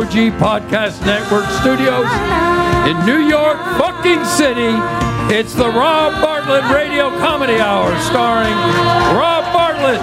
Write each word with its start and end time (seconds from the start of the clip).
OG 0.00 0.40
Podcast 0.40 1.04
Network 1.04 1.44
studios 1.60 2.08
in 2.88 2.96
New 3.04 3.20
York 3.28 3.58
fucking 3.76 4.24
city. 4.24 4.72
It's 5.28 5.52
the 5.52 5.68
Rob 5.68 6.22
Bartlett 6.22 6.64
Radio 6.72 7.10
Comedy 7.20 7.60
Hour 7.60 7.92
starring 8.08 8.56
Rob 9.12 9.44
Bartlett 9.52 10.00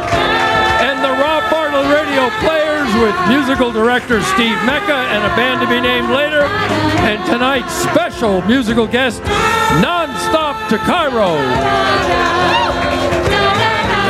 and 0.86 1.02
the 1.02 1.10
Rob 1.18 1.50
Bartlett 1.50 1.90
Radio 1.90 2.30
Players 2.46 2.94
with 3.02 3.16
musical 3.28 3.72
director 3.72 4.22
Steve 4.38 4.62
Mecca 4.70 5.10
and 5.10 5.26
a 5.26 5.36
band 5.36 5.62
to 5.62 5.68
be 5.68 5.82
named 5.82 6.12
later. 6.12 6.44
And 7.02 7.18
tonight's 7.26 7.74
special 7.74 8.44
musical 8.44 8.86
guest, 8.86 9.24
Nonstop 9.82 10.70
to 10.70 10.78
Cairo. 10.78 11.34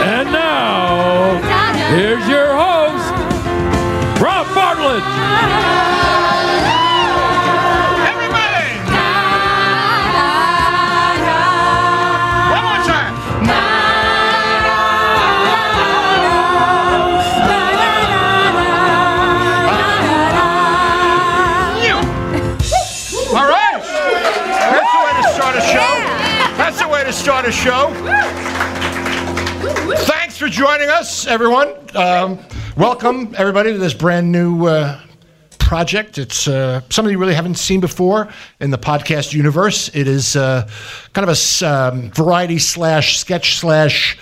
And 0.03 0.33
now, 0.33 1.39
here's 1.95 2.27
your 2.27 2.47
host, 2.47 2.66
Bartlett. 4.99 5.37
Everybody! 8.07 8.67
All 23.29 23.45
right. 23.45 23.81
That's 24.71 24.91
the 24.93 24.99
way 25.03 25.13
to 25.21 25.29
start 25.33 25.55
a 25.55 25.61
show. 25.61 25.91
That's 26.57 26.79
the 26.81 26.87
way 26.87 27.03
to 27.03 27.13
start 27.13 27.45
a 27.45 27.51
show. 27.51 27.93
Thanks 30.05 30.37
for 30.37 30.47
joining 30.47 30.89
us, 30.89 31.27
everyone. 31.27 31.75
Um, 31.93 32.39
welcome, 32.77 33.33
everybody, 33.37 33.71
to 33.71 33.77
this 33.77 33.93
brand 33.93 34.31
new 34.31 34.67
uh, 34.67 34.99
project. 35.57 36.17
It's 36.17 36.47
uh, 36.47 36.81
something 36.89 37.11
you 37.11 37.17
really 37.17 37.33
haven't 37.33 37.55
seen 37.55 37.79
before 37.79 38.29
in 38.59 38.69
the 38.69 38.77
podcast 38.77 39.33
universe. 39.33 39.89
It 39.95 40.07
is 40.07 40.35
uh, 40.35 40.69
kind 41.13 41.27
of 41.29 41.35
a 41.35 41.65
um, 41.67 42.11
variety 42.11 42.59
slash 42.59 43.17
sketch 43.17 43.57
slash 43.57 44.17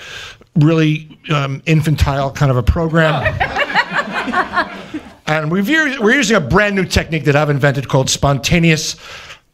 really 0.56 1.20
um, 1.30 1.62
infantile 1.66 2.32
kind 2.32 2.50
of 2.50 2.58
a 2.58 2.64
program. 2.64 3.24
And 5.28 5.52
we've, 5.52 5.68
we're 5.68 6.14
using 6.14 6.38
a 6.38 6.40
brand 6.40 6.76
new 6.76 6.86
technique 6.86 7.24
that 7.24 7.36
I've 7.36 7.50
invented 7.50 7.88
called 7.88 8.12
spontaneous 8.12 8.96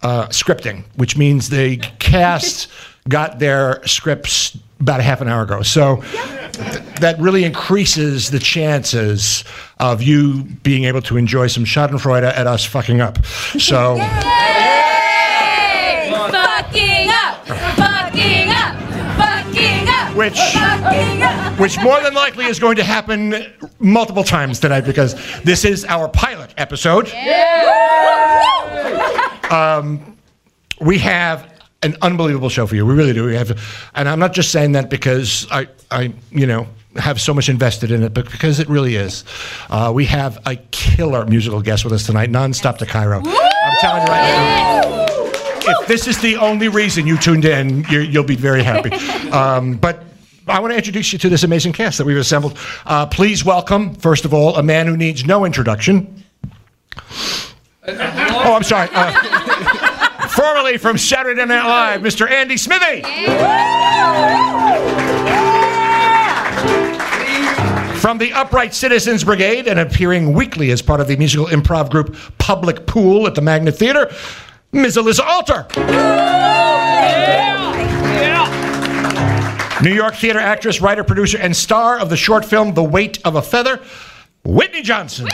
uh, 0.02 0.28
scripting, 0.28 0.84
which 0.96 1.16
means 1.16 1.50
the 1.50 1.78
cast 2.00 2.68
got 3.08 3.40
their 3.40 3.82
scripts 3.88 4.58
about 4.82 5.00
a 5.00 5.04
half 5.04 5.22
an 5.22 5.30
hour 5.30 5.44
ago. 5.44 5.62
So 5.62 6.04
th- 6.64 6.84
that 7.00 7.20
really 7.20 7.44
increases 7.44 8.30
the 8.32 8.40
chances 8.40 9.44
of 9.80 10.02
you 10.02 10.44
being 10.64 10.84
able 10.86 11.02
to 11.04 11.18
enjoy 11.18 11.48
some 11.48 11.66
Schadenfreude 11.66 12.24
at 12.24 12.48
us 12.48 12.66
fucking 12.66 13.02
up. 13.02 13.24
So. 13.26 13.98
Fucking 16.32 17.10
up! 17.10 17.46
Fucking 17.48 18.50
up! 18.50 18.76
Fucking 19.18 19.90
up! 19.90 20.16
Which- 20.16 20.38
Fucking 20.40 21.24
up! 21.24 21.60
which 21.60 21.80
more 21.82 22.00
than 22.02 22.14
likely 22.14 22.46
is 22.46 22.60
going 22.60 22.76
to 22.78 22.84
happen 22.84 23.36
multiple 23.80 24.24
times 24.24 24.60
tonight 24.60 24.82
because 24.82 25.16
this 25.42 25.66
is 25.66 25.84
our 25.86 26.08
pilot 26.08 26.54
episode. 26.58 27.08
Um, 29.52 30.18
we 30.80 30.98
have 31.00 31.51
an 31.84 31.96
unbelievable 32.02 32.50
show 32.50 32.68
for 32.68 32.76
you. 32.76 32.86
We 32.86 32.94
really 32.94 33.14
do. 33.14 33.26
We 33.26 33.36
have, 33.36 33.60
and 33.96 34.08
I'm 34.08 34.20
not 34.20 34.34
just 34.34 34.52
saying 34.52 34.74
that 34.74 34.90
because 34.90 35.48
I, 35.52 35.68
I, 35.90 36.14
you 36.32 36.46
know, 36.46 36.68
have 36.96 37.22
so 37.22 37.34
much 37.34 37.50
invested 37.50 37.92
in 37.92 38.04
it, 38.04 38.14
but 38.14 38.30
because 38.30 38.60
it 38.60 38.68
really 38.70 38.96
is. 38.96 39.24
Uh, 39.70 39.92
we 39.94 40.06
have 40.06 40.40
a 40.46 40.58
killer 40.72 41.26
musical 41.26 41.62
guest 41.62 41.84
with 41.84 41.94
us 41.94 42.06
tonight, 42.06 42.30
nonstop 42.30 42.78
to 42.80 42.86
Cairo. 42.86 43.22
I'm 43.26 43.78
telling 43.80 44.02
you 44.02 44.08
right 44.08 44.88
now 44.88 45.02
if 45.64 45.88
this 45.88 46.08
is 46.08 46.20
the 46.22 46.38
only 46.38 46.68
reason 46.68 47.06
you 47.08 47.18
tuned 47.18 47.46
in, 47.46 47.84
you 47.90 48.00
you'll 48.00 48.24
be 48.24 48.36
very 48.36 48.64
happy. 48.64 48.92
Um, 49.32 49.78
but 49.78 50.04
I 50.46 50.60
want 50.60 50.72
to 50.74 50.78
introduce 50.78 51.14
you 51.14 51.20
to 51.20 51.30
this 51.30 51.44
amazing 51.44 51.72
cast 51.72 51.98
that 52.00 52.04
we've 52.04 52.18
assembled. 52.18 52.58
Uh, 52.86 53.06
please 53.06 53.46
welcome, 53.46 53.96
first 53.96 54.26
of 54.26 54.34
all, 54.34 54.58
a 54.58 54.64
man 54.64 54.88
who 54.88 54.98
needs 54.98 55.26
no 55.26 55.46
introduction. 55.46 56.24
Oh, 57.88 58.54
I'm 58.54 58.64
sorry. 58.64 58.90
Uh, 58.94 59.71
formerly 60.42 60.78
from 60.78 60.98
Saturday 60.98 61.46
Night 61.46 61.68
Live, 61.68 62.02
Mr. 62.02 62.28
Andy 62.28 62.58
Smithy. 62.58 63.04
From 68.00 68.18
the 68.18 68.34
Upright 68.34 68.74
Citizens 68.74 69.24
Brigade 69.24 69.68
and 69.68 69.80
appearing 69.80 70.34
weekly 70.34 70.72
as 70.72 70.82
part 70.82 71.00
of 71.00 71.08
the 71.08 71.16
musical 71.16 71.46
improv 71.46 71.92
group 71.92 72.16
Public 72.40 72.88
Pool 72.88 73.28
at 73.28 73.36
the 73.36 73.42
Magnet 73.42 73.76
Theater, 73.76 74.12
Ms. 74.72 74.98
Alyssa 74.98 75.20
Alter. 75.20 75.68
New 79.84 79.94
York 79.94 80.16
theater 80.16 80.40
actress, 80.40 80.82
writer, 80.82 81.04
producer, 81.04 81.38
and 81.38 81.56
star 81.56 82.00
of 82.00 82.10
the 82.10 82.18
short 82.18 82.46
film 82.46 82.74
The 82.74 82.84
Weight 82.84 83.20
of 83.26 83.36
a 83.36 83.44
Feather, 83.44 83.80
Whitney 84.44 84.82
Johnson. 84.82 85.28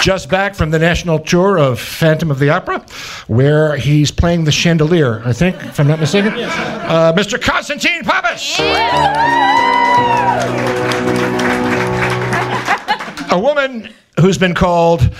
Just 0.00 0.28
back 0.28 0.54
from 0.54 0.70
the 0.70 0.78
national 0.78 1.18
tour 1.18 1.58
of 1.58 1.80
Phantom 1.80 2.30
of 2.30 2.38
the 2.38 2.50
Opera, 2.50 2.84
where 3.26 3.76
he's 3.76 4.10
playing 4.10 4.44
the 4.44 4.52
chandelier, 4.52 5.22
I 5.24 5.32
think, 5.32 5.56
if 5.64 5.80
I'm 5.80 5.88
not 5.88 5.98
mistaken. 5.98 6.34
Uh, 6.34 7.12
Mr. 7.16 7.40
Constantine 7.40 8.04
Pappas. 8.04 8.58
a 13.30 13.38
woman 13.38 13.92
who's 14.20 14.38
been 14.38 14.54
called 14.54 15.10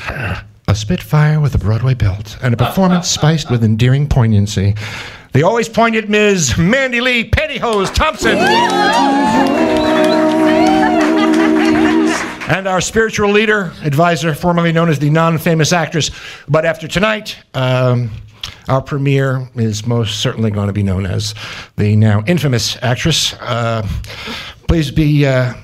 a 0.68 0.74
Spitfire 0.74 1.40
with 1.40 1.54
a 1.54 1.58
Broadway 1.58 1.94
belt 1.94 2.38
and 2.42 2.54
a 2.54 2.56
performance 2.56 3.08
spiced 3.08 3.50
with 3.50 3.64
endearing 3.64 4.08
poignancy. 4.08 4.74
The 5.32 5.42
always 5.42 5.68
poignant 5.68 6.08
Ms. 6.08 6.56
Mandy 6.56 7.00
Lee 7.00 7.28
Pantyhose 7.28 7.92
Thompson. 7.94 8.38
And 12.48 12.66
our 12.66 12.80
spiritual 12.80 13.30
leader, 13.30 13.72
advisor, 13.82 14.34
formerly 14.34 14.72
known 14.72 14.88
as 14.88 14.98
the 14.98 15.10
non 15.10 15.36
famous 15.36 15.70
actress. 15.72 16.10
But 16.48 16.64
after 16.64 16.88
tonight, 16.88 17.36
um, 17.52 18.10
our 18.68 18.80
premiere 18.80 19.50
is 19.54 19.86
most 19.86 20.20
certainly 20.20 20.50
going 20.50 20.68
to 20.68 20.72
be 20.72 20.82
known 20.82 21.04
as 21.04 21.34
the 21.76 21.94
now 21.94 22.24
infamous 22.26 22.78
actress. 22.82 23.34
Uh, 23.34 23.86
please 24.66 24.90
be. 24.90 25.26
Uh, 25.26 25.54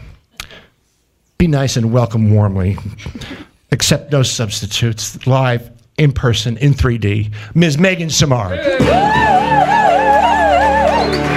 be 1.37 1.49
nice 1.49 1.77
and 1.77 1.93
welcome 1.93 2.33
warmly. 2.33 2.77
Accept 3.73 4.13
no 4.13 4.23
substitutes. 4.23 5.27
Live, 5.27 5.71
in 5.99 6.13
person, 6.13 6.57
in 6.59 6.75
3D. 6.75 7.35
Ms. 7.55 7.77
Megan 7.77 8.09
Samard. 8.09 8.63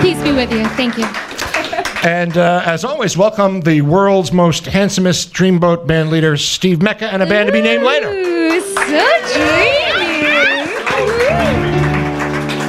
Peace 0.01 0.21
be 0.21 0.31
with 0.33 0.51
you. 0.51 0.65
Thank 0.69 0.97
you. 0.97 1.26
And 2.07 2.37
uh, 2.37 2.61
as 2.65 2.85
always, 2.85 3.17
welcome 3.17 3.59
the 3.59 3.81
world's 3.81 4.31
most 4.31 4.65
handsomest 4.65 5.33
dreamboat 5.33 5.85
band 5.87 6.09
leader, 6.09 6.37
Steve 6.37 6.81
Mecca, 6.81 7.11
and 7.11 7.21
a 7.21 7.25
band 7.25 7.47
to 7.47 7.51
be 7.51 7.61
named 7.61 7.83
later. 7.83 8.07
Ooh, 8.09 8.61
so 8.61 8.81
dreamy. 9.33 10.07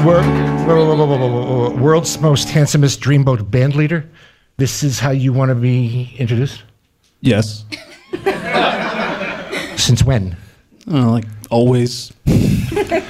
Whoa. 0.04 1.70
World's 1.70 2.20
most 2.20 2.48
handsomest 2.48 3.00
dreamboat 3.00 3.48
band 3.48 3.76
leader. 3.76 4.10
This 4.56 4.82
is 4.82 4.98
how 4.98 5.10
you 5.12 5.32
want 5.32 5.50
to 5.50 5.54
be 5.54 6.16
introduced? 6.18 6.64
Yes. 7.20 7.64
Since 9.76 10.02
when? 10.02 10.36
Uh, 10.90 11.12
like 11.12 11.26
always. 11.48 12.12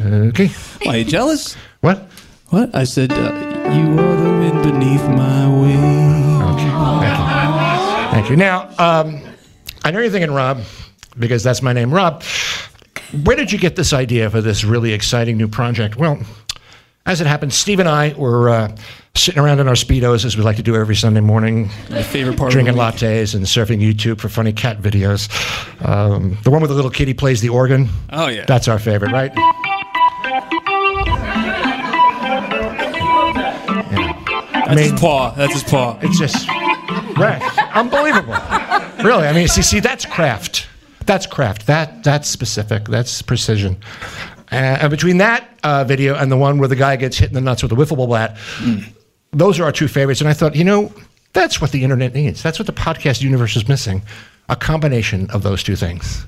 Okay. 0.00 0.48
Why, 0.84 0.96
you 0.96 1.04
jealous? 1.04 1.54
What? 1.80 2.08
What? 2.48 2.74
I 2.74 2.84
said, 2.84 3.12
uh, 3.12 3.47
you 3.74 3.98
are 3.98 4.16
the 4.16 4.30
wind 4.38 4.62
beneath 4.62 5.06
my 5.08 5.48
wings. 5.48 6.42
Thank 6.42 6.60
you. 6.60 8.10
Thank 8.12 8.30
you. 8.30 8.36
Now, 8.36 8.68
um, 8.78 9.20
I 9.84 9.90
know 9.90 10.00
you're 10.00 10.10
thinking 10.10 10.32
Rob, 10.32 10.60
because 11.18 11.42
that's 11.42 11.62
my 11.62 11.72
name, 11.72 11.92
Rob. 11.92 12.22
Where 13.24 13.36
did 13.36 13.52
you 13.52 13.58
get 13.58 13.76
this 13.76 13.92
idea 13.92 14.28
for 14.30 14.40
this 14.40 14.64
really 14.64 14.92
exciting 14.92 15.36
new 15.36 15.48
project? 15.48 15.96
Well, 15.96 16.18
as 17.06 17.20
it 17.22 17.26
happens, 17.26 17.54
Steve 17.54 17.78
and 17.80 17.88
I 17.88 18.12
were 18.18 18.50
uh, 18.50 18.76
sitting 19.14 19.40
around 19.42 19.60
in 19.60 19.68
our 19.68 19.74
speedos, 19.74 20.24
as 20.26 20.36
we 20.36 20.42
like 20.42 20.56
to 20.56 20.62
do 20.62 20.76
every 20.76 20.94
Sunday 20.94 21.20
morning, 21.20 21.70
My 21.90 22.02
favorite 22.02 22.36
part 22.36 22.52
drinking 22.52 22.74
of 22.74 22.80
lattes 22.80 23.34
and 23.34 23.44
surfing 23.46 23.80
YouTube 23.80 24.20
for 24.20 24.28
funny 24.28 24.52
cat 24.52 24.82
videos. 24.82 25.28
Um, 25.86 26.36
the 26.44 26.50
one 26.50 26.60
where 26.60 26.68
the 26.68 26.74
little 26.74 26.90
kitty 26.90 27.14
plays 27.14 27.40
the 27.40 27.48
organ. 27.48 27.88
Oh, 28.10 28.28
yeah. 28.28 28.44
That's 28.46 28.68
our 28.68 28.78
favorite, 28.78 29.12
right? 29.12 29.32
That's 34.68 34.90
his 34.90 35.00
paw. 35.00 35.30
That's 35.30 35.52
his 35.54 35.64
paw. 35.64 35.98
It's 36.02 36.18
just 36.18 36.48
right, 37.16 37.42
unbelievable. 37.74 38.34
Really, 39.04 39.26
I 39.26 39.32
mean, 39.32 39.48
see, 39.48 39.62
see, 39.62 39.80
that's 39.80 40.04
craft. 40.04 40.66
That's 41.06 41.26
craft. 41.26 41.66
That 41.66 42.04
that's 42.04 42.28
specific. 42.28 42.84
That's 42.84 43.22
precision. 43.22 43.76
Uh, 44.50 44.54
and 44.80 44.90
between 44.90 45.18
that 45.18 45.48
uh, 45.62 45.84
video 45.84 46.14
and 46.14 46.32
the 46.32 46.36
one 46.36 46.58
where 46.58 46.68
the 46.68 46.76
guy 46.76 46.96
gets 46.96 47.18
hit 47.18 47.28
in 47.28 47.34
the 47.34 47.40
nuts 47.40 47.62
with 47.62 47.72
a 47.72 47.74
wiffle 47.74 47.96
ball 47.96 48.08
bat, 48.08 48.36
those 49.32 49.58
are 49.60 49.64
our 49.64 49.72
two 49.72 49.88
favorites. 49.88 50.20
And 50.20 50.28
I 50.28 50.32
thought, 50.32 50.54
you 50.54 50.64
know, 50.64 50.92
that's 51.32 51.60
what 51.60 51.70
the 51.70 51.84
internet 51.84 52.14
needs. 52.14 52.42
That's 52.42 52.58
what 52.58 52.66
the 52.66 52.72
podcast 52.72 53.22
universe 53.22 53.56
is 53.56 53.68
missing 53.68 54.02
a 54.48 54.56
combination 54.56 55.30
of 55.30 55.42
those 55.42 55.62
two 55.62 55.76
things 55.76 56.26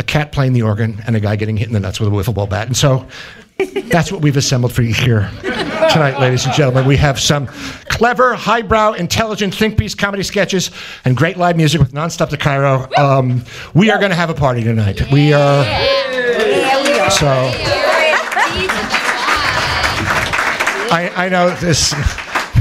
a 0.00 0.02
cat 0.02 0.32
playing 0.32 0.52
the 0.52 0.62
organ 0.62 1.00
and 1.06 1.14
a 1.14 1.20
guy 1.20 1.36
getting 1.36 1.56
hit 1.56 1.68
in 1.68 1.72
the 1.72 1.78
nuts 1.78 2.00
with 2.00 2.08
a 2.08 2.12
wiffle 2.12 2.34
ball 2.34 2.48
bat. 2.48 2.66
And 2.66 2.76
so 2.76 3.06
that's 3.84 4.10
what 4.10 4.22
we've 4.22 4.36
assembled 4.36 4.72
for 4.72 4.82
you 4.82 4.92
here 4.92 5.30
tonight, 5.90 6.18
ladies 6.20 6.44
and 6.44 6.54
gentlemen. 6.54 6.86
We 6.86 6.96
have 6.96 7.18
some 7.20 7.46
clever, 7.88 8.34
highbrow, 8.34 8.92
intelligent 8.92 9.54
think 9.54 9.78
piece 9.78 9.94
comedy 9.94 10.22
sketches 10.22 10.70
and 11.04 11.16
great 11.16 11.36
live 11.36 11.56
music 11.56 11.80
with 11.80 11.92
Nonstop 11.92 12.30
to 12.30 12.36
Cairo. 12.36 12.88
Um, 12.96 13.44
we 13.74 13.90
are 13.90 13.98
going 13.98 14.10
to 14.10 14.16
have 14.16 14.30
a 14.30 14.34
party 14.34 14.62
tonight. 14.62 15.10
We 15.10 15.32
are. 15.32 15.64
So. 17.10 17.26
I, 20.90 21.12
I 21.16 21.28
know 21.28 21.50
this. 21.56 21.94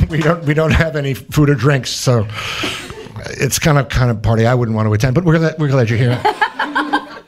We 0.10 0.20
don't 0.20 0.44
we 0.44 0.54
don't 0.54 0.72
have 0.72 0.96
any 0.96 1.16
food 1.16 1.50
or 1.50 1.56
drinks, 1.56 1.90
so 1.90 2.28
it's 3.40 3.58
kind 3.58 3.80
of 3.80 3.90
kind 3.90 4.12
of 4.12 4.22
party 4.22 4.46
I 4.46 4.54
wouldn't 4.54 4.76
want 4.76 4.88
to 4.88 4.94
attend. 4.94 5.16
But 5.16 5.24
we're 5.24 5.40
glad, 5.40 5.56
we're 5.58 5.70
glad 5.70 5.90
you're 5.90 5.98
here. 5.98 6.22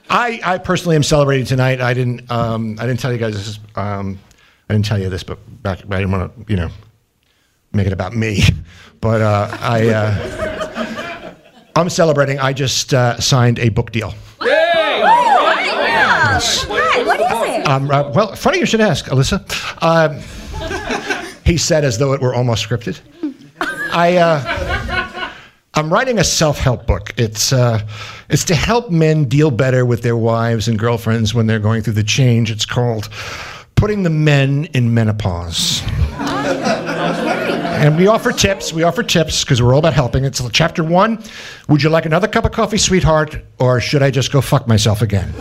I, 0.10 0.40
I 0.44 0.58
personally 0.60 0.96
am 0.96 1.02
celebrating 1.02 1.46
tonight. 1.46 1.82
I 1.82 1.94
didn't 1.96 2.30
um, 2.30 2.78
I 2.80 2.86
didn't 2.86 3.00
tell 3.00 3.12
you 3.12 3.18
guys 3.18 3.34
this. 3.34 3.60
Um, 3.76 4.20
I 4.70 4.74
didn't 4.74 4.86
tell 4.86 5.00
you 5.00 5.10
this, 5.10 5.24
but 5.24 5.40
back 5.64 5.80
I 5.80 6.00
didn't 6.00 6.12
want 6.12 6.48
to 6.48 6.52
you 6.52 6.58
know 6.58 6.70
make 7.74 7.88
it 7.88 7.94
about 7.94 8.16
me. 8.16 8.44
But 9.02 9.22
uh, 9.22 9.56
I 9.62 9.90
uh, 9.90 11.36
I'm 11.76 11.90
celebrating. 11.92 12.40
I 12.40 12.54
just 12.54 12.92
uh, 12.92 13.20
signed 13.20 13.60
a 13.60 13.70
book 13.70 13.92
deal. 13.92 14.16
Yes. 16.36 16.66
Hi, 16.68 17.04
what 17.04 17.20
is 17.20 17.60
it? 17.60 17.68
Um, 17.68 17.92
uh, 17.92 18.12
well, 18.12 18.36
funny 18.36 18.60
you 18.60 18.66
should 18.66 18.82
ask, 18.82 19.06
Alyssa. 19.06 19.44
Um, 19.84 20.22
he 21.46 21.58
said 21.58 21.86
as 21.86 21.98
though 21.98 22.14
it 22.14 22.22
were 22.22 22.34
almost 22.34 22.68
scripted. 22.68 23.00
I, 23.94 24.18
uh, 24.18 25.30
I'm 25.76 25.92
writing 25.92 26.20
a 26.20 26.24
self-help 26.24 26.88
book. 26.88 27.14
It's, 27.18 27.54
uh, 27.54 27.86
it's 28.30 28.44
to 28.46 28.56
help 28.56 28.90
men 28.90 29.26
deal 29.26 29.52
better 29.52 29.86
with 29.86 30.02
their 30.02 30.18
wives 30.18 30.68
and 30.68 30.78
girlfriends 30.78 31.34
when 31.34 31.48
they're 31.48 31.60
going 31.60 31.82
through 31.82 31.94
the 31.94 32.04
change. 32.04 32.52
It's 32.52 32.66
called 32.66 33.10
"Putting 33.76 34.04
the 34.04 34.10
Men 34.10 34.66
in 34.74 34.94
Menopause." 34.94 35.82
And 37.76 37.98
we 37.98 38.08
offer 38.08 38.32
tips. 38.32 38.74
We 38.74 38.84
offer 38.84 39.04
tips 39.04 39.44
because 39.44 39.62
we're 39.62 39.74
all 39.74 39.80
about 39.80 39.94
helping. 39.94 40.24
It's 40.26 40.42
chapter 40.52 40.84
one. 40.84 41.22
Would 41.68 41.84
you 41.84 41.90
like 41.90 42.06
another 42.06 42.28
cup 42.28 42.46
of 42.46 42.52
coffee, 42.52 42.78
sweetheart, 42.78 43.38
or 43.60 43.80
should 43.82 44.02
I 44.02 44.12
just 44.12 44.32
go 44.32 44.42
fuck 44.42 44.68
myself 44.68 45.02
again? 45.02 45.34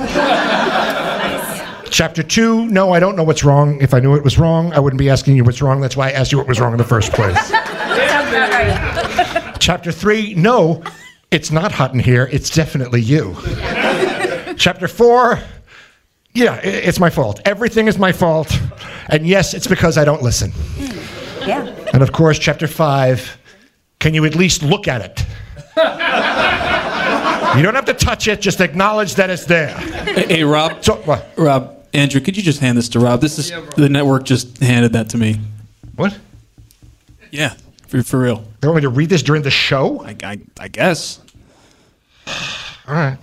Chapter 1.90 2.24
two, 2.24 2.66
no, 2.66 2.92
I 2.92 2.98
don't 2.98 3.14
know 3.14 3.22
what's 3.22 3.44
wrong. 3.44 3.80
If 3.80 3.94
I 3.94 4.00
knew 4.00 4.16
it 4.16 4.24
was 4.24 4.36
wrong, 4.36 4.72
I 4.72 4.80
wouldn't 4.80 4.98
be 4.98 5.08
asking 5.08 5.36
you 5.36 5.44
what's 5.44 5.62
wrong. 5.62 5.80
That's 5.80 5.96
why 5.96 6.08
I 6.08 6.10
asked 6.10 6.32
you 6.32 6.38
what 6.38 6.48
was 6.48 6.58
wrong 6.58 6.72
in 6.72 6.78
the 6.78 6.84
first 6.84 7.12
place. 7.12 7.36
Chapter 9.60 9.92
three, 9.92 10.34
no, 10.34 10.82
it's 11.30 11.52
not 11.52 11.70
hot 11.70 11.94
in 11.94 12.00
here. 12.00 12.28
It's 12.32 12.50
definitely 12.50 13.00
you. 13.00 13.36
Chapter 14.58 14.88
four, 14.88 15.38
yeah, 16.34 16.60
it's 16.62 16.98
my 17.00 17.10
fault. 17.10 17.40
Everything 17.44 17.88
is 17.88 17.98
my 17.98 18.12
fault. 18.12 18.52
And 19.08 19.26
yes, 19.26 19.54
it's 19.54 19.66
because 19.66 19.96
I 19.96 20.04
don't 20.04 20.22
listen. 20.22 20.50
Hmm. 20.52 21.48
Yeah. 21.48 21.88
And 21.92 22.02
of 22.02 22.12
course, 22.12 22.38
chapter 22.38 22.66
five, 22.66 23.38
can 24.00 24.14
you 24.14 24.24
at 24.24 24.34
least 24.34 24.62
look 24.62 24.88
at 24.88 25.00
it? 25.02 25.24
You 27.56 27.62
don't 27.62 27.74
have 27.74 27.84
to 27.84 27.94
touch 27.94 28.26
it, 28.26 28.40
just 28.40 28.60
acknowledge 28.60 29.14
that 29.14 29.30
it's 29.30 29.44
there. 29.44 29.68
Hey, 29.68 30.26
hey, 30.26 30.44
Rob. 30.44 30.82
So, 30.82 30.96
what? 31.02 31.30
Rob, 31.36 31.86
Andrew, 31.92 32.20
could 32.20 32.36
you 32.36 32.42
just 32.42 32.58
hand 32.58 32.76
this 32.76 32.88
to 32.90 32.98
Rob? 32.98 33.20
This 33.20 33.38
is 33.38 33.52
the 33.76 33.88
network 33.88 34.24
just 34.24 34.58
handed 34.58 34.92
that 34.94 35.10
to 35.10 35.18
me. 35.18 35.38
What? 35.94 36.18
Yeah, 37.30 37.54
for, 37.86 38.02
for 38.02 38.18
real. 38.18 38.44
They 38.60 38.66
want 38.66 38.76
me 38.76 38.82
to 38.82 38.88
read 38.88 39.08
this 39.08 39.22
during 39.22 39.42
the 39.42 39.52
show? 39.52 40.02
I, 40.04 40.16
I, 40.24 40.38
I 40.58 40.66
guess. 40.66 41.20
All 42.26 42.94
right. 42.94 43.18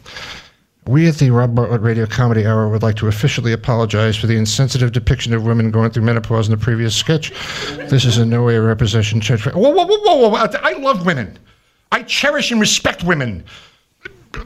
We 0.88 1.08
at 1.08 1.16
the 1.16 1.30
Rob 1.30 1.54
Bartlett 1.54 1.82
Radio 1.82 2.08
Comedy 2.08 2.46
Hour 2.46 2.68
would 2.70 2.82
like 2.82 2.96
to 2.98 3.08
officially 3.08 3.54
apologize 3.54 4.18
for 4.18 4.26
the 4.26 4.36
insensitive 4.36 4.92
depiction 4.92 5.34
of 5.34 5.46
women 5.46 5.70
going 5.70 5.92
through 5.92 6.04
menopause 6.04 6.48
in 6.48 6.52
the 6.52 6.64
previous 6.64 6.96
sketch. 6.96 7.32
This 7.90 8.04
is 8.04 8.18
in 8.18 8.30
no 8.30 8.44
way 8.44 8.56
a 8.56 8.62
representation. 8.62 9.38
Whoa, 9.54 9.70
whoa, 9.70 9.86
whoa, 9.86 9.98
whoa, 10.00 10.30
whoa. 10.30 10.36
I 10.36 10.74
love 10.74 11.06
women. 11.06 11.38
I 11.92 12.02
cherish 12.04 12.52
and 12.52 12.60
respect 12.60 13.04
women. 13.04 13.44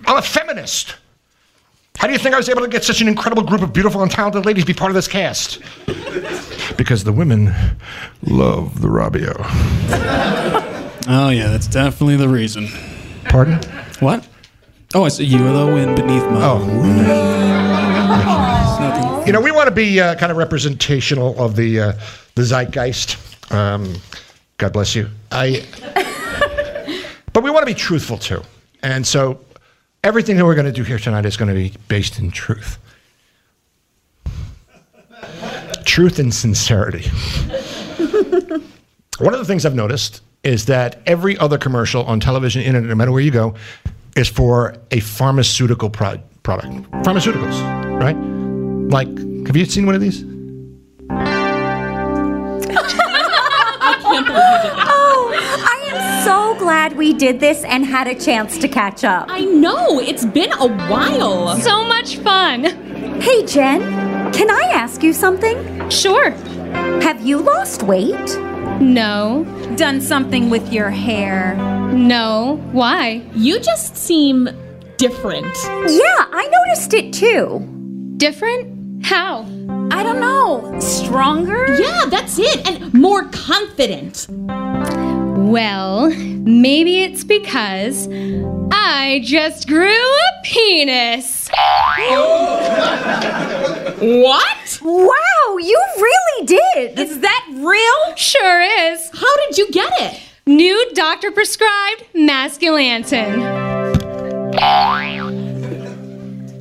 I'm 0.07 0.17
a 0.17 0.21
feminist. 0.21 0.95
How 1.97 2.07
do 2.07 2.13
you 2.13 2.19
think 2.19 2.35
I 2.35 2.37
was 2.37 2.49
able 2.49 2.61
to 2.61 2.67
get 2.67 2.83
such 2.83 2.99
an 2.99 3.07
incredible 3.07 3.43
group 3.43 3.61
of 3.61 3.71
beautiful 3.71 4.01
and 4.01 4.11
talented 4.11 4.45
ladies 4.45 4.63
to 4.63 4.67
be 4.67 4.73
part 4.73 4.91
of 4.91 4.95
this 4.95 5.07
cast? 5.07 5.61
because 6.77 7.05
the 7.05 7.13
women 7.13 7.53
love 8.23 8.81
the 8.81 8.87
Robbio. 8.87 9.35
Oh, 11.07 11.29
yeah, 11.29 11.49
that's 11.49 11.67
definitely 11.67 12.15
the 12.15 12.27
reason. 12.27 12.67
Pardon? 13.25 13.59
What? 13.99 14.27
Oh, 14.95 15.03
I 15.03 15.09
see 15.09 15.25
you 15.25 15.45
are 15.45 15.51
the 15.51 15.65
wind 15.65 15.97
beneath 15.97 16.23
my 16.23 16.39
Oh. 16.41 16.63
You 19.27 19.33
know, 19.33 19.41
we 19.41 19.51
want 19.51 19.67
to 19.67 19.75
be 19.75 19.99
uh, 19.99 20.15
kind 20.15 20.31
of 20.31 20.37
representational 20.37 21.37
of 21.37 21.57
the 21.57 21.81
uh, 21.81 21.91
the 22.35 22.43
zeitgeist. 22.43 23.17
Um, 23.51 23.93
God 24.57 24.71
bless 24.71 24.95
you. 24.95 25.09
I, 25.33 25.65
but 27.33 27.43
we 27.43 27.51
want 27.51 27.63
to 27.63 27.65
be 27.65 27.73
truthful 27.73 28.17
too, 28.17 28.41
and 28.83 29.05
so 29.05 29.41
everything 30.01 30.37
that 30.37 30.45
we're 30.45 30.55
going 30.55 30.65
to 30.65 30.71
do 30.71 30.83
here 30.83 30.97
tonight 30.97 31.25
is 31.25 31.35
going 31.35 31.49
to 31.49 31.55
be 31.55 31.73
based 31.89 32.17
in 32.17 32.31
truth, 32.31 32.77
truth 35.83 36.19
and 36.19 36.33
sincerity. 36.33 37.09
One 39.19 39.33
of 39.33 39.41
the 39.41 39.45
things 39.45 39.65
I've 39.65 39.75
noticed 39.75 40.21
is 40.45 40.67
that 40.67 41.01
every 41.05 41.37
other 41.37 41.57
commercial 41.57 42.05
on 42.05 42.21
television, 42.21 42.61
internet, 42.61 42.87
no 42.87 42.95
matter 42.95 43.11
where 43.11 43.19
you 43.19 43.31
go, 43.31 43.55
is 44.15 44.27
for 44.29 44.75
a 44.91 44.99
pharmaceutical 45.01 45.89
pro- 45.89 46.21
product. 46.43 46.67
Pharmaceuticals, 47.03 47.59
right? 47.99 48.15
Like, 48.89 49.07
have 49.47 49.55
you 49.55 49.65
seen 49.65 49.85
one 49.85 49.95
of 49.95 50.01
these? 50.01 50.23
Oh, 54.87 55.31
I 55.35 55.89
am 55.93 56.23
so 56.23 56.55
glad 56.59 56.95
we 56.97 57.13
did 57.13 57.39
this 57.39 57.63
and 57.65 57.85
had 57.85 58.07
a 58.07 58.15
chance 58.15 58.57
to 58.59 58.67
catch 58.67 59.03
up. 59.03 59.27
I 59.29 59.41
know, 59.41 59.99
it's 59.99 60.25
been 60.25 60.51
a 60.53 60.67
while. 60.89 61.57
So 61.57 61.83
much 61.83 62.17
fun. 62.17 62.63
Hey, 63.21 63.45
Jen, 63.45 63.81
can 64.31 64.49
I 64.49 64.71
ask 64.73 65.03
you 65.03 65.13
something? 65.13 65.89
Sure. 65.89 66.31
Have 67.01 67.25
you 67.25 67.37
lost 67.39 67.83
weight? 67.83 68.37
No. 68.79 69.45
Done 69.75 69.99
something 70.01 70.49
with 70.49 70.71
your 70.71 70.89
hair. 70.89 71.55
No. 71.95 72.61
Why? 72.73 73.23
You 73.33 73.59
just 73.59 73.95
seem 73.95 74.49
different. 74.97 75.55
Yeah, 75.65 76.25
I 76.31 76.49
noticed 76.67 76.93
it 76.93 77.13
too. 77.13 77.65
Different? 78.17 79.05
How? 79.05 79.43
I 79.91 80.03
don't 80.03 80.19
know. 80.19 80.77
Stronger? 80.79 81.77
Yeah, 81.79 82.05
that's 82.09 82.37
it. 82.37 82.67
And 82.67 82.93
more 82.93 83.23
confident. 83.29 84.27
Well, 84.29 86.09
maybe 86.09 87.03
it's 87.03 87.23
because 87.23 88.09
I 88.71 89.21
just 89.23 89.67
grew 89.67 89.87
a 89.89 90.41
penis. 90.43 91.49
What? 93.99 94.79
Wow, 94.81 95.57
you 95.57 95.83
really 95.97 96.45
did. 96.45 96.99
Is 96.99 97.19
that 97.19 97.45
real? 97.51 98.15
Sure 98.17 98.61
is. 98.61 99.09
How 99.13 99.37
did 99.47 99.57
you 99.57 99.71
get 99.71 99.91
it? 100.01 100.21
New 100.47 100.91
doctor 100.93 101.31
prescribed 101.31 102.03
Masculantin. 102.13 103.41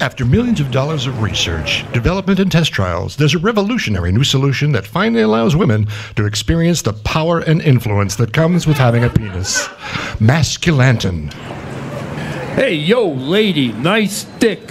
After 0.01 0.25
millions 0.25 0.59
of 0.59 0.71
dollars 0.71 1.07
of 1.07 1.21
research, 1.21 1.85
development, 1.93 2.41
and 2.41 2.51
test 2.51 2.73
trials, 2.73 3.15
there's 3.17 3.35
a 3.35 3.39
revolutionary 3.39 4.11
new 4.11 4.25
solution 4.25 4.73
that 4.73 4.87
finally 4.87 5.21
allows 5.21 5.55
women 5.55 5.87
to 6.17 6.25
experience 6.25 6.81
the 6.81 6.95
power 6.95 7.41
and 7.41 7.61
influence 7.61 8.17
that 8.17 8.33
comes 8.33 8.67
with 8.67 8.79
having 8.79 9.05
a 9.05 9.11
penis. 9.11 9.67
Masculantin. 10.19 11.31
Hey, 12.55 12.77
yo, 12.77 13.07
lady, 13.07 13.71
nice 13.73 14.25
dick. 14.39 14.63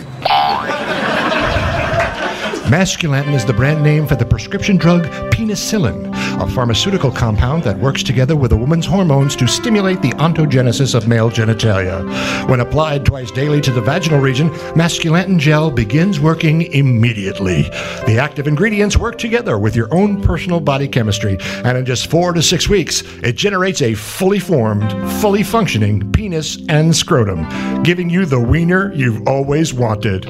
Masculantin 2.67 3.33
is 3.33 3.45
the 3.45 3.53
brand 3.53 3.83
name 3.83 4.07
for 4.07 4.15
the 4.15 4.25
prescription 4.25 4.77
drug 4.77 5.03
penicillin, 5.31 6.09
a 6.41 6.47
pharmaceutical 6.47 7.11
compound 7.11 7.61
that 7.63 7.77
works 7.77 8.01
together 8.03 8.37
with 8.37 8.53
a 8.53 8.55
woman's 8.55 8.85
hormones 8.85 9.35
to 9.35 9.47
stimulate 9.47 10.01
the 10.01 10.11
ontogenesis 10.11 10.95
of 10.95 11.05
male 11.05 11.29
genitalia. 11.29 12.03
When 12.47 12.61
applied 12.61 13.05
twice 13.05 13.31
daily 13.31 13.59
to 13.61 13.71
the 13.71 13.81
vaginal 13.81 14.21
region, 14.21 14.49
Masculantin 14.75 15.39
gel 15.39 15.71
begins 15.71 16.21
working 16.21 16.61
immediately. 16.73 17.63
The 18.07 18.17
active 18.17 18.47
ingredients 18.47 18.97
work 18.97 19.17
together 19.17 19.59
with 19.59 19.75
your 19.75 19.93
own 19.93 20.21
personal 20.21 20.61
body 20.61 20.87
chemistry, 20.87 21.37
and 21.65 21.77
in 21.77 21.85
just 21.85 22.09
four 22.09 22.31
to 22.31 22.41
six 22.41 22.69
weeks, 22.69 23.03
it 23.23 23.35
generates 23.35 23.81
a 23.81 23.93
fully 23.93 24.39
formed, 24.39 24.89
fully 25.21 25.43
functioning 25.43 26.11
penis 26.13 26.57
and 26.69 26.95
scrotum, 26.95 27.83
giving 27.83 28.09
you 28.09 28.25
the 28.25 28.39
wiener 28.39 28.93
you've 28.93 29.27
always 29.27 29.73
wanted. 29.73 30.23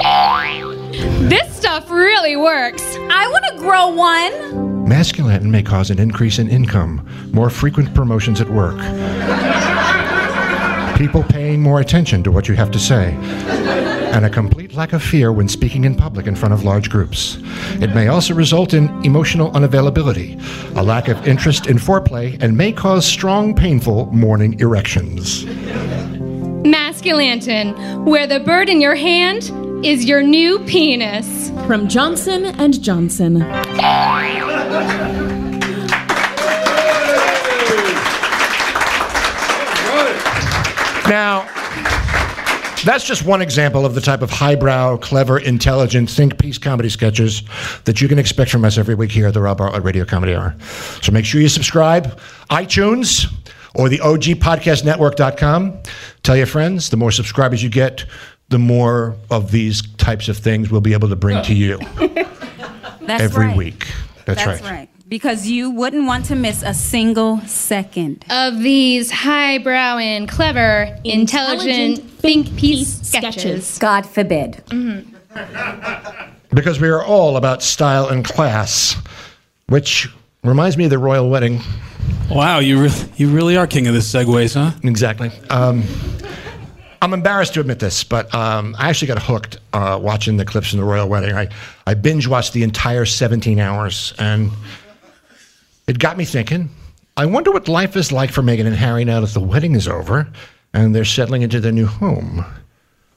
This 1.30 1.53
stuff 1.74 1.89
really 1.89 2.36
works. 2.36 2.84
I 3.10 3.27
want 3.27 3.46
to 3.50 3.58
grow 3.58 3.88
one. 3.88 4.88
Masculinity 4.88 5.48
may 5.48 5.63
cause 5.63 5.89
an 5.89 5.98
increase 5.98 6.38
in 6.38 6.48
income, 6.48 7.01
more 7.34 7.50
frequent 7.50 7.96
promotions 7.96 8.39
at 8.39 8.48
work, 8.48 8.77
people 10.96 11.24
paying 11.24 11.63
more 11.63 11.80
attention 11.80 12.22
to 12.25 12.32
what 12.32 12.48
you 12.48 12.53
have 12.53 12.70
to 12.70 12.77
say, 12.77 13.13
and 14.13 14.24
a 14.24 14.30
complete 14.30 14.75
lack 14.75 14.94
of 14.94 15.01
fear 15.01 15.34
when 15.34 15.50
speaking 15.50 15.84
in 15.84 15.96
public 15.96 16.27
in 16.27 16.36
front 16.36 16.53
of 16.53 16.63
large 16.63 16.92
groups. 16.92 17.39
It 17.82 17.96
may 17.96 18.08
also 18.08 18.36
result 18.36 18.75
in 18.75 18.88
emotional 19.03 19.50
unavailability, 19.53 20.39
a 20.77 20.84
lack 20.84 21.08
of 21.08 21.27
interest 21.27 21.65
in 21.65 21.77
foreplay, 21.77 22.38
and 22.39 22.56
may 22.56 22.72
cause 22.72 23.03
strong, 23.03 23.56
painful 23.56 24.13
morning 24.13 24.60
erections. 24.60 25.46
Masculantin, 26.65 28.06
where 28.06 28.27
the 28.27 28.42
bird 28.42 28.70
in 28.70 28.80
your 28.80 28.94
hand 28.94 29.62
is 29.86 30.06
your 30.06 30.24
new 30.24 30.60
penis. 30.60 31.50
From 31.68 31.88
Johnson 31.88 32.46
and 32.46 32.82
Johnson. 32.82 33.40
Now, 41.10 41.48
that's 42.86 43.04
just 43.06 43.25
one 43.25 43.42
example 43.42 43.86
of 43.86 43.94
the 43.94 44.02
type 44.02 44.22
of 44.22 44.30
highbrow, 44.30 44.98
clever, 44.98 45.38
intelligent, 45.38 46.10
think 46.10 46.38
piece 46.38 46.58
comedy 46.58 46.90
sketches 46.90 47.44
that 47.86 48.02
you 48.02 48.08
can 48.08 48.20
expect 48.20 48.52
from 48.52 48.66
us 48.66 48.78
every 48.78 48.96
week 48.96 49.12
here 49.12 49.28
at 49.28 49.34
the 49.34 49.42
Rob 49.42 49.58
Bartlett 49.58 49.84
Radio 49.84 50.06
Comedy 50.06 50.34
Hour. 50.34 50.56
So 51.02 51.12
make 51.12 51.25
sure 51.25 51.42
you 51.42 51.50
subscribe, 51.50 52.20
iTunes 52.50 53.32
or 53.75 53.90
the 53.90 54.00
OGPodcastNetwork.com. 54.00 55.80
Tell 56.24 56.38
your 56.38 56.46
friends. 56.46 56.90
The 56.90 56.98
more 56.98 57.12
subscribers 57.12 57.63
you 57.63 57.70
get, 57.70 58.06
the 58.54 58.60
more 58.60 59.16
of 59.32 59.50
these 59.50 59.82
types 59.98 60.30
of 60.30 60.38
things 60.38 60.70
we'll 60.70 60.80
be 60.80 60.94
able 60.94 61.10
to 61.10 61.16
bring 61.16 61.44
to 61.44 61.56
you 61.56 61.80
That's 61.98 63.22
every 63.24 63.48
right. 63.48 63.58
week. 63.58 63.88
That's, 64.26 64.46
right. 64.46 64.54
That's 64.54 64.62
right. 64.62 64.72
right. 64.72 64.90
Because 65.10 65.48
you 65.48 65.72
wouldn't 65.72 66.06
want 66.06 66.26
to 66.26 66.36
miss 66.36 66.62
a 66.62 66.74
single 66.74 67.40
second. 67.42 68.24
Of 68.30 68.60
these 68.60 69.10
highbrow 69.10 69.98
and 69.98 70.30
clever, 70.30 70.96
intelligent, 71.04 72.00
think 72.12 72.56
piece 72.56 73.02
sketches. 73.02 73.78
God 73.80 74.06
forbid. 74.06 74.64
Because 76.54 76.80
we 76.80 76.88
are 76.88 77.04
all 77.04 77.36
about 77.36 77.64
style 77.64 78.10
and 78.10 78.24
class, 78.24 78.96
which 79.70 80.08
reminds 80.44 80.78
me 80.78 80.84
of 80.84 80.92
the 80.92 81.00
royal 81.00 81.28
wedding. 81.28 81.60
Wow, 82.30 82.60
you 82.60 82.80
really, 82.80 83.12
you 83.18 83.30
really 83.30 83.58
are 83.58 83.66
king 83.66 83.88
of 83.88 83.96
the 83.96 84.02
segues, 84.02 84.54
huh? 84.54 84.78
Exactly. 84.84 85.32
Um, 85.50 85.82
I'm 87.04 87.14
embarrassed 87.14 87.54
to 87.56 87.60
admit 87.60 87.80
this, 87.80 88.02
but 88.06 88.34
um, 88.34 88.78
I 88.80 88.88
actually 88.88 89.10
got 89.10 89.22
hooked 89.22 89.58
uh, 89.74 90.00
watching 90.02 90.38
the 90.38 90.46
clips 90.46 90.70
from 90.70 90.80
the 90.80 90.86
royal 90.86 91.10
wedding. 91.10 91.36
I, 91.36 91.50
I 91.86 91.96
binge 91.96 92.28
watched 92.28 92.54
the 92.54 92.64
entire 92.64 93.04
17 93.04 93.60
hours, 93.60 94.14
and 94.20 94.52
it 95.86 96.00
got 96.00 96.16
me 96.18 96.24
thinking. 96.24 96.70
I 97.18 97.26
wonder 97.26 97.52
what 97.52 97.68
life 97.68 97.98
is 97.98 98.14
like 98.14 98.32
for 98.32 98.42
Meghan 98.42 98.68
and 98.68 98.76
Harry 98.78 99.04
now 99.04 99.20
that 99.20 99.32
the 99.32 99.42
wedding 99.42 99.76
is 99.76 99.86
over 99.86 100.32
and 100.74 100.96
they're 100.96 101.04
settling 101.04 101.42
into 101.42 101.60
their 101.60 101.74
new 101.74 101.88
home. 101.88 102.46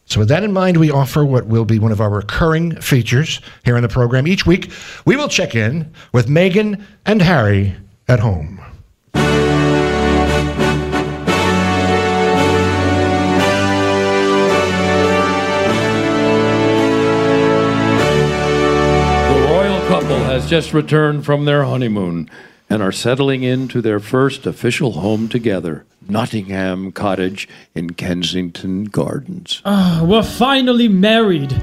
So, 0.06 0.18
with 0.18 0.28
that 0.30 0.42
in 0.42 0.52
mind, 0.52 0.78
we 0.78 0.90
offer 0.90 1.24
what 1.24 1.46
will 1.46 1.64
be 1.64 1.78
one 1.78 1.92
of 1.92 2.00
our 2.00 2.10
recurring 2.10 2.74
features 2.80 3.40
here 3.64 3.76
on 3.76 3.82
the 3.82 3.88
program. 3.88 4.26
Each 4.26 4.44
week, 4.44 4.72
we 5.04 5.14
will 5.14 5.28
check 5.28 5.54
in 5.54 5.92
with 6.12 6.26
Meghan 6.26 6.82
and 7.06 7.22
Harry 7.22 7.76
at 8.08 8.18
home. 8.18 8.60
Has 20.36 20.50
just 20.50 20.74
returned 20.74 21.24
from 21.24 21.46
their 21.46 21.64
honeymoon 21.64 22.28
and 22.68 22.82
are 22.82 22.92
settling 22.92 23.42
into 23.42 23.80
their 23.80 23.98
first 23.98 24.44
official 24.44 24.92
home 24.92 25.30
together, 25.30 25.86
Nottingham 26.10 26.92
Cottage 26.92 27.48
in 27.74 27.94
Kensington 27.94 28.84
Gardens. 28.84 29.62
Ah, 29.64 30.04
we're 30.04 30.22
finally 30.22 30.88
married. 30.88 31.58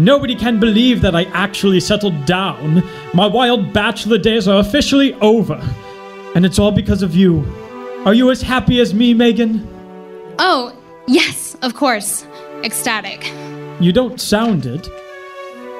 Nobody 0.00 0.34
can 0.34 0.58
believe 0.58 1.02
that 1.02 1.14
I 1.14 1.26
actually 1.26 1.78
settled 1.78 2.26
down. 2.26 2.82
My 3.14 3.28
wild 3.28 3.72
bachelor 3.72 4.18
days 4.18 4.48
are 4.48 4.58
officially 4.58 5.14
over. 5.20 5.62
And 6.34 6.44
it's 6.44 6.58
all 6.58 6.72
because 6.72 7.02
of 7.02 7.14
you. 7.14 7.44
Are 8.04 8.12
you 8.12 8.32
as 8.32 8.42
happy 8.42 8.80
as 8.80 8.92
me, 8.92 9.14
Meghan? 9.14 9.64
Oh, 10.40 10.76
yes, 11.06 11.56
of 11.62 11.74
course. 11.74 12.26
Ecstatic. 12.64 13.24
You 13.80 13.92
don't 13.92 14.20
sound 14.20 14.66
it. 14.66 14.88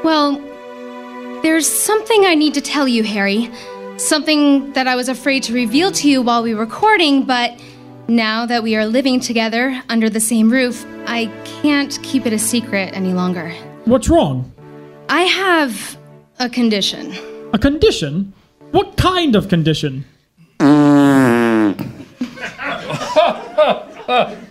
Well, 0.05 0.41
there's 1.47 1.69
something 1.69 2.25
I 2.25 2.35
need 2.35 2.55
to 2.55 2.61
tell 2.61 2.89
you, 2.89 3.05
Harry. 3.05 3.49
Something 3.99 4.73
that 4.73 4.89
I 4.89 4.97
was 4.97 5.09
afraid 5.09 5.45
to 5.45 5.53
reveal 5.55 5.93
to 5.93 6.11
you 6.11 6.21
while 6.21 6.43
we 6.43 6.53
were 6.55 6.63
recording, 6.63 7.23
but 7.23 7.63
now 8.09 8.47
that 8.47 8.65
we 8.65 8.75
are 8.75 8.85
living 8.85 9.21
together 9.21 9.81
under 9.89 10.11
the 10.11 10.19
same 10.19 10.51
roof, 10.51 10.85
I 11.07 11.27
can't 11.63 11.97
keep 12.03 12.27
it 12.27 12.33
a 12.33 12.39
secret 12.41 12.91
any 12.95 13.13
longer. 13.13 13.51
What's 13.85 14.09
wrong? 14.09 14.53
I 15.09 15.23
have 15.23 15.97
a 16.41 16.49
condition. 16.49 17.15
A 17.53 17.61
condition? 17.61 18.33
What 18.73 18.97
kind 18.97 19.37
of 19.37 19.49
condition? 19.49 20.05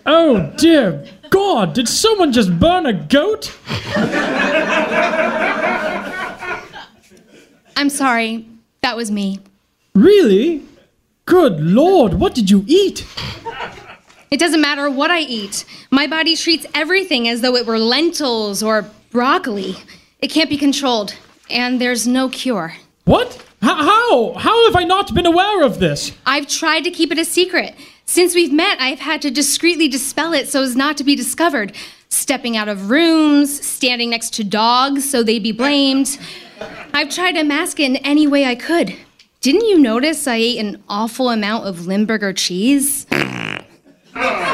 oh 0.06 0.54
dear 0.56 1.06
God, 1.30 1.74
did 1.74 1.90
someone 1.90 2.32
just 2.32 2.58
burn 2.58 2.86
a 2.86 2.94
goat? 2.94 3.54
I'm 7.76 7.90
sorry, 7.90 8.48
that 8.82 8.96
was 8.96 9.12
me. 9.12 9.40
Really? 9.94 10.64
Good 11.26 11.60
Lord, 11.60 12.16
what 12.16 12.36
did 12.36 12.50
you 12.50 12.64
eat? 12.68 13.06
It 14.32 14.40
doesn't 14.40 14.62
matter 14.62 14.90
what 14.90 15.12
I 15.12 15.20
eat. 15.22 15.66
My 15.92 16.08
body 16.08 16.36
treats 16.36 16.66
everything 16.74 17.28
as 17.28 17.42
though 17.42 17.56
it 17.56 17.66
were 17.66 17.80
lentils 17.80 18.62
or 18.62 18.86
broccoli. 19.12 19.76
It 20.20 20.28
can't 20.30 20.50
be 20.50 20.58
controlled, 20.58 21.16
and 21.50 21.80
there's 21.80 22.08
no 22.08 22.30
cure. 22.30 22.76
What? 23.06 23.36
H- 23.64 23.70
how? 23.70 24.34
How 24.34 24.66
have 24.66 24.76
I 24.76 24.84
not 24.84 25.14
been 25.14 25.26
aware 25.26 25.64
of 25.64 25.80
this? 25.80 26.12
I've 26.26 26.48
tried 26.48 26.82
to 26.82 26.92
keep 26.92 27.12
it 27.12 27.20
a 27.20 27.26
secret. 27.26 27.76
Since 28.06 28.36
we've 28.36 28.54
met, 28.54 28.80
I've 28.80 29.00
had 29.00 29.22
to 29.24 29.32
discreetly 29.32 29.88
dispel 29.88 30.34
it 30.34 30.48
so 30.48 30.62
as 30.62 30.76
not 30.76 30.98
to 30.98 31.04
be 31.04 31.16
discovered. 31.16 31.74
Stepping 32.10 32.56
out 32.56 32.68
of 32.68 32.90
rooms, 32.90 33.66
standing 33.66 34.10
next 34.12 34.34
to 34.36 34.44
dogs 34.44 35.10
so 35.10 35.24
they'd 35.24 35.44
be 35.44 35.52
blamed. 35.52 36.18
I've 36.94 37.10
tried 37.10 37.34
to 37.34 37.44
mask 37.44 37.80
it 37.80 37.86
in 37.86 37.98
any 37.98 38.28
way 38.28 38.46
I 38.46 38.56
could. 38.56 38.96
Didn't 39.42 39.66
you 39.68 39.78
notice 39.80 40.28
I 40.28 40.36
ate 40.36 40.60
an 40.60 40.84
awful 40.90 41.30
amount 41.30 41.66
of 41.68 41.86
Limburger 41.86 42.34
cheese? 42.34 43.06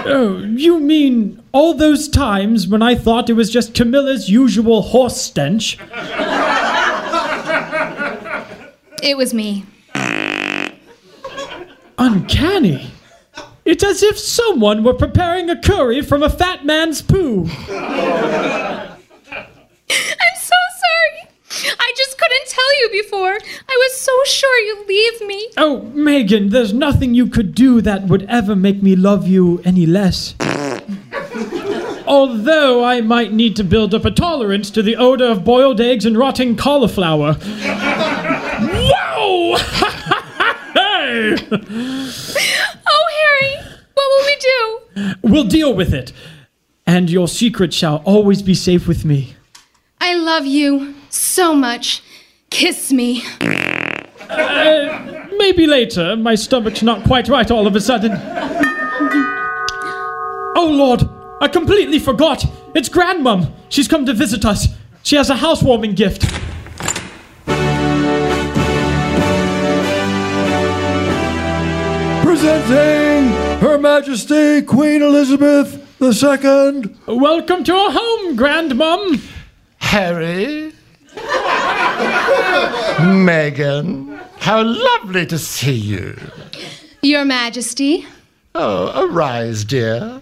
Oh, 0.03 0.39
you 0.55 0.79
mean 0.79 1.41
all 1.51 1.75
those 1.75 2.09
times 2.09 2.67
when 2.67 2.81
I 2.81 2.95
thought 2.95 3.29
it 3.29 3.33
was 3.33 3.51
just 3.51 3.75
Camilla's 3.75 4.29
usual 4.29 4.81
horse 4.81 5.21
stench? 5.21 5.77
It 9.03 9.15
was 9.17 9.33
me. 9.33 9.65
Uncanny. 11.97 12.91
It's 13.63 13.83
as 13.83 14.01
if 14.01 14.17
someone 14.17 14.83
were 14.83 14.95
preparing 14.95 15.49
a 15.49 15.61
curry 15.61 16.01
from 16.01 16.23
a 16.23 16.29
fat 16.29 16.65
man's 16.65 17.01
poo. 17.03 17.41
I'm 17.43 18.97
so 20.35 20.55
sorry. 20.81 21.27
I 21.79 21.93
just 21.95 22.17
couldn't 22.17 22.47
tell 22.47 22.79
you 22.81 22.89
before. 23.03 23.33
I 23.33 23.75
was 23.77 24.01
so 24.01 24.11
sure 24.25 24.59
me. 25.27 25.49
Oh, 25.57 25.89
Meghan, 25.93 26.49
there's 26.49 26.73
nothing 26.73 27.13
you 27.13 27.27
could 27.27 27.53
do 27.55 27.81
that 27.81 28.03
would 28.03 28.23
ever 28.23 28.55
make 28.55 28.81
me 28.81 28.95
love 28.95 29.27
you 29.27 29.61
any 29.63 29.85
less. 29.85 30.35
Although 32.07 32.83
I 32.83 33.01
might 33.01 33.31
need 33.31 33.55
to 33.55 33.63
build 33.63 33.93
up 33.93 34.03
a 34.05 34.11
tolerance 34.11 34.69
to 34.71 34.81
the 34.81 34.95
odor 34.97 35.27
of 35.27 35.45
boiled 35.45 35.79
eggs 35.79 36.05
and 36.05 36.17
rotting 36.17 36.57
cauliflower. 36.57 37.33
Whoa! 38.63 39.55
hey! 40.73 41.35
Oh, 42.87 43.07
Harry, 43.21 43.55
what 43.93 44.07
will 44.11 44.25
we 44.25 44.35
do? 44.39 44.81
We'll 45.21 45.45
deal 45.45 45.73
with 45.73 45.93
it. 45.93 46.11
And 46.85 47.09
your 47.09 47.27
secret 47.27 47.73
shall 47.73 47.97
always 48.05 48.41
be 48.41 48.55
safe 48.55 48.87
with 48.87 49.05
me. 49.05 49.35
I 50.01 50.15
love 50.15 50.45
you 50.45 50.95
so 51.09 51.53
much. 51.53 52.01
Kiss 52.49 52.91
me. 52.91 53.23
Uh, 54.31 55.27
maybe 55.37 55.67
later. 55.67 56.15
My 56.15 56.35
stomach's 56.35 56.81
not 56.81 57.03
quite 57.03 57.27
right 57.27 57.49
all 57.51 57.67
of 57.67 57.75
a 57.75 57.81
sudden. 57.81 58.11
Oh, 60.55 60.69
Lord, 60.71 61.03
I 61.41 61.47
completely 61.47 61.99
forgot. 61.99 62.45
It's 62.73 62.87
Grandmum. 62.89 63.51
She's 63.69 63.87
come 63.87 64.05
to 64.05 64.13
visit 64.13 64.45
us. 64.45 64.67
She 65.03 65.15
has 65.15 65.29
a 65.29 65.35
housewarming 65.35 65.95
gift. 65.95 66.21
Presenting 72.23 73.31
Her 73.59 73.77
Majesty 73.77 74.61
Queen 74.61 75.01
Elizabeth 75.01 75.75
II. 76.01 76.95
Welcome 77.07 77.63
to 77.65 77.73
our 77.75 77.91
home, 77.91 78.37
Grandmum. 78.37 79.21
Harry? 79.79 80.71
Meghan, 83.01 84.10
how 84.41 84.63
lovely 84.63 85.23
to 85.27 85.37
see 85.37 85.71
you. 85.71 86.17
Your 87.03 87.23
Majesty. 87.25 88.07
Oh, 88.55 89.07
arise, 89.07 89.63
dear. 89.63 90.19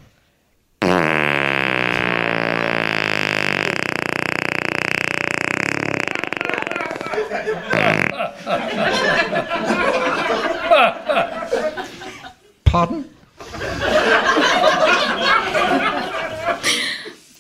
Pardon? 12.65 13.09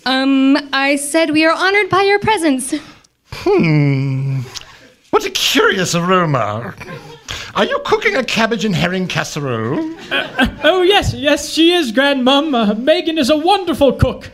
Um, 0.05 0.57
I 0.73 0.95
said 0.95 1.31
we 1.31 1.43
are 1.45 1.53
honored 1.53 1.89
by 1.89 2.03
your 2.03 2.19
presence. 2.19 2.73
What 5.11 5.25
a 5.25 5.29
curious 5.31 5.95
aroma. 5.95 6.75
Are 7.55 7.65
you 7.65 7.79
cooking 7.85 8.15
a 8.15 8.23
cabbage 8.23 8.63
and 8.65 8.75
herring 8.75 9.07
casserole? 9.07 9.95
Oh, 10.63 10.81
yes, 10.83 11.13
yes, 11.13 11.49
she 11.49 11.71
is, 11.73 11.91
Grandmum. 11.91 12.53
Uh, 12.53 12.73
Meghan 12.75 13.17
is 13.17 13.29
a 13.29 13.37
wonderful 13.37 13.93
cook. 13.93 14.29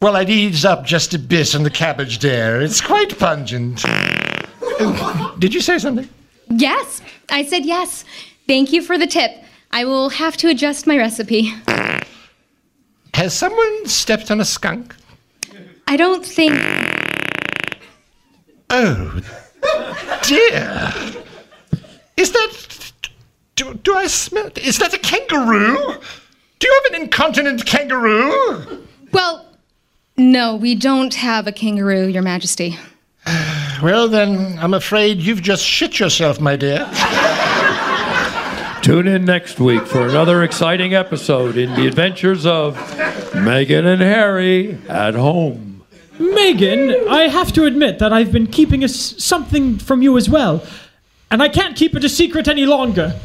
Well, 0.00 0.16
I'd 0.16 0.30
ease 0.30 0.64
up 0.64 0.84
just 0.86 1.12
a 1.12 1.18
bit 1.18 1.54
on 1.54 1.62
the 1.62 1.70
cabbage, 1.70 2.18
dear. 2.18 2.60
It's 2.62 2.80
quite 2.80 3.18
pungent. 3.18 3.82
Uh, 3.84 5.34
Did 5.38 5.52
you 5.52 5.60
say 5.60 5.78
something? 5.78 6.08
Yes, 6.48 7.02
I 7.28 7.44
said 7.44 7.66
yes. 7.66 8.04
Thank 8.46 8.72
you 8.72 8.80
for 8.82 8.96
the 8.96 9.06
tip. 9.06 9.30
I 9.70 9.84
will 9.84 10.08
have 10.08 10.36
to 10.38 10.48
adjust 10.48 10.86
my 10.86 10.96
recipe. 10.96 11.52
Has 13.14 13.34
someone 13.34 13.86
stepped 13.86 14.30
on 14.30 14.40
a 14.40 14.44
skunk? 14.44 14.96
I 15.86 15.96
don't 15.96 16.24
think. 16.24 16.54
Oh, 18.70 19.20
dear. 20.22 20.92
Is 22.16 22.32
that. 22.32 23.00
Do, 23.56 23.74
do 23.74 23.94
I 23.94 24.06
smell. 24.06 24.50
Is 24.56 24.78
that 24.78 24.94
a 24.94 24.98
kangaroo? 24.98 25.76
Do 26.58 26.68
you 26.68 26.80
have 26.82 26.92
an 26.94 27.02
incontinent 27.02 27.66
kangaroo? 27.66 28.86
Well, 29.12 29.46
no, 30.16 30.56
we 30.56 30.74
don't 30.74 31.14
have 31.14 31.46
a 31.46 31.52
kangaroo, 31.52 32.06
Your 32.06 32.22
Majesty. 32.22 32.78
Well, 33.82 34.08
then, 34.08 34.58
I'm 34.58 34.74
afraid 34.74 35.20
you've 35.20 35.40
just 35.40 35.64
shit 35.64 35.98
yourself, 35.98 36.38
my 36.38 36.54
dear. 36.54 36.86
Tune 38.82 39.08
in 39.08 39.24
next 39.24 39.58
week 39.58 39.86
for 39.86 40.06
another 40.06 40.42
exciting 40.42 40.94
episode 40.94 41.56
in 41.56 41.74
the 41.74 41.86
adventures 41.86 42.44
of 42.44 42.76
Meghan 43.32 43.86
and 43.86 44.02
Harry 44.02 44.78
at 44.86 45.14
home. 45.14 45.69
Meghan, 46.20 47.08
I 47.08 47.28
have 47.28 47.50
to 47.54 47.64
admit 47.64 47.98
that 47.98 48.12
I've 48.12 48.30
been 48.30 48.46
keeping 48.46 48.82
a 48.82 48.84
s- 48.84 49.14
something 49.22 49.78
from 49.78 50.02
you 50.02 50.18
as 50.18 50.28
well. 50.28 50.62
And 51.30 51.42
I 51.42 51.48
can't 51.48 51.74
keep 51.76 51.94
it 51.96 52.04
a 52.04 52.08
secret 52.10 52.46
any 52.46 52.66
longer. 52.66 53.18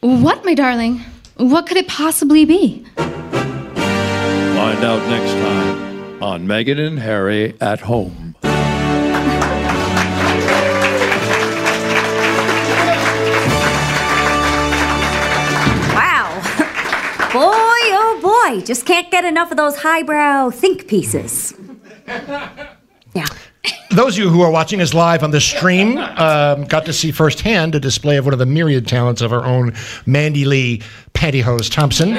What, 0.00 0.44
my 0.44 0.54
darling? 0.54 1.00
What 1.38 1.66
could 1.66 1.76
it 1.76 1.88
possibly 1.88 2.44
be? 2.44 2.84
Find 2.96 4.84
out 4.84 5.02
next 5.08 5.32
time 5.32 6.22
on 6.22 6.46
Meghan 6.46 6.78
and 6.78 6.98
Harry 7.00 7.54
at 7.60 7.80
home. 7.80 8.36
Wow. 15.94 16.40
Boy, 17.32 17.82
oh 17.98 18.18
boy, 18.22 18.60
just 18.64 18.86
can't 18.86 19.10
get 19.10 19.24
enough 19.24 19.50
of 19.50 19.56
those 19.56 19.76
highbrow 19.76 20.50
think 20.50 20.86
pieces. 20.88 21.54
Yeah. 22.06 23.26
Those 23.90 24.18
of 24.18 24.24
you 24.24 24.30
who 24.30 24.42
are 24.42 24.50
watching 24.50 24.80
us 24.80 24.92
live 24.92 25.22
on 25.22 25.30
the 25.30 25.40
stream 25.40 25.96
um, 25.96 26.64
got 26.64 26.84
to 26.84 26.92
see 26.92 27.10
firsthand 27.12 27.74
a 27.74 27.80
display 27.80 28.16
of 28.18 28.26
one 28.26 28.34
of 28.34 28.38
the 28.38 28.46
myriad 28.46 28.86
talents 28.86 29.22
of 29.22 29.32
our 29.32 29.44
own 29.44 29.74
Mandy 30.04 30.44
Lee 30.44 30.82
Pantyhose 31.14 31.70
Thompson. 31.70 32.14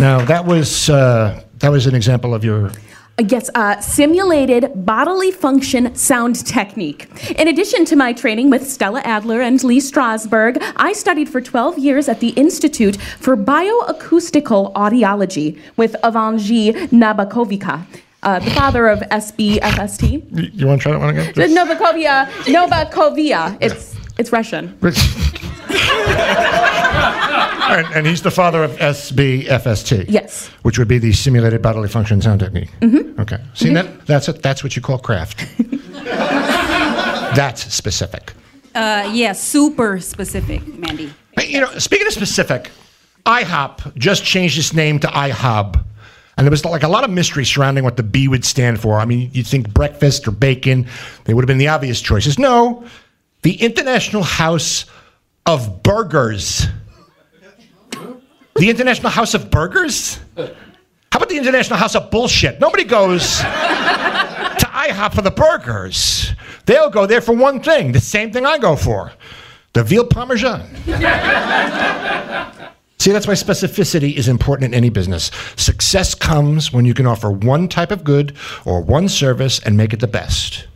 Now, 0.00 0.24
that 0.24 0.44
was, 0.46 0.90
uh, 0.90 1.42
that 1.58 1.70
was 1.70 1.86
an 1.86 1.94
example 1.94 2.34
of 2.34 2.42
your 2.42 2.72
Yes, 3.28 3.50
uh, 3.54 3.78
simulated 3.80 4.72
bodily 4.86 5.30
function 5.30 5.94
sound 5.94 6.46
technique. 6.46 7.06
In 7.38 7.48
addition 7.48 7.84
to 7.86 7.96
my 7.96 8.14
training 8.14 8.48
with 8.48 8.66
Stella 8.66 9.02
Adler 9.04 9.42
and 9.42 9.62
Lee 9.62 9.78
Strasberg, 9.78 10.56
I 10.76 10.94
studied 10.94 11.28
for 11.28 11.42
12 11.42 11.78
years 11.78 12.08
at 12.08 12.20
the 12.20 12.30
Institute 12.30 12.96
for 12.96 13.36
Bioacoustical 13.36 14.72
Audiology 14.72 15.60
with 15.76 15.96
Avanji 16.02 16.72
Nabakovica, 16.88 17.84
uh, 18.22 18.38
the 18.38 18.50
father 18.50 18.88
of 18.88 19.00
SBFST. 19.00 20.36
You, 20.36 20.50
you 20.52 20.66
want 20.66 20.80
to 20.80 20.82
try 20.82 20.92
that 20.92 21.00
one 21.00 21.10
again? 21.16 21.32
The 21.34 21.46
Novakovia, 21.46 22.26
Novakovia. 22.44 23.56
It's 23.60 23.96
it's 24.18 24.32
Russian. 24.32 24.76
and, 27.70 27.86
and 27.94 28.06
he's 28.06 28.22
the 28.22 28.30
father 28.30 28.62
of 28.64 28.72
SBFST. 28.72 30.06
Yes. 30.08 30.48
Which 30.62 30.78
would 30.78 30.88
be 30.88 30.98
the 30.98 31.12
simulated 31.12 31.62
bodily 31.62 31.88
function 31.88 32.20
sound 32.20 32.40
technique. 32.40 32.70
Mm-hmm. 32.80 33.20
Okay. 33.20 33.38
See 33.54 33.72
that? 33.72 34.06
That's 34.06 34.28
it. 34.28 34.42
That's 34.42 34.62
what 34.62 34.76
you 34.76 34.82
call 34.82 34.98
craft. 34.98 35.46
that's 37.34 37.72
specific. 37.72 38.32
Uh, 38.74 39.10
yeah, 39.12 39.32
super 39.32 40.00
specific, 40.00 40.66
Mandy. 40.78 41.12
But, 41.34 41.48
you 41.48 41.60
know, 41.60 41.70
speaking 41.78 42.06
of 42.06 42.12
specific, 42.12 42.70
IHOP 43.26 43.96
just 43.96 44.24
changed 44.24 44.58
its 44.58 44.72
name 44.72 44.98
to 45.00 45.06
IHOB. 45.08 45.82
And 46.36 46.46
there 46.46 46.50
was 46.50 46.64
like 46.64 46.82
a 46.82 46.88
lot 46.88 47.04
of 47.04 47.10
mystery 47.10 47.44
surrounding 47.44 47.84
what 47.84 47.96
the 47.96 48.02
B 48.02 48.28
would 48.28 48.44
stand 48.44 48.80
for. 48.80 48.98
I 48.98 49.04
mean, 49.04 49.30
you'd 49.32 49.46
think 49.46 49.72
breakfast 49.74 50.26
or 50.26 50.30
bacon, 50.30 50.86
they 51.24 51.34
would 51.34 51.42
have 51.42 51.48
been 51.48 51.58
the 51.58 51.68
obvious 51.68 52.00
choices. 52.00 52.38
No, 52.38 52.84
the 53.42 53.60
International 53.60 54.22
House 54.22 54.86
of 55.46 55.82
Burgers. 55.82 56.66
The 58.56 58.68
International 58.68 59.10
House 59.10 59.34
of 59.34 59.50
Burgers? 59.50 60.18
How 60.36 61.16
about 61.16 61.28
the 61.28 61.38
International 61.38 61.78
House 61.78 61.94
of 61.94 62.10
Bullshit? 62.10 62.60
Nobody 62.60 62.84
goes 62.84 63.38
to 63.38 63.44
IHOP 63.44 65.14
for 65.14 65.22
the 65.22 65.30
burgers. 65.30 66.32
They'll 66.66 66.90
go 66.90 67.06
there 67.06 67.20
for 67.20 67.34
one 67.34 67.60
thing, 67.60 67.92
the 67.92 68.00
same 68.00 68.32
thing 68.32 68.46
I 68.46 68.58
go 68.58 68.76
for 68.76 69.12
the 69.72 69.84
veal 69.84 70.04
parmesan. 70.06 70.68
See, 73.00 73.10
that's 73.12 73.26
why 73.26 73.32
specificity 73.32 74.14
is 74.14 74.28
important 74.28 74.66
in 74.66 74.74
any 74.74 74.90
business. 74.90 75.30
Success 75.56 76.14
comes 76.14 76.70
when 76.70 76.84
you 76.84 76.92
can 76.92 77.06
offer 77.06 77.30
one 77.30 77.66
type 77.66 77.92
of 77.92 78.04
good 78.04 78.36
or 78.66 78.82
one 78.82 79.08
service 79.08 79.58
and 79.58 79.74
make 79.74 79.94
it 79.94 80.00
the 80.00 80.06
best. 80.06 80.68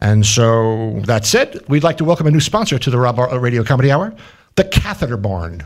And 0.00 0.26
so, 0.26 0.98
that 1.04 1.24
said, 1.24 1.62
we'd 1.68 1.84
like 1.84 1.96
to 1.98 2.04
welcome 2.04 2.26
a 2.26 2.32
new 2.32 2.40
sponsor 2.40 2.80
to 2.80 2.90
the 2.90 2.98
Rob 2.98 3.14
Bartlett 3.14 3.40
Radio 3.40 3.62
Comedy 3.62 3.92
Hour 3.92 4.12
the 4.56 4.64
Catheter 4.64 5.16
Barn. 5.16 5.64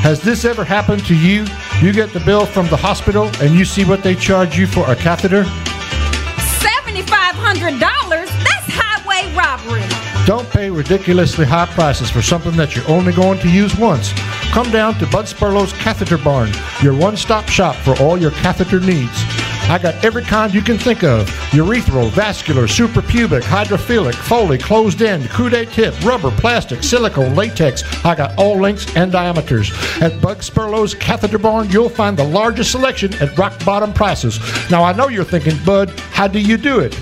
Has 0.00 0.22
this 0.22 0.46
ever 0.46 0.64
happened 0.64 1.04
to 1.04 1.14
you? 1.14 1.44
You 1.82 1.92
get 1.92 2.14
the 2.14 2.20
bill 2.20 2.46
from 2.46 2.66
the 2.68 2.78
hospital 2.78 3.30
and 3.42 3.54
you 3.54 3.66
see 3.66 3.84
what 3.84 4.02
they 4.02 4.14
charge 4.14 4.56
you 4.56 4.66
for 4.66 4.90
a 4.90 4.96
catheter? 4.96 5.42
$7,500? 5.42 7.78
That's 7.78 8.70
highway 8.70 9.30
robbery. 9.36 9.97
Don't 10.28 10.50
pay 10.50 10.68
ridiculously 10.68 11.46
high 11.46 11.64
prices 11.64 12.10
for 12.10 12.20
something 12.20 12.54
that 12.56 12.76
you're 12.76 12.86
only 12.86 13.14
going 13.14 13.38
to 13.38 13.48
use 13.48 13.74
once. 13.78 14.12
Come 14.52 14.70
down 14.70 14.92
to 14.98 15.06
Bud 15.06 15.24
Sperlo's 15.24 15.72
Catheter 15.72 16.18
Barn, 16.18 16.50
your 16.82 16.94
one 16.94 17.16
stop 17.16 17.48
shop 17.48 17.74
for 17.76 17.98
all 17.98 18.18
your 18.18 18.32
catheter 18.32 18.78
needs. 18.78 19.24
I 19.70 19.78
got 19.82 20.04
every 20.04 20.22
kind 20.22 20.52
you 20.52 20.60
can 20.60 20.76
think 20.76 21.02
of 21.02 21.30
urethral, 21.52 22.10
vascular, 22.10 22.64
suprapubic, 22.64 23.40
hydrophilic, 23.40 24.12
Foley, 24.16 24.58
closed 24.58 25.00
end, 25.00 25.24
coude 25.30 25.66
tip, 25.72 25.98
rubber, 26.04 26.30
plastic, 26.30 26.82
silicone, 26.82 27.34
latex. 27.34 27.82
I 28.04 28.14
got 28.14 28.36
all 28.36 28.60
lengths 28.60 28.94
and 28.96 29.10
diameters. 29.10 29.72
At 30.02 30.20
Bud 30.20 30.42
Sperlo's 30.42 30.92
Catheter 30.92 31.38
Barn, 31.38 31.70
you'll 31.70 31.88
find 31.88 32.18
the 32.18 32.24
largest 32.24 32.72
selection 32.72 33.14
at 33.14 33.38
rock 33.38 33.64
bottom 33.64 33.94
prices. 33.94 34.38
Now, 34.70 34.84
I 34.84 34.92
know 34.92 35.08
you're 35.08 35.24
thinking, 35.24 35.56
Bud, 35.64 35.88
how 36.12 36.28
do 36.28 36.38
you 36.38 36.58
do 36.58 36.80
it? 36.80 36.94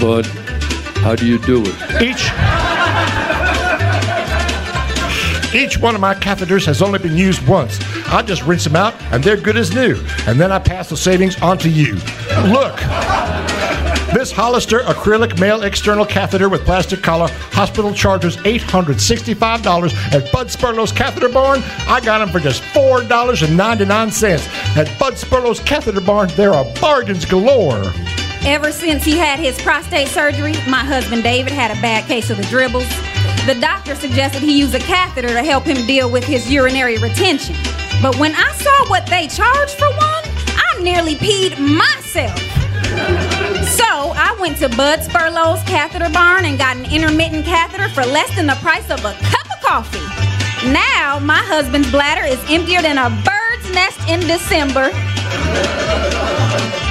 But 0.00 0.24
how 1.04 1.14
do 1.14 1.26
you 1.26 1.38
do 1.38 1.62
it? 1.62 1.68
Each 2.00 2.32
each 5.54 5.78
one 5.78 5.94
of 5.94 6.00
my 6.00 6.14
catheters 6.14 6.64
has 6.64 6.80
only 6.80 6.98
been 6.98 7.14
used 7.14 7.46
once. 7.46 7.78
I 8.08 8.22
just 8.22 8.42
rinse 8.44 8.64
them 8.64 8.74
out 8.74 8.94
and 9.12 9.22
they're 9.22 9.36
good 9.36 9.58
as 9.58 9.74
new. 9.74 10.02
And 10.26 10.40
then 10.40 10.50
I 10.50 10.58
pass 10.58 10.88
the 10.88 10.96
savings 10.96 11.38
on 11.42 11.58
to 11.58 11.68
you. 11.68 11.96
Look. 12.50 12.80
This 14.14 14.32
Hollister 14.32 14.78
acrylic 14.80 15.38
male 15.38 15.64
external 15.64 16.06
catheter 16.06 16.48
with 16.48 16.64
plastic 16.64 17.02
collar, 17.02 17.28
hospital 17.52 17.92
charges 17.92 18.38
$865 18.38 20.14
at 20.14 20.32
Bud 20.32 20.46
Sperlo's 20.46 20.92
Catheter 20.92 21.28
Barn. 21.28 21.60
I 21.86 22.00
got 22.00 22.18
them 22.18 22.30
for 22.30 22.40
just 22.40 22.62
$4.99. 22.62 24.76
At 24.78 24.98
Bud 24.98 25.14
Sperlo's 25.14 25.60
Catheter 25.60 26.00
Barn, 26.00 26.30
there 26.36 26.54
are 26.54 26.64
bargains 26.80 27.26
galore. 27.26 27.92
Ever 28.46 28.72
since 28.72 29.02
he 29.04 29.16
had 29.16 29.38
his 29.38 29.58
prostate 29.62 30.08
surgery, 30.08 30.52
my 30.68 30.84
husband 30.84 31.22
David 31.22 31.52
had 31.52 31.70
a 31.70 31.80
bad 31.80 32.06
case 32.06 32.28
of 32.28 32.36
the 32.36 32.42
dribbles. 32.44 32.88
The 33.46 33.56
doctor 33.58 33.94
suggested 33.94 34.42
he 34.42 34.58
use 34.58 34.74
a 34.74 34.80
catheter 34.80 35.28
to 35.28 35.42
help 35.42 35.64
him 35.64 35.86
deal 35.86 36.10
with 36.10 36.24
his 36.24 36.52
urinary 36.52 36.98
retention. 36.98 37.56
But 38.02 38.18
when 38.18 38.34
I 38.34 38.52
saw 38.52 38.90
what 38.90 39.06
they 39.06 39.28
charged 39.28 39.78
for 39.78 39.88
one, 39.88 40.24
I 40.60 40.82
nearly 40.82 41.14
peed 41.14 41.58
myself. 41.58 42.38
So 43.64 44.12
I 44.12 44.36
went 44.38 44.58
to 44.58 44.68
Bud 44.68 45.00
Sperlo's 45.00 45.62
catheter 45.62 46.10
barn 46.12 46.44
and 46.44 46.58
got 46.58 46.76
an 46.76 46.84
intermittent 46.92 47.46
catheter 47.46 47.88
for 47.88 48.04
less 48.04 48.34
than 48.36 48.46
the 48.46 48.56
price 48.56 48.90
of 48.90 49.00
a 49.06 49.14
cup 49.24 49.46
of 49.56 49.64
coffee. 49.64 50.70
Now 50.70 51.18
my 51.18 51.40
husband's 51.40 51.90
bladder 51.90 52.26
is 52.26 52.38
emptier 52.50 52.82
than 52.82 52.98
a 52.98 53.08
bird's 53.08 53.72
nest 53.72 53.98
in 54.06 54.20
December. 54.20 54.90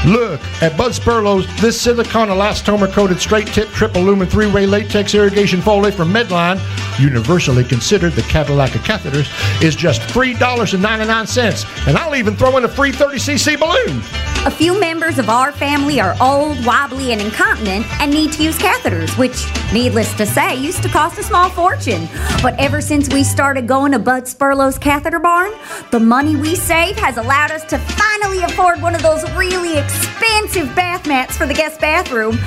Look, 0.05 0.41
at 0.61 0.75
Bud 0.77 0.91
Sperlo's, 0.91 1.47
this 1.61 1.79
silicone 1.79 2.27
elastomer 2.27 2.91
coated 2.91 3.21
straight 3.21 3.47
tip 3.47 3.69
triple 3.69 4.01
lumen 4.01 4.27
three 4.27 4.51
way 4.51 4.65
latex 4.65 5.15
irrigation 5.15 5.61
Foley 5.61 5.91
from 5.91 6.11
Medline, 6.11 6.59
universally 6.99 7.63
considered 7.63 8.11
the 8.11 8.21
Cadillac 8.23 8.75
of 8.75 8.81
catheters, 8.81 9.31
is 9.63 9.77
just 9.77 10.01
$3.99. 10.01 11.87
And 11.87 11.97
I'll 11.97 12.15
even 12.15 12.35
throw 12.35 12.57
in 12.57 12.65
a 12.65 12.67
free 12.67 12.91
30cc 12.91 13.57
balloon. 13.57 14.32
A 14.45 14.51
few 14.51 14.77
members 14.77 15.19
of 15.19 15.29
our 15.29 15.53
family 15.53 16.01
are 16.01 16.17
old, 16.19 16.65
wobbly, 16.65 17.13
and 17.13 17.21
incontinent 17.21 17.85
and 18.01 18.11
need 18.11 18.33
to 18.33 18.43
use 18.43 18.57
catheters, 18.57 19.17
which, 19.17 19.45
needless 19.71 20.13
to 20.15 20.25
say, 20.25 20.57
used 20.57 20.83
to 20.83 20.89
cost 20.89 21.17
a 21.17 21.23
small 21.23 21.49
fortune. 21.49 22.09
But 22.41 22.59
ever 22.59 22.81
since 22.81 23.07
we 23.07 23.23
started 23.23 23.69
going 23.69 23.93
to 23.93 23.99
Bud 23.99 24.23
Sperlo's 24.23 24.77
catheter 24.77 25.19
barn, 25.19 25.53
the 25.91 25.99
money 26.01 26.35
we 26.35 26.55
save 26.55 26.97
has 26.97 27.15
allowed 27.15 27.51
us 27.51 27.63
to 27.69 27.77
finally 27.77 28.43
afford 28.43 28.81
one 28.81 28.95
of 28.95 29.01
those 29.01 29.23
really 29.31 29.77
expensive 29.77 30.75
bath 30.75 31.07
mats 31.07 31.37
for 31.37 31.45
the 31.45 31.53
guest 31.53 31.79
bathroom. 31.79 32.37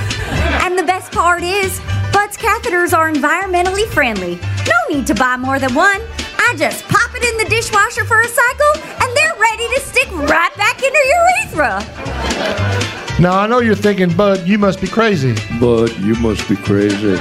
And 0.63 0.79
the 0.79 0.85
best 0.85 1.11
part 1.13 1.43
is, 1.43 1.81
Bud's 2.13 2.37
catheters 2.37 2.93
are 2.93 3.11
environmentally 3.11 3.87
friendly. 3.89 4.35
No 4.67 4.95
need 4.95 5.07
to 5.07 5.15
buy 5.15 5.39
more 5.39 5.59
than 5.59 5.75
one. 5.75 6.03
I 6.39 6.55
just 6.57 6.87
pop 6.89 7.15
it 7.15 7.25
in 7.25 7.37
the 7.39 7.47
dishwasher 7.49 8.05
for 8.05 8.21
a 8.21 8.29
cycle, 8.29 8.73
and 9.01 9.17
they're 9.17 9.37
ready 9.39 9.69
to 9.75 9.81
stick 9.81 10.11
right 10.13 10.55
back 10.57 10.83
into 10.83 10.99
your 10.99 11.23
urethra. 11.45 13.21
Now, 13.21 13.39
I 13.39 13.47
know 13.47 13.61
you're 13.61 13.75
thinking, 13.75 14.15
Bud, 14.15 14.47
you 14.47 14.59
must 14.59 14.81
be 14.81 14.89
crazy. 14.89 15.35
Bud, 15.59 15.97
you 15.99 16.15
must 16.17 16.49
be 16.49 16.57
crazy. 16.57 17.17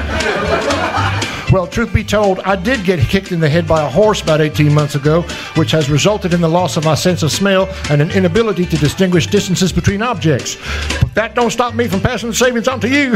Well, 1.55 1.67
truth 1.67 1.93
be 1.93 2.03
told, 2.03 2.41
I 2.41 2.57
did 2.57 2.83
get 2.83 2.99
kicked 2.99 3.31
in 3.31 3.39
the 3.39 3.47
head 3.47 3.65
by 3.65 3.81
a 3.81 3.89
horse 3.89 4.21
about 4.21 4.41
18 4.41 4.73
months 4.73 4.95
ago, 4.95 5.21
which 5.55 5.71
has 5.71 5.89
resulted 5.89 6.33
in 6.33 6.41
the 6.41 6.49
loss 6.49 6.75
of 6.75 6.83
my 6.83 6.95
sense 6.95 7.23
of 7.23 7.31
smell 7.31 7.73
and 7.89 8.01
an 8.01 8.11
inability 8.11 8.65
to 8.65 8.75
distinguish 8.75 9.27
distances 9.27 9.71
between 9.71 10.01
objects. 10.01 10.57
But 10.99 11.15
that 11.15 11.33
don't 11.33 11.51
stop 11.51 11.73
me 11.73 11.87
from 11.87 12.01
passing 12.01 12.27
the 12.27 12.35
savings 12.35 12.67
on 12.67 12.81
to 12.81 12.89
you. 12.89 13.15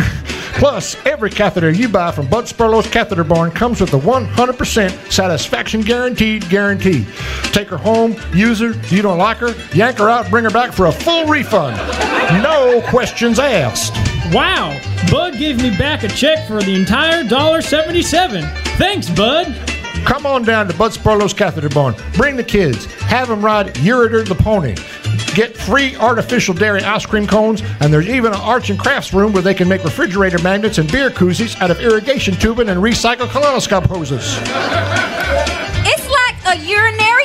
Plus, 0.54 0.96
every 1.06 1.30
catheter 1.30 1.70
you 1.70 1.90
buy 1.90 2.14
from 2.14 2.30
Bud 2.30 2.46
Sperlo's 2.46 2.90
Catheter 2.90 3.26
Barn 3.26 3.52
comes 3.52 3.82
with 3.82 3.94
a 3.94 4.00
100% 4.00 5.12
satisfaction 5.12 5.82
guaranteed 5.82 6.48
guarantee. 6.48 7.06
Take 7.52 7.68
her 7.68 7.78
home, 7.78 8.16
use 8.34 8.62
her, 8.62 8.72
you 8.88 9.02
don't 9.02 9.18
like 9.18 9.40
her, 9.40 9.54
yank 9.74 9.98
her 9.98 10.10
out, 10.10 10.30
bring 10.30 10.46
her 10.46 10.50
back 10.50 10.72
for 10.72 10.86
a 10.86 10.94
full 10.94 11.26
refund. 11.26 11.76
No 12.42 12.82
questions 12.88 13.38
asked. 13.38 14.09
Wow, 14.32 14.80
Bud 15.10 15.40
gave 15.40 15.58
me 15.58 15.72
back 15.76 16.04
a 16.04 16.08
check 16.08 16.48
for 16.48 16.62
the 16.62 16.76
entire 16.76 17.24
$1.77. 17.24 18.48
Thanks, 18.78 19.10
Bud. 19.10 19.48
Come 20.06 20.28
on 20.28 20.44
down 20.44 20.68
to 20.68 20.78
Bud 20.78 20.92
Sperlo's 20.92 21.34
Catheter 21.34 21.68
Barn. 21.68 21.96
Bring 22.14 22.36
the 22.36 22.44
kids. 22.44 22.86
Have 23.02 23.28
them 23.28 23.44
ride 23.44 23.74
Urider 23.76 24.28
the 24.28 24.36
pony. 24.36 24.76
Get 25.34 25.58
free 25.58 25.96
artificial 25.96 26.54
dairy 26.54 26.84
ice 26.84 27.08
cream 27.08 27.26
cones, 27.26 27.64
and 27.80 27.92
there's 27.92 28.08
even 28.08 28.32
an 28.34 28.40
arts 28.40 28.70
and 28.70 28.80
crafts 28.80 29.14
room 29.14 29.34
where 29.34 29.42
they 29.42 29.56
can 29.56 29.68
make 29.68 29.84
refrigerator 29.84 30.40
magnets 30.40 30.78
and 30.78 30.92
beer 30.92 31.10
koozies 31.10 31.60
out 31.60 31.72
of 31.72 31.80
irrigation 31.80 32.36
tubing 32.36 32.70
and 32.70 32.80
recycled 32.82 33.30
kaleidoscope 33.30 33.86
hoses. 33.86 34.38
It's 35.86 36.08
like 36.08 36.36
a 36.46 36.56
urinary 36.68 37.00
Disney 37.00 37.19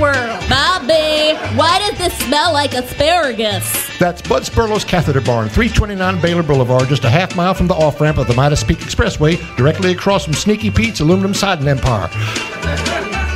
World. 0.00 0.40
Bobby, 0.48 1.36
why 1.56 1.78
does 1.86 1.98
this 1.98 2.16
smell 2.26 2.52
like 2.52 2.72
asparagus? 2.72 3.98
That's 3.98 4.22
Bud 4.22 4.44
Sperlo's 4.44 4.84
Catheter 4.84 5.20
Barn, 5.20 5.48
329 5.48 6.20
Baylor 6.22 6.42
Boulevard, 6.42 6.88
just 6.88 7.04
a 7.04 7.10
half 7.10 7.36
mile 7.36 7.52
from 7.52 7.66
the 7.66 7.74
off 7.74 8.00
ramp 8.00 8.16
of 8.16 8.26
the 8.26 8.34
Midas 8.34 8.64
Peak 8.64 8.78
Expressway, 8.78 9.36
directly 9.56 9.92
across 9.92 10.24
from 10.24 10.32
Sneaky 10.32 10.70
Pete's 10.70 11.00
Aluminum 11.00 11.34
Siding 11.34 11.68
Empire. 11.68 12.08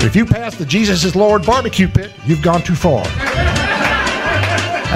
If 0.07 0.16
you 0.16 0.24
pass 0.24 0.57
the 0.57 0.64
Jesus 0.64 1.05
is 1.05 1.14
Lord 1.14 1.44
barbecue 1.44 1.88
pit, 1.88 2.12
you've 2.24 2.42
gone 2.42 2.62
too 2.62 2.74
far. 2.74 3.05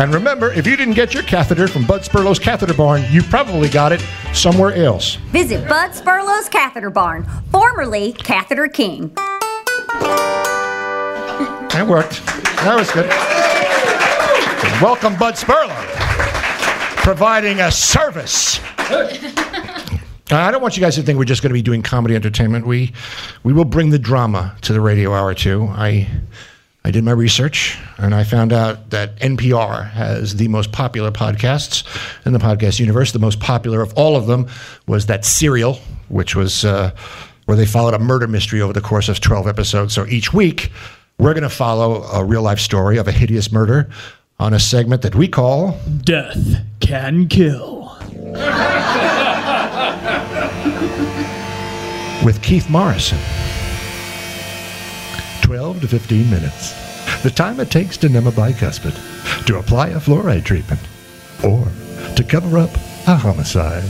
And 0.01 0.15
remember, 0.15 0.53
if 0.53 0.67
you 0.67 0.77
didn't 0.77 0.95
get 0.95 1.13
your 1.13 1.25
catheter 1.25 1.67
from 1.67 1.85
Bud 1.85 2.03
Sperlo's 2.03 2.39
Catheter 2.39 2.73
Barn, 2.73 3.05
you 3.11 3.23
probably 3.23 3.69
got 3.69 3.91
it 3.93 4.01
somewhere 4.33 4.73
else. 4.73 5.17
Visit 5.33 5.69
Bud 5.69 5.91
Sperlo's 5.91 6.49
Catheter 6.49 6.91
Barn, 6.91 7.29
formerly 7.51 8.13
Catheter 8.13 8.69
King. 8.69 9.13
That 11.39 11.87
worked. 11.87 12.25
That 12.27 12.77
was 12.77 12.91
good. 12.91 13.09
Welcome, 14.83 15.17
Bud 15.17 15.35
Sperlo, 15.35 15.75
providing 17.03 17.61
a 17.61 17.71
service. 17.71 18.61
I 20.31 20.51
don't 20.51 20.61
want 20.61 20.77
you 20.77 20.81
guys 20.81 20.97
to 20.97 21.03
think 21.03 21.19
we're 21.19 21.25
just 21.25 21.43
going 21.43 21.51
to 21.51 21.55
be 21.55 21.63
doing 21.63 21.83
comedy 21.83 22.15
entertainment. 22.15 22.67
We, 22.67 22.93
we 23.45 23.53
will 23.53 23.65
bring 23.65 23.91
the 23.91 23.99
drama 23.99 24.57
to 24.63 24.73
the 24.73 24.81
radio 24.81 25.15
hour 25.15 25.33
too. 25.33 25.69
I, 25.71 26.09
I 26.85 26.91
did 26.91 27.05
my 27.05 27.13
research 27.13 27.79
and 27.97 28.15
I 28.15 28.25
found 28.25 28.53
out 28.53 28.91
that 28.91 29.17
NPR 29.21 29.91
has 29.91 30.37
the 30.37 30.49
most 30.49 30.73
popular 30.73 31.11
podcasts 31.11 31.85
in 32.27 32.33
the 32.33 32.39
podcast 32.39 32.79
universe. 32.79 33.13
The 33.13 33.19
most 33.21 33.41
popular 33.41 33.81
of 33.81 33.93
all 33.95 34.17
of 34.17 34.27
them 34.27 34.49
was 34.87 35.07
that 35.07 35.25
Serial, 35.25 35.75
which 36.09 36.35
was 36.35 36.65
uh, 36.65 36.91
where 37.47 37.57
they 37.57 37.67
followed 37.67 37.95
a 37.95 37.99
murder 37.99 38.27
mystery 38.27 38.61
over 38.61 38.73
the 38.73 38.81
course 38.81 39.09
of 39.09 39.21
12 39.21 39.47
episodes. 39.47 39.95
So 39.95 40.05
each 40.07 40.35
week, 40.35 40.71
we're 41.19 41.35
going 41.35 41.43
to 41.43 41.49
follow 41.51 42.03
a 42.05 42.25
real 42.25 42.43
life 42.43 42.61
story 42.61 42.97
of 42.99 43.09
a 43.09 43.13
hideous 43.13 43.51
murder 43.51 43.89
on 44.39 44.55
a 44.55 44.59
segment 44.61 45.03
that 45.03 45.15
we 45.15 45.27
call 45.29 45.79
Death 46.05 46.63
can 46.81 47.27
kill. 47.29 47.79
with 52.25 52.43
Keith 52.43 52.69
Morrison. 52.69 53.19
12 55.43 55.81
to 55.81 55.89
15 55.89 56.31
minutes. 56.31 57.23
The 57.23 57.31
time 57.31 57.59
it 57.59 57.71
takes 57.71 57.97
to 57.99 58.09
numb 58.09 58.27
a 58.27 58.33
bicuspid, 58.33 59.47
to 59.47 59.59
apply 59.59 59.89
a 59.89 59.99
fluoride 59.99 60.45
treatment, 60.45 60.81
or 61.45 61.67
to 62.17 62.25
cover 62.25 62.59
up 62.59 62.71
a 63.07 63.17
homicide. 63.17 63.85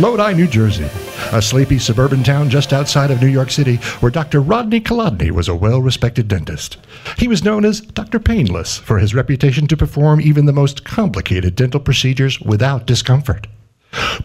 Lodi, 0.00 0.34
New 0.34 0.46
Jersey, 0.46 0.88
a 1.32 1.42
sleepy 1.42 1.78
suburban 1.78 2.22
town 2.22 2.50
just 2.50 2.72
outside 2.72 3.10
of 3.10 3.20
New 3.20 3.28
York 3.28 3.50
City, 3.50 3.76
where 4.00 4.10
Dr. 4.10 4.40
Rodney 4.40 4.80
Kolodny 4.80 5.30
was 5.30 5.48
a 5.48 5.54
well 5.54 5.80
respected 5.80 6.28
dentist. 6.28 6.76
He 7.18 7.28
was 7.28 7.44
known 7.44 7.64
as 7.64 7.80
Dr. 7.80 8.18
Painless 8.18 8.78
for 8.78 8.98
his 8.98 9.14
reputation 9.14 9.66
to 9.68 9.76
perform 9.76 10.20
even 10.20 10.46
the 10.46 10.52
most 10.52 10.84
complicated 10.84 11.56
dental 11.56 11.80
procedures 11.80 12.40
without 12.40 12.86
discomfort. 12.86 13.46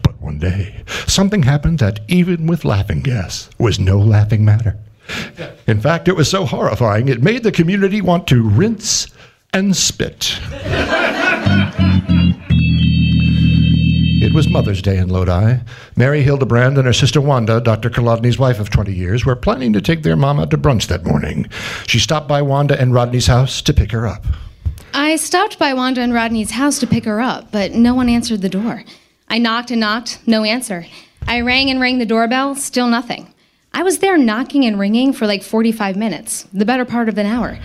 But 0.02 0.20
one 0.20 0.38
day, 0.38 0.82
something 1.06 1.42
happened 1.42 1.78
that, 1.78 2.00
even 2.08 2.46
with 2.46 2.64
laughing 2.64 3.02
gas, 3.02 3.50
was 3.58 3.78
no 3.78 3.98
laughing 3.98 4.44
matter. 4.44 4.76
In 5.66 5.80
fact, 5.80 6.08
it 6.08 6.16
was 6.16 6.30
so 6.30 6.44
horrifying, 6.44 7.08
it 7.08 7.22
made 7.22 7.42
the 7.42 7.52
community 7.52 8.00
want 8.00 8.26
to 8.28 8.48
rinse 8.48 9.08
and 9.52 9.76
spit. 9.76 10.38
It 14.22 14.34
was 14.34 14.50
Mother's 14.50 14.82
Day 14.82 14.98
in 14.98 15.08
Lodi. 15.08 15.60
Mary 15.96 16.22
Hildebrand 16.22 16.76
and 16.76 16.86
her 16.86 16.92
sister 16.92 17.22
Wanda, 17.22 17.58
Dr. 17.58 17.88
Kolodny's 17.88 18.38
wife 18.38 18.60
of 18.60 18.68
20 18.68 18.92
years, 18.92 19.24
were 19.24 19.34
planning 19.34 19.72
to 19.72 19.80
take 19.80 20.02
their 20.02 20.14
mom 20.14 20.38
out 20.38 20.50
to 20.50 20.58
brunch 20.58 20.88
that 20.88 21.06
morning. 21.06 21.48
She 21.86 21.98
stopped 21.98 22.28
by 22.28 22.42
Wanda 22.42 22.78
and 22.78 22.92
Rodney's 22.92 23.28
house 23.28 23.62
to 23.62 23.72
pick 23.72 23.92
her 23.92 24.06
up. 24.06 24.26
I 24.92 25.16
stopped 25.16 25.58
by 25.58 25.72
Wanda 25.72 26.02
and 26.02 26.12
Rodney's 26.12 26.50
house 26.50 26.78
to 26.80 26.86
pick 26.86 27.06
her 27.06 27.18
up, 27.18 27.50
but 27.50 27.72
no 27.72 27.94
one 27.94 28.10
answered 28.10 28.42
the 28.42 28.50
door. 28.50 28.84
I 29.26 29.38
knocked 29.38 29.70
and 29.70 29.80
knocked, 29.80 30.18
no 30.26 30.44
answer. 30.44 30.84
I 31.26 31.40
rang 31.40 31.70
and 31.70 31.80
rang 31.80 31.96
the 31.96 32.04
doorbell, 32.04 32.54
still 32.56 32.88
nothing. 32.88 33.32
I 33.72 33.82
was 33.82 34.00
there 34.00 34.18
knocking 34.18 34.66
and 34.66 34.78
ringing 34.78 35.14
for 35.14 35.26
like 35.26 35.42
45 35.42 35.96
minutes, 35.96 36.42
the 36.52 36.66
better 36.66 36.84
part 36.84 37.08
of 37.08 37.16
an 37.16 37.24
hour. 37.24 37.58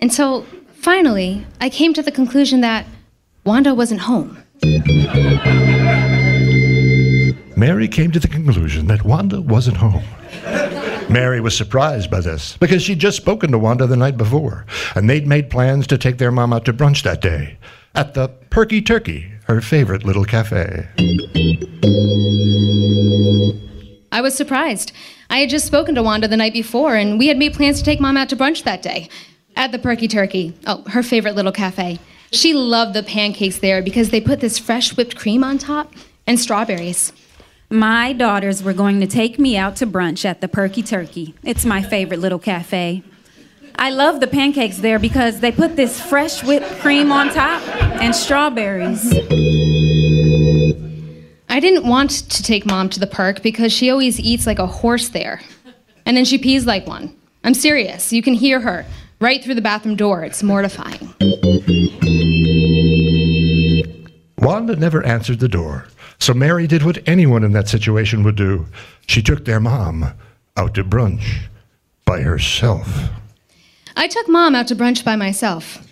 Until 0.00 0.46
finally, 0.72 1.44
I 1.60 1.68
came 1.68 1.92
to 1.94 2.02
the 2.02 2.12
conclusion 2.12 2.60
that 2.60 2.86
Wanda 3.44 3.74
wasn't 3.74 4.02
home. 4.02 4.40
Mary 7.58 7.88
came 7.88 8.12
to 8.12 8.20
the 8.20 8.28
conclusion 8.28 8.86
that 8.86 9.02
Wanda 9.02 9.40
wasn't 9.40 9.78
home. 9.78 10.04
Mary 11.08 11.40
was 11.40 11.56
surprised 11.56 12.10
by 12.10 12.20
this 12.20 12.54
because 12.58 12.82
she'd 12.82 12.98
just 12.98 13.16
spoken 13.16 13.50
to 13.50 13.58
Wanda 13.58 13.86
the 13.86 13.96
night 13.96 14.18
before, 14.18 14.66
and 14.94 15.08
they'd 15.08 15.26
made 15.26 15.48
plans 15.48 15.86
to 15.86 15.96
take 15.96 16.18
their 16.18 16.30
mom 16.30 16.52
out 16.52 16.66
to 16.66 16.74
brunch 16.74 17.02
that 17.02 17.22
day 17.22 17.56
at 17.94 18.12
the 18.12 18.28
Perky 18.50 18.82
Turkey, 18.82 19.32
her 19.44 19.62
favorite 19.62 20.04
little 20.04 20.26
cafe. 20.26 20.86
I 24.12 24.20
was 24.20 24.34
surprised. 24.34 24.92
I 25.30 25.38
had 25.38 25.48
just 25.48 25.66
spoken 25.66 25.94
to 25.94 26.02
Wanda 26.02 26.28
the 26.28 26.36
night 26.36 26.52
before, 26.52 26.94
and 26.94 27.18
we 27.18 27.28
had 27.28 27.38
made 27.38 27.54
plans 27.54 27.78
to 27.78 27.84
take 27.84 28.00
Mom 28.00 28.18
out 28.18 28.28
to 28.28 28.36
brunch 28.36 28.64
that 28.64 28.82
day 28.82 29.08
at 29.56 29.72
the 29.72 29.78
Perky 29.78 30.08
Turkey. 30.08 30.52
Oh, 30.66 30.82
her 30.88 31.02
favorite 31.02 31.36
little 31.36 31.52
cafe. 31.52 31.98
She 32.32 32.52
loved 32.52 32.92
the 32.92 33.02
pancakes 33.02 33.60
there 33.60 33.80
because 33.80 34.10
they 34.10 34.20
put 34.20 34.40
this 34.40 34.58
fresh 34.58 34.94
whipped 34.94 35.16
cream 35.16 35.42
on 35.42 35.56
top 35.56 35.94
and 36.26 36.38
strawberries. 36.38 37.14
My 37.70 38.12
daughters 38.12 38.62
were 38.62 38.72
going 38.72 39.00
to 39.00 39.08
take 39.08 39.40
me 39.40 39.56
out 39.56 39.74
to 39.76 39.86
brunch 39.88 40.24
at 40.24 40.40
the 40.40 40.46
Perky 40.46 40.84
Turkey. 40.84 41.34
It's 41.42 41.64
my 41.64 41.82
favorite 41.82 42.20
little 42.20 42.38
cafe. 42.38 43.02
I 43.74 43.90
love 43.90 44.20
the 44.20 44.28
pancakes 44.28 44.78
there 44.78 45.00
because 45.00 45.40
they 45.40 45.50
put 45.50 45.74
this 45.74 46.00
fresh 46.00 46.44
whipped 46.44 46.78
cream 46.78 47.10
on 47.10 47.28
top 47.30 47.60
and 48.00 48.14
strawberries. 48.14 49.12
I 51.48 51.58
didn't 51.58 51.88
want 51.88 52.10
to 52.10 52.42
take 52.44 52.66
mom 52.66 52.88
to 52.90 53.00
the 53.00 53.06
park 53.08 53.42
because 53.42 53.72
she 53.72 53.90
always 53.90 54.20
eats 54.20 54.46
like 54.46 54.60
a 54.60 54.66
horse 54.66 55.08
there. 55.08 55.40
And 56.04 56.16
then 56.16 56.24
she 56.24 56.38
pees 56.38 56.66
like 56.66 56.86
one. 56.86 57.16
I'm 57.42 57.54
serious. 57.54 58.12
You 58.12 58.22
can 58.22 58.34
hear 58.34 58.60
her 58.60 58.86
right 59.20 59.42
through 59.42 59.56
the 59.56 59.60
bathroom 59.60 59.96
door. 59.96 60.22
It's 60.22 60.42
mortifying. 60.42 61.14
Wanda 64.38 64.76
never 64.76 65.04
answered 65.04 65.40
the 65.40 65.48
door, 65.48 65.88
so 66.18 66.34
Mary 66.34 66.66
did 66.66 66.82
what 66.82 67.06
anyone 67.06 67.44
in 67.44 67.52
that 67.52 67.68
situation 67.68 68.22
would 68.22 68.36
do. 68.36 68.66
She 69.06 69.22
took 69.22 69.44
their 69.44 69.60
mom 69.60 70.12
out 70.56 70.74
to 70.74 70.84
brunch 70.84 71.48
by 72.04 72.20
herself. 72.20 73.10
I 73.96 74.08
took 74.08 74.28
mom 74.28 74.54
out 74.54 74.68
to 74.68 74.76
brunch 74.76 75.04
by 75.04 75.16
myself. 75.16 75.86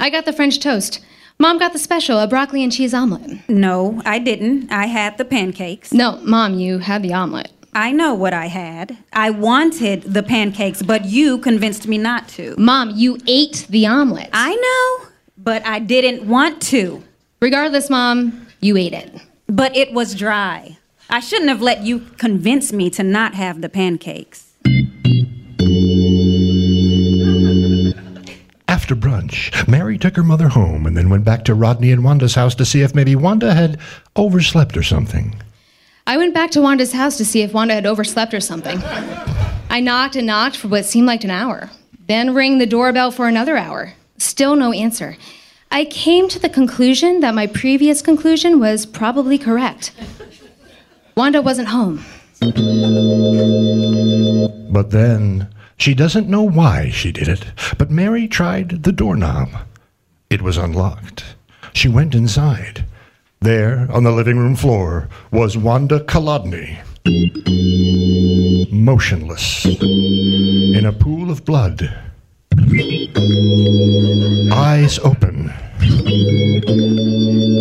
I 0.00 0.10
got 0.10 0.24
the 0.24 0.32
French 0.32 0.60
toast. 0.60 1.00
Mom 1.40 1.58
got 1.58 1.72
the 1.72 1.78
special, 1.78 2.18
a 2.18 2.26
broccoli 2.26 2.62
and 2.62 2.72
cheese 2.72 2.92
omelet. 2.92 3.48
No, 3.48 4.02
I 4.04 4.18
didn't. 4.18 4.72
I 4.72 4.86
had 4.86 5.18
the 5.18 5.24
pancakes. 5.24 5.92
No, 5.92 6.20
mom, 6.22 6.54
you 6.54 6.78
had 6.78 7.02
the 7.02 7.12
omelet. 7.12 7.52
I 7.74 7.92
know 7.92 8.14
what 8.14 8.32
I 8.32 8.46
had. 8.46 8.96
I 9.12 9.30
wanted 9.30 10.02
the 10.02 10.22
pancakes, 10.22 10.82
but 10.82 11.04
you 11.04 11.38
convinced 11.38 11.86
me 11.86 11.98
not 11.98 12.26
to. 12.30 12.56
Mom, 12.58 12.90
you 12.90 13.18
ate 13.28 13.66
the 13.68 13.86
omelet. 13.86 14.30
I 14.32 14.54
know, 14.54 15.08
but 15.36 15.64
I 15.64 15.78
didn't 15.78 16.26
want 16.26 16.60
to. 16.62 17.04
Regardless, 17.40 17.88
mom, 17.88 18.48
you 18.60 18.76
ate 18.76 18.94
it. 18.94 19.20
But 19.48 19.74
it 19.74 19.92
was 19.92 20.14
dry. 20.14 20.76
I 21.08 21.20
shouldn't 21.20 21.48
have 21.48 21.62
let 21.62 21.82
you 21.82 22.00
convince 22.18 22.70
me 22.70 22.90
to 22.90 23.02
not 23.02 23.34
have 23.34 23.62
the 23.62 23.70
pancakes. 23.70 24.52
After 28.68 28.94
brunch, 28.94 29.66
Mary 29.66 29.96
took 29.96 30.16
her 30.16 30.22
mother 30.22 30.48
home 30.48 30.84
and 30.84 30.94
then 30.96 31.08
went 31.08 31.24
back 31.24 31.44
to 31.46 31.54
Rodney 31.54 31.92
and 31.92 32.04
Wanda's 32.04 32.34
house 32.34 32.54
to 32.56 32.66
see 32.66 32.82
if 32.82 32.94
maybe 32.94 33.16
Wanda 33.16 33.54
had 33.54 33.80
overslept 34.16 34.76
or 34.76 34.82
something. 34.82 35.34
I 36.06 36.18
went 36.18 36.34
back 36.34 36.50
to 36.52 36.60
Wanda's 36.60 36.92
house 36.92 37.16
to 37.16 37.24
see 37.24 37.40
if 37.40 37.54
Wanda 37.54 37.74
had 37.74 37.86
overslept 37.86 38.34
or 38.34 38.40
something. 38.40 38.82
I 39.70 39.80
knocked 39.80 40.16
and 40.16 40.26
knocked 40.26 40.56
for 40.56 40.68
what 40.68 40.84
seemed 40.84 41.06
like 41.06 41.24
an 41.24 41.30
hour, 41.30 41.70
then 42.06 42.34
rang 42.34 42.58
the 42.58 42.66
doorbell 42.66 43.10
for 43.10 43.28
another 43.28 43.56
hour. 43.56 43.94
Still 44.18 44.56
no 44.56 44.72
answer. 44.72 45.16
I 45.70 45.84
came 45.84 46.28
to 46.30 46.38
the 46.38 46.48
conclusion 46.48 47.20
that 47.20 47.34
my 47.34 47.46
previous 47.46 48.00
conclusion 48.00 48.58
was 48.58 48.86
probably 48.86 49.36
correct. 49.38 49.92
Wanda 51.14 51.42
wasn't 51.42 51.68
home. 51.68 52.04
But 54.70 54.90
then, 54.90 55.48
she 55.76 55.94
doesn't 55.94 56.28
know 56.28 56.42
why 56.42 56.88
she 56.90 57.12
did 57.12 57.28
it, 57.28 57.44
but 57.76 57.90
Mary 57.90 58.26
tried 58.26 58.82
the 58.82 58.92
doorknob. 58.92 59.50
It 60.30 60.42
was 60.42 60.56
unlocked. 60.56 61.24
She 61.74 61.88
went 61.88 62.14
inside. 62.14 62.84
There, 63.40 63.86
on 63.92 64.04
the 64.04 64.10
living 64.10 64.38
room 64.38 64.56
floor, 64.56 65.08
was 65.30 65.56
Wanda 65.56 66.00
Kolodny, 66.00 66.78
motionless, 68.72 69.64
in 69.64 70.86
a 70.86 70.92
pool 70.92 71.30
of 71.30 71.44
blood. 71.44 72.07
Eyes 74.52 74.98
open, 74.98 75.50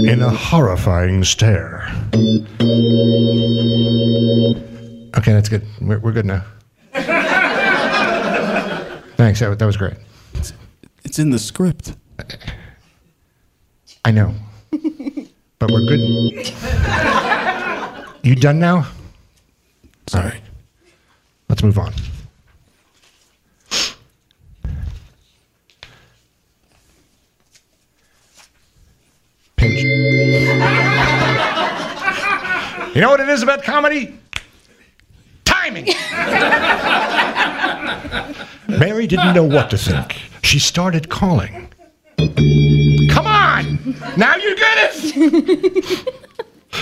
in 0.06 0.22
a 0.22 0.30
horrifying 0.30 1.24
stare. 1.24 1.88
Okay, 5.18 5.32
that's 5.34 5.48
good. 5.48 5.66
We're, 5.80 6.00
we're 6.00 6.12
good 6.12 6.26
now. 6.26 6.44
Thanks. 9.16 9.40
That, 9.40 9.58
that 9.58 9.66
was 9.66 9.78
great. 9.78 9.94
It's 11.06 11.20
in 11.20 11.30
the 11.30 11.40
script. 11.40 11.96
I 14.04 14.12
know. 14.12 14.36
But 15.60 15.72
we're 15.72 15.86
good. 15.86 16.02
You 18.24 18.36
done 18.36 18.60
now? 18.60 18.88
All 20.14 20.22
right. 20.22 20.42
Let's 21.48 21.64
move 21.64 21.80
on. 21.80 21.94
You 32.98 33.02
know 33.02 33.12
what 33.12 33.20
it 33.20 33.30
is 33.30 33.44
about 33.44 33.62
comedy? 33.62 34.18
Timing. 35.46 35.86
Mary 38.68 39.06
didn't 39.06 39.36
know 39.36 39.44
what 39.44 39.70
to 39.70 39.78
think. 39.78 40.20
She 40.42 40.58
started 40.58 41.08
calling. 41.08 41.70
Come 42.18 43.28
on! 43.28 43.96
Now 44.18 44.36
you 44.38 44.56
get 44.56 44.96
it! 44.96 46.16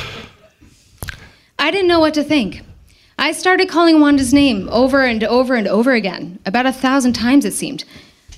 I 1.59 1.69
didn't 1.69 1.89
know 1.89 1.99
what 1.99 2.13
to 2.13 2.23
think. 2.23 2.61
I 3.19 3.33
started 3.33 3.67
calling 3.67 3.99
Wanda's 3.99 4.33
name 4.33 4.69
over 4.71 5.03
and 5.03 5.21
over 5.21 5.55
and 5.55 5.67
over 5.67 5.91
again, 5.91 6.39
about 6.45 6.65
a 6.65 6.71
thousand 6.71 7.11
times 7.11 7.43
it 7.43 7.53
seemed. 7.53 7.83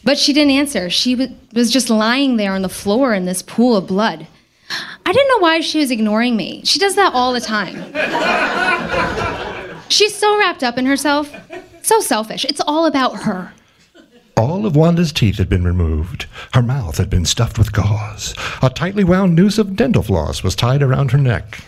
But 0.04 0.18
she 0.18 0.34
didn't 0.34 0.50
answer. 0.50 0.90
She 0.90 1.16
wa- 1.16 1.28
was 1.54 1.70
just 1.70 1.92
lying 1.92 2.38
there 2.38 2.54
on 2.54 2.64
the 2.64 2.70
floor 2.70 3.14
in 3.14 3.26
this 3.26 3.44
pool 3.44 3.78
of 3.78 3.86
blood. 3.86 4.26
I 5.08 5.14
didn't 5.14 5.30
know 5.30 5.38
why 5.38 5.62
she 5.62 5.80
was 5.80 5.90
ignoring 5.90 6.36
me. 6.36 6.62
She 6.66 6.80
does 6.80 6.96
that 6.96 7.14
all 7.14 7.32
the 7.32 7.40
time. 7.40 7.78
She's 9.88 10.14
so 10.14 10.38
wrapped 10.38 10.66
up 10.66 10.78
in 10.78 10.86
herself, 10.86 11.34
so 11.82 12.02
selfish. 12.02 12.44
It's 12.44 12.60
all 12.68 12.86
about 12.86 13.22
her. 13.24 13.54
All 14.36 14.66
of 14.66 14.76
Wanda's 14.76 15.14
teeth 15.14 15.38
had 15.38 15.48
been 15.48 15.64
removed. 15.64 16.26
Her 16.54 16.62
mouth 16.62 16.98
had 16.98 17.10
been 17.10 17.24
stuffed 17.24 17.58
with 17.58 17.72
gauze. 17.72 18.36
A 18.62 18.70
tightly 18.70 19.06
wound 19.06 19.34
noose 19.34 19.58
of 19.58 19.78
dental 19.78 20.04
floss 20.04 20.44
was 20.44 20.58
tied 20.58 20.84
around 20.84 21.12
her 21.12 21.18
neck. 21.18 21.64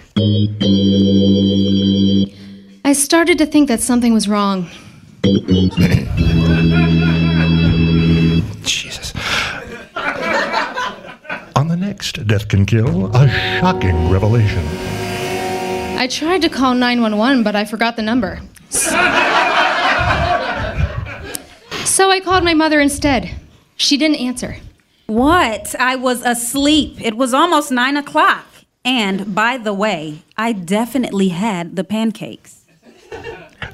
I 2.83 2.91
started 2.91 3.37
to 3.37 3.45
think 3.45 3.69
that 3.69 3.79
something 3.79 4.13
was 4.13 4.27
wrong. 4.27 4.67
Jesus. 8.63 9.13
On 11.55 11.67
the 11.67 11.77
next 11.77 12.25
Death 12.27 12.47
Can 12.47 12.65
Kill, 12.65 13.07
a 13.15 13.27
shocking 13.59 14.09
revelation. 14.09 14.65
I 15.97 16.07
tried 16.09 16.41
to 16.43 16.49
call 16.49 16.73
911, 16.73 17.43
but 17.43 17.55
I 17.55 17.65
forgot 17.65 17.95
the 17.95 18.01
number. 18.01 18.39
So 21.89 22.09
I 22.09 22.21
called 22.23 22.43
my 22.43 22.53
mother 22.53 22.79
instead. 22.79 23.31
She 23.75 23.97
didn't 23.97 24.17
answer. 24.17 24.57
What? 25.07 25.75
I 25.79 25.95
was 25.95 26.21
asleep. 26.23 27.01
It 27.01 27.17
was 27.17 27.33
almost 27.33 27.71
nine 27.71 27.97
o'clock. 27.97 28.45
And 28.85 29.35
by 29.35 29.57
the 29.57 29.73
way, 29.73 30.23
I 30.37 30.53
definitely 30.53 31.29
had 31.29 31.75
the 31.75 31.83
pancakes. 31.83 32.58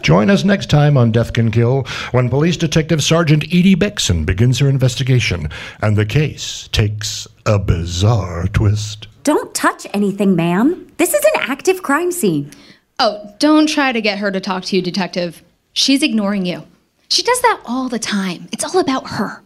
Join 0.01 0.29
us 0.29 0.43
next 0.43 0.69
time 0.69 0.97
on 0.97 1.11
Death 1.11 1.33
Can 1.33 1.51
Kill 1.51 1.83
when 2.11 2.29
Police 2.29 2.57
Detective 2.57 3.03
Sergeant 3.03 3.43
Edie 3.45 3.75
Bexon 3.75 4.25
begins 4.25 4.59
her 4.59 4.69
investigation 4.69 5.49
and 5.81 5.95
the 5.95 6.05
case 6.05 6.67
takes 6.71 7.27
a 7.45 7.59
bizarre 7.59 8.47
twist. 8.47 9.07
Don't 9.23 9.53
touch 9.55 9.87
anything, 9.93 10.35
ma'am. 10.35 10.91
This 10.97 11.13
is 11.13 11.23
an 11.23 11.41
active 11.41 11.81
crime 11.81 12.11
scene. 12.11 12.51
Oh, 12.99 13.33
don't 13.39 13.67
try 13.67 13.91
to 13.91 14.01
get 14.01 14.19
her 14.19 14.31
to 14.31 14.39
talk 14.39 14.63
to 14.65 14.75
you, 14.75 14.81
detective. 14.81 15.43
She's 15.73 16.03
ignoring 16.03 16.45
you. 16.45 16.63
She 17.09 17.23
does 17.23 17.41
that 17.41 17.61
all 17.65 17.89
the 17.89 17.99
time. 17.99 18.47
It's 18.51 18.63
all 18.63 18.79
about 18.79 19.07
her. 19.09 19.41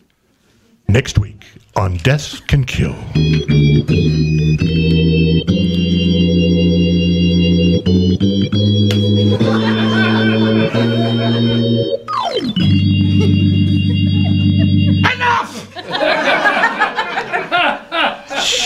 Next 0.88 1.18
week 1.20 1.46
on 1.76 1.98
Death 1.98 2.46
Can 2.48 2.66
Kill. 2.66 2.96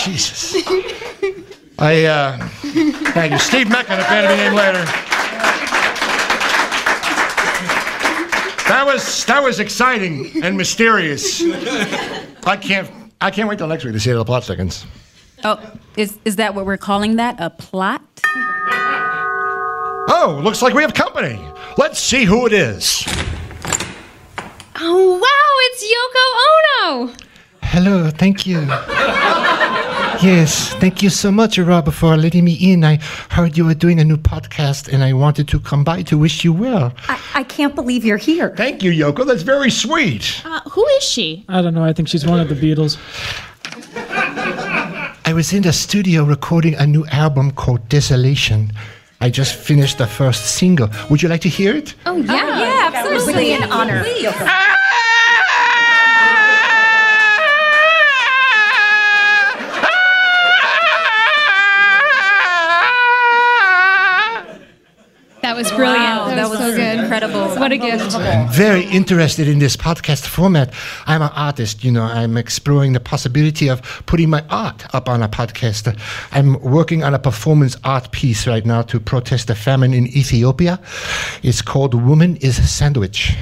Jesus. 0.03 0.55
I, 1.79 2.05
uh, 2.05 2.37
thank 3.13 3.31
you. 3.31 3.39
Steve 3.39 3.69
Meccan, 3.69 3.99
a 3.99 4.03
fan 4.03 4.23
of 4.25 4.29
the 4.29 4.37
name 4.37 4.53
later. 4.53 4.83
That 8.67 8.83
was 8.85 9.25
that 9.25 9.43
was 9.43 9.59
exciting 9.59 10.43
and 10.43 10.57
mysterious. 10.57 11.41
I 12.45 12.57
can't 12.57 12.89
I 13.21 13.31
can't 13.31 13.47
wait 13.47 13.57
till 13.57 13.67
next 13.67 13.83
week 13.85 13.93
to 13.93 13.99
see 13.99 14.09
how 14.09 14.17
the 14.17 14.25
plot 14.25 14.43
thickens. 14.43 14.85
Oh, 15.45 15.59
is, 15.97 16.17
is 16.23 16.37
that 16.37 16.55
what 16.55 16.65
we're 16.65 16.77
calling 16.77 17.17
that? 17.17 17.35
A 17.39 17.49
plot? 17.49 18.01
Oh, 20.09 20.39
looks 20.41 20.61
like 20.61 20.73
we 20.73 20.81
have 20.81 20.93
company. 20.93 21.37
Let's 21.77 21.99
see 21.99 22.23
who 22.23 22.45
it 22.45 22.53
is. 22.53 23.03
Oh, 24.79 25.19
wow, 25.19 25.53
it's 25.67 25.83
Yoko 25.93 27.07
Ono! 27.07 27.13
Hello, 27.73 28.12
thank 28.12 28.45
you. 28.45 28.59
Yes, 30.21 30.73
thank 30.75 31.01
you 31.01 31.09
so 31.09 31.31
much, 31.31 31.57
Rob, 31.57 31.91
for 31.91 32.15
letting 32.15 32.45
me 32.45 32.53
in. 32.53 32.83
I 32.83 32.99
heard 33.31 33.57
you 33.57 33.65
were 33.65 33.73
doing 33.73 33.99
a 33.99 34.03
new 34.03 34.15
podcast 34.15 34.93
and 34.93 35.03
I 35.03 35.13
wanted 35.13 35.47
to 35.47 35.59
come 35.59 35.83
by 35.83 36.03
to 36.03 36.15
wish 36.15 36.43
you 36.43 36.53
well. 36.53 36.93
I, 37.09 37.19
I 37.33 37.43
can't 37.43 37.73
believe 37.73 38.05
you're 38.05 38.17
here. 38.17 38.55
Thank 38.55 38.83
you, 38.83 38.91
Yoko. 38.91 39.25
That's 39.25 39.41
very 39.41 39.71
sweet. 39.71 40.39
Uh, 40.45 40.62
who 40.69 40.86
is 40.99 41.03
she? 41.03 41.45
I 41.49 41.63
don't 41.63 41.73
know. 41.73 41.83
I 41.83 41.93
think 41.93 42.09
she's 42.09 42.27
one 42.27 42.39
of 42.39 42.47
the 42.47 42.53
Beatles. 42.55 42.99
I 45.25 45.33
was 45.33 45.51
in 45.51 45.63
the 45.63 45.73
studio 45.73 46.25
recording 46.25 46.75
a 46.75 46.86
new 46.86 47.07
album 47.07 47.49
called 47.53 47.89
Desolation. 47.89 48.71
I 49.19 49.31
just 49.31 49.55
finished 49.55 49.97
the 49.97 50.05
first 50.05 50.57
single. 50.57 50.89
Would 51.09 51.23
you 51.23 51.29
like 51.29 51.41
to 51.41 51.49
hear 51.49 51.75
it? 51.75 51.95
Oh, 52.05 52.17
yeah. 52.17 52.59
Yeah, 52.59 52.91
absolutely. 52.93 53.33
Really 53.33 53.53
an 53.53 53.71
honor. 53.71 54.03
That 54.03 54.83
was 65.63 65.71
brilliant. 65.71 66.04
Wow, 66.04 66.28
that, 66.28 66.36
that 66.36 66.49
was, 66.49 66.60
was 66.60 66.69
so 66.69 66.76
good. 66.76 66.99
incredible. 66.99 67.47
What 67.56 67.71
a 67.71 67.78
gift. 67.78 68.15
I'm 68.15 68.52
very 68.52 68.86
interested 68.86 69.47
in 69.47 69.60
this 69.60 69.78
podcast 69.78 70.28
format. 70.28 70.73
I'm 71.06 71.21
an 71.21 71.32
artist, 71.34 71.84
you 71.84 71.91
know, 71.91 72.04
I'm 72.04 72.38
exploring 72.38 72.93
the 72.93 72.99
possibility 72.99 73.69
of 73.69 73.82
putting 74.06 74.30
my 74.30 74.43
art 74.49 74.93
up 74.93 75.08
on 75.08 75.23
a 75.23 75.30
podcast. 75.30 75.97
I'm 76.32 76.62
working 76.62 77.04
on 77.04 77.13
a 77.13 77.19
performance 77.19 77.78
art 77.84 78.12
piece 78.12 78.45
right 78.45 78.65
now 78.65 78.82
to 78.84 78.99
protest 78.99 79.47
the 79.47 79.56
famine 79.56 79.93
in 79.93 80.08
Ethiopia. 80.08 80.80
It's 81.41 81.62
called 81.62 81.93
Woman 81.93 82.36
is 82.38 82.58
Sandwich. 82.69 83.36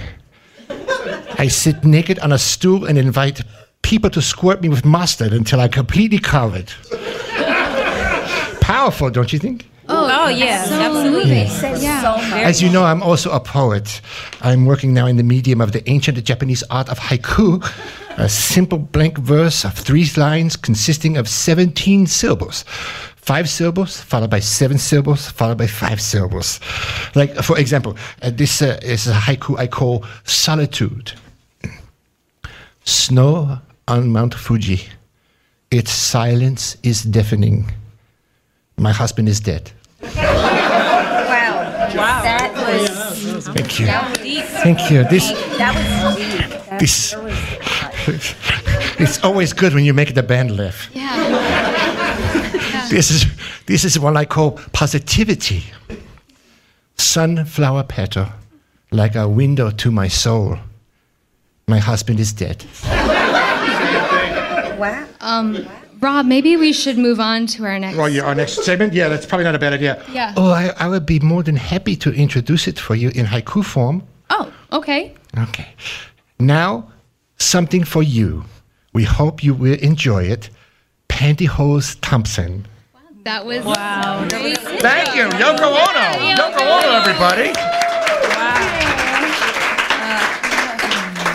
I 1.38 1.48
sit 1.48 1.84
naked 1.84 2.20
on 2.20 2.32
a 2.32 2.38
stool 2.38 2.86
and 2.86 2.98
invite 2.98 3.42
people 3.82 4.10
to 4.12 4.22
squirt 4.22 4.62
me 4.62 4.70
with 4.70 4.86
mustard 4.86 5.34
until 5.34 5.60
I'm 5.60 5.72
completely 5.72 6.20
covered. 6.20 6.72
Powerful, 8.62 9.10
don't 9.10 9.34
you 9.34 9.40
think? 9.40 9.71
Oh, 9.90 10.30
yeah, 10.30 10.64
So 10.66 10.80
absolutely. 10.80 11.48
Says 11.48 11.84
Yeah. 11.84 12.02
so. 12.02 12.36
As 12.38 12.62
you 12.62 12.70
know, 12.70 12.84
I'm 12.84 13.02
also 13.02 13.32
a 13.32 13.40
poet. 13.40 14.02
I'm 14.42 14.66
working 14.66 14.94
now 14.94 15.08
in 15.08 15.18
the 15.18 15.24
medium 15.24 15.60
of 15.62 15.72
the 15.72 15.88
ancient 15.90 16.24
Japanese 16.24 16.64
art 16.70 16.90
of 16.90 17.00
haiku, 17.00 17.62
a 18.18 18.30
simple 18.30 18.78
blank 18.78 19.18
verse 19.18 19.66
of 19.66 19.74
three 19.74 20.08
lines 20.18 20.56
consisting 20.56 21.18
of 21.18 21.28
17 21.28 22.08
syllables. 22.08 22.64
Five 23.16 23.50
syllables, 23.50 24.00
followed 24.02 24.30
by 24.30 24.40
seven 24.40 24.78
syllables, 24.78 25.30
followed 25.30 25.58
by 25.58 25.68
five 25.68 26.02
syllables. 26.02 26.60
Like, 27.16 27.36
for 27.44 27.58
example, 27.58 27.96
uh, 28.22 28.32
this 28.32 28.62
uh, 28.62 28.80
is 28.82 29.08
a 29.08 29.14
haiku 29.14 29.58
I 29.60 29.68
call 29.68 30.06
Solitude. 30.24 31.14
Snow 32.84 33.60
on 33.88 34.10
Mount 34.12 34.34
Fuji. 34.34 34.88
Its 35.70 35.92
silence 35.92 36.78
is 36.84 37.04
deafening. 37.04 37.72
My 38.82 38.92
husband 38.92 39.30
is 39.30 39.40
dead. 39.40 39.72
Wow. 40.02 40.10
Wow. 41.96 42.22
That 42.24 42.52
was, 42.56 43.48
Thank 43.50 43.80
you. 43.80 43.86
that 43.86 44.10
was 44.10 44.18
deep. 44.18 44.44
Thank 44.64 44.90
you. 44.90 45.04
This 45.04 45.30
That 45.60 45.76
was 45.76 46.16
deep. 46.16 46.50
That 46.70 46.80
This- 46.80 47.14
really 47.14 47.32
hot. 47.62 47.94
it's 49.00 49.24
always 49.24 49.54
good 49.54 49.74
when 49.76 49.86
you 49.86 49.94
make 49.94 50.16
the 50.16 50.24
band 50.24 50.58
laugh. 50.58 50.90
Yeah. 50.96 52.88
This 52.90 53.12
is 53.12 53.26
this 53.68 53.84
is 53.86 54.00
what 54.00 54.18
I 54.18 54.26
call 54.26 54.52
positivity. 54.74 55.64
Sunflower 56.98 57.84
petal, 57.84 58.28
like 58.92 59.16
a 59.16 59.28
window 59.30 59.70
to 59.72 59.92
my 59.92 60.08
soul. 60.10 60.58
My 61.68 61.80
husband 61.80 62.20
is 62.20 62.34
dead. 62.34 62.66
Wow. 64.80 65.06
Um, 65.22 65.66
Rob, 66.02 66.26
maybe 66.26 66.58
we 66.58 66.74
should 66.74 66.98
move 66.98 67.20
on 67.20 67.46
to 67.46 67.64
our 67.64 67.78
next. 67.78 67.96
Well, 67.96 68.10
yeah, 68.10 68.24
our 68.24 68.34
next 68.34 68.64
segment. 68.64 68.94
Yeah, 68.94 69.08
that's 69.08 69.26
probably 69.28 69.44
not 69.44 69.54
a 69.54 69.60
bad 69.60 69.74
idea. 69.74 70.04
Yeah. 70.12 70.34
Oh, 70.36 70.50
I, 70.50 70.74
I 70.78 70.88
would 70.88 71.06
be 71.06 71.20
more 71.20 71.44
than 71.44 71.56
happy 71.56 71.96
to 71.98 72.12
introduce 72.12 72.68
it 72.68 72.80
for 72.80 72.96
you 72.96 73.10
in 73.10 73.28
haiku 73.28 73.64
form. 73.64 74.02
Oh, 74.32 74.52
okay. 74.74 75.14
Okay. 75.38 75.68
Now, 76.40 76.92
something 77.38 77.84
for 77.84 78.02
you. 78.02 78.46
We 78.94 79.04
hope 79.04 79.44
you 79.44 79.54
will 79.54 79.78
enjoy 79.80 80.24
it. 80.24 80.50
Pantyhose 81.08 81.98
Thompson. 82.02 82.66
That 83.24 83.46
was 83.46 83.64
wow. 83.64 84.28
Thank 84.28 85.16
you, 85.16 85.26
Yoko 85.38 85.70
Ono. 85.70 86.08
Yoko 86.34 86.62
Ono, 86.62 86.96
everybody. 86.98 87.54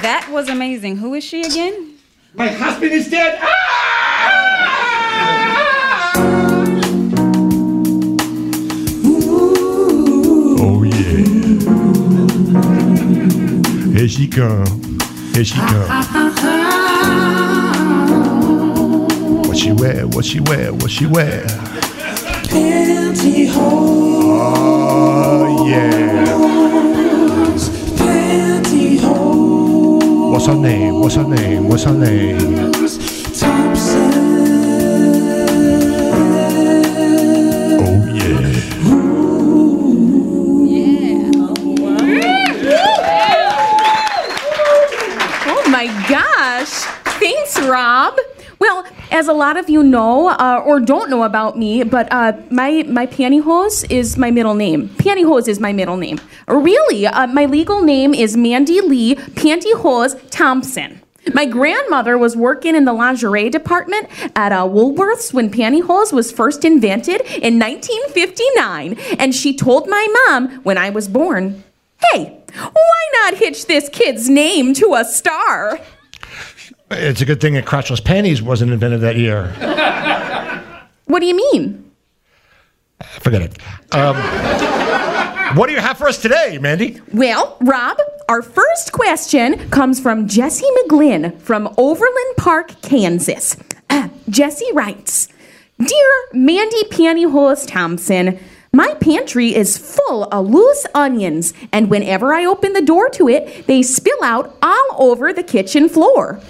That 0.02 0.28
was 0.32 0.48
amazing. 0.48 0.96
Who 0.96 1.14
is 1.14 1.22
she 1.22 1.42
again? 1.42 1.94
My 2.34 2.48
husband 2.48 2.92
is 2.92 3.08
dead. 3.08 3.38
Ah! 3.40 3.85
Here 14.06 14.14
she 14.14 14.28
come. 14.28 15.00
Here 15.34 15.44
she 15.44 15.56
come. 15.56 16.04
What 19.42 19.58
she 19.58 19.72
wear? 19.72 20.06
What 20.06 20.24
she 20.24 20.38
wear? 20.38 20.72
What 20.72 20.92
she 20.92 21.06
wear? 21.06 21.42
Pantyhose. 22.46 23.56
Oh 24.38 25.66
yeah. 25.68 26.24
Pantyhose. 27.96 29.10
What's 30.30 30.46
her 30.46 30.54
name? 30.54 31.00
What's 31.00 31.16
her 31.16 31.24
name? 31.24 31.68
What's 31.68 31.82
her 31.82 31.92
name? 31.92 32.70
Oh 33.42 34.15
as 49.16 49.28
a 49.28 49.32
lot 49.32 49.56
of 49.56 49.70
you 49.70 49.82
know 49.82 50.28
uh, 50.28 50.62
or 50.64 50.78
don't 50.78 51.08
know 51.08 51.22
about 51.22 51.58
me, 51.58 51.82
but 51.82 52.06
uh, 52.12 52.34
my 52.50 52.84
my 52.86 53.06
pantyhose 53.06 53.90
is 53.90 54.18
my 54.18 54.30
middle 54.30 54.54
name. 54.54 54.90
Pantyhose 54.90 55.48
is 55.48 55.58
my 55.58 55.72
middle 55.72 55.96
name. 55.96 56.20
Really, 56.46 57.06
uh, 57.06 57.26
my 57.28 57.46
legal 57.46 57.80
name 57.80 58.12
is 58.12 58.36
Mandy 58.36 58.82
Lee 58.82 59.14
Pantyhose 59.14 60.14
Thompson. 60.30 61.00
My 61.32 61.46
grandmother 61.46 62.18
was 62.18 62.36
working 62.36 62.76
in 62.76 62.84
the 62.84 62.92
lingerie 62.92 63.48
department 63.48 64.08
at 64.36 64.52
uh, 64.52 64.64
Woolworths 64.64 65.32
when 65.32 65.50
pantyhose 65.50 66.12
was 66.12 66.30
first 66.30 66.64
invented 66.64 67.22
in 67.22 67.58
1959, 67.58 68.98
and 69.18 69.34
she 69.34 69.56
told 69.56 69.88
my 69.88 70.06
mom 70.18 70.60
when 70.62 70.76
I 70.76 70.90
was 70.90 71.08
born, 71.08 71.64
"Hey, 72.12 72.44
why 72.54 73.02
not 73.14 73.38
hitch 73.38 73.64
this 73.64 73.88
kid's 73.88 74.28
name 74.28 74.74
to 74.74 74.94
a 74.94 75.06
star?" 75.06 75.80
It's 76.90 77.20
a 77.20 77.24
good 77.24 77.40
thing 77.40 77.54
that 77.54 77.64
crotchless 77.64 78.04
panties 78.04 78.40
wasn't 78.40 78.72
invented 78.72 79.00
that 79.00 79.16
year. 79.16 79.54
What 81.06 81.20
do 81.20 81.26
you 81.26 81.36
mean? 81.36 81.90
Forget 83.20 83.42
it. 83.42 83.58
Um, 83.94 84.16
what 85.56 85.68
do 85.68 85.72
you 85.72 85.78
have 85.78 85.96
for 85.96 86.08
us 86.08 86.20
today, 86.20 86.58
Mandy? 86.60 87.00
Well, 87.12 87.56
Rob, 87.60 87.98
our 88.28 88.42
first 88.42 88.92
question 88.92 89.70
comes 89.70 90.00
from 90.00 90.26
Jesse 90.26 90.66
McGlynn 90.82 91.40
from 91.40 91.72
Overland 91.78 92.36
Park, 92.36 92.82
Kansas. 92.82 93.56
Uh, 93.88 94.08
Jesse 94.28 94.70
writes 94.72 95.28
Dear 95.78 96.12
Mandy 96.32 96.82
Pantyhose 96.90 97.66
Thompson, 97.68 98.38
my 98.72 98.92
pantry 98.94 99.54
is 99.54 99.78
full 99.78 100.24
of 100.24 100.50
loose 100.50 100.86
onions, 100.94 101.54
and 101.72 101.88
whenever 101.88 102.34
I 102.34 102.44
open 102.44 102.72
the 102.72 102.82
door 102.82 103.08
to 103.10 103.28
it, 103.28 103.66
they 103.66 103.82
spill 103.82 104.22
out 104.22 104.54
all 104.60 104.88
over 104.98 105.32
the 105.32 105.42
kitchen 105.42 105.88
floor. 105.88 106.40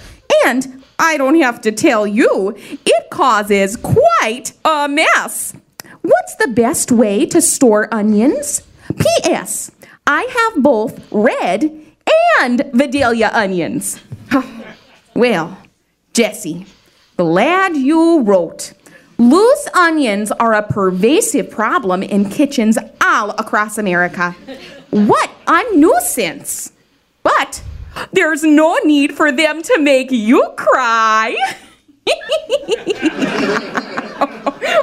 And 0.45 0.83
I 0.99 1.17
don't 1.17 1.39
have 1.41 1.61
to 1.61 1.71
tell 1.71 2.07
you, 2.07 2.55
it 2.57 3.09
causes 3.09 3.77
quite 3.77 4.53
a 4.65 4.87
mess. 4.87 5.53
What's 6.01 6.35
the 6.35 6.47
best 6.47 6.91
way 6.91 7.25
to 7.27 7.41
store 7.41 7.93
onions? 7.93 8.63
P.S. 8.97 9.71
I 10.05 10.23
have 10.23 10.63
both 10.63 11.11
red 11.11 11.69
and 12.39 12.63
Vidalia 12.73 13.29
onions. 13.33 14.01
well, 15.13 15.57
Jesse, 16.13 16.65
glad 17.17 17.75
you 17.75 18.21
wrote. 18.21 18.73
Loose 19.17 19.67
onions 19.73 20.31
are 20.31 20.53
a 20.53 20.63
pervasive 20.63 21.49
problem 21.49 22.03
in 22.03 22.29
kitchens 22.29 22.77
all 23.01 23.31
across 23.31 23.77
America. 23.77 24.35
What 24.91 25.29
a 25.47 25.63
nuisance! 25.75 26.71
But 27.23 27.63
there's 28.11 28.43
no 28.43 28.77
need 28.83 29.15
for 29.15 29.31
them 29.31 29.61
to 29.63 29.79
make 29.79 30.11
you 30.11 30.43
cry. 30.57 31.35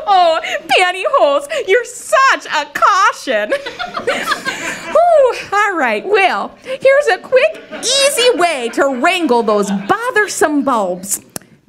oh, 0.06 0.40
pantyhose, 0.68 1.68
you're 1.68 1.84
such 1.84 2.46
a 2.46 2.66
caution. 2.72 3.52
Whew, 4.92 5.34
all 5.52 5.76
right, 5.76 6.04
well, 6.06 6.56
here's 6.62 7.06
a 7.08 7.18
quick, 7.18 7.62
easy 7.80 8.30
way 8.34 8.68
to 8.74 9.00
wrangle 9.00 9.42
those 9.42 9.70
bothersome 9.70 10.62
bulbs. 10.64 11.20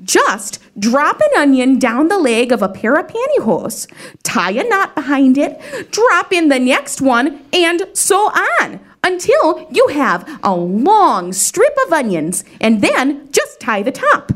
Just 0.03 0.60
drop 0.78 1.20
an 1.20 1.41
onion 1.41 1.80
down 1.80 2.10
the 2.10 2.20
leg 2.20 2.51
of 2.51 2.62
a 2.62 2.70
pair 2.70 2.93
of 2.95 3.08
pantyhose, 3.08 3.88
tie 4.24 4.51
a 4.51 4.64
knot 4.64 4.93
behind 4.93 5.38
it, 5.38 5.60
drop 5.91 6.32
in 6.32 6.49
the 6.49 6.60
next 6.60 7.01
one, 7.01 7.41
and 7.51 7.88
so 7.93 8.30
on 8.62 8.80
until 9.06 9.68
you 9.72 9.88
have 9.89 10.39
a 10.43 10.53
long 10.53 11.32
strip 11.32 11.78
of 11.86 11.93
onions, 11.93 12.43
and 12.60 12.82
then 12.82 13.32
just 13.32 13.60
tie 13.60 13.84
the 13.84 13.91
top. 13.91 14.32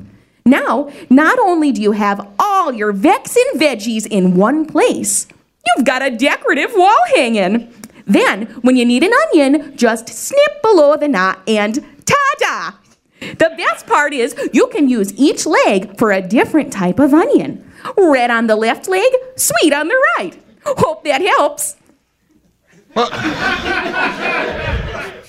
Now, 0.45 0.89
not 1.09 1.39
only 1.39 1.71
do 1.71 1.81
you 1.81 1.91
have 1.93 2.25
all 2.39 2.71
your 2.71 2.93
vexin 2.93 3.51
veggies 3.55 4.07
in 4.07 4.35
one 4.35 4.65
place, 4.65 5.27
you've 5.65 5.85
got 5.85 6.01
a 6.01 6.15
decorative 6.15 6.71
wall 6.75 7.03
hanging. 7.15 7.73
Then, 8.05 8.45
when 8.61 8.75
you 8.75 8.85
need 8.85 9.03
an 9.03 9.11
onion, 9.27 9.75
just 9.75 10.07
snip 10.09 10.61
below 10.61 10.95
the 10.97 11.07
knot 11.07 11.41
and 11.47 11.83
ta-da! 12.05 12.77
The 13.19 13.53
best 13.57 13.85
part 13.85 14.13
is 14.13 14.35
you 14.53 14.67
can 14.67 14.87
use 14.87 15.13
each 15.17 15.45
leg 15.45 15.97
for 15.97 16.11
a 16.11 16.21
different 16.21 16.71
type 16.71 16.99
of 16.99 17.13
onion. 17.13 17.69
Red 17.97 18.31
on 18.31 18.47
the 18.47 18.55
left 18.55 18.87
leg, 18.87 19.11
sweet 19.35 19.73
on 19.73 19.87
the 19.87 20.07
right. 20.17 20.37
Hope 20.65 21.03
that 21.03 21.21
helps. 21.21 21.75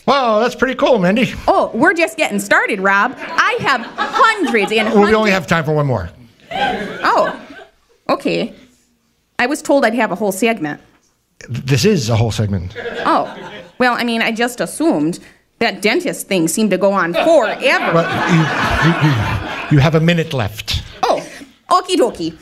Well, 0.07 0.41
that's 0.41 0.55
pretty 0.57 0.75
cool, 0.75 0.99
Mindy. 0.99 1.33
Oh, 1.47 1.71
we're 1.73 1.95
just 1.95 2.17
getting 2.17 2.41
started, 2.41 2.81
Rob. 2.81 3.15
I 3.17 3.57
have 3.61 3.83
hundreds 3.83 4.73
and 4.73 4.93
Well, 4.93 5.05
we 5.05 5.15
only 5.15 5.31
have 5.31 5.47
time 5.47 5.65
for 5.65 5.73
one 5.73 5.87
more. 5.87 6.11
Oh, 6.51 7.41
okay. 8.09 8.53
I 9.39 9.47
was 9.47 9.63
told 9.63 9.85
I'd 9.85 9.95
have 9.95 10.11
a 10.11 10.17
whole 10.17 10.33
segment. 10.33 10.81
This 11.49 11.85
is 11.85 12.09
a 12.11 12.17
whole 12.17 12.33
segment. 12.33 12.75
Oh, 13.07 13.33
well, 13.79 13.95
I 13.95 14.03
mean, 14.05 14.21
I 14.21 14.33
just 14.33 14.61
assumed 14.61 15.21
that 15.61 15.81
dentist 15.81 16.27
thing 16.27 16.49
seemed 16.49 16.71
to 16.73 16.79
go 16.79 16.93
on 16.93 17.13
forever. 17.15 17.93
But 17.93 18.09
you, 18.33 18.41
you, 18.89 19.11
you, 19.11 19.77
you 19.77 19.79
have 19.79 19.95
a 19.95 20.01
minute 20.01 20.33
left. 20.33 20.83
Oh, 21.03 21.25
okie 21.71 21.97
dokie. 21.97 22.37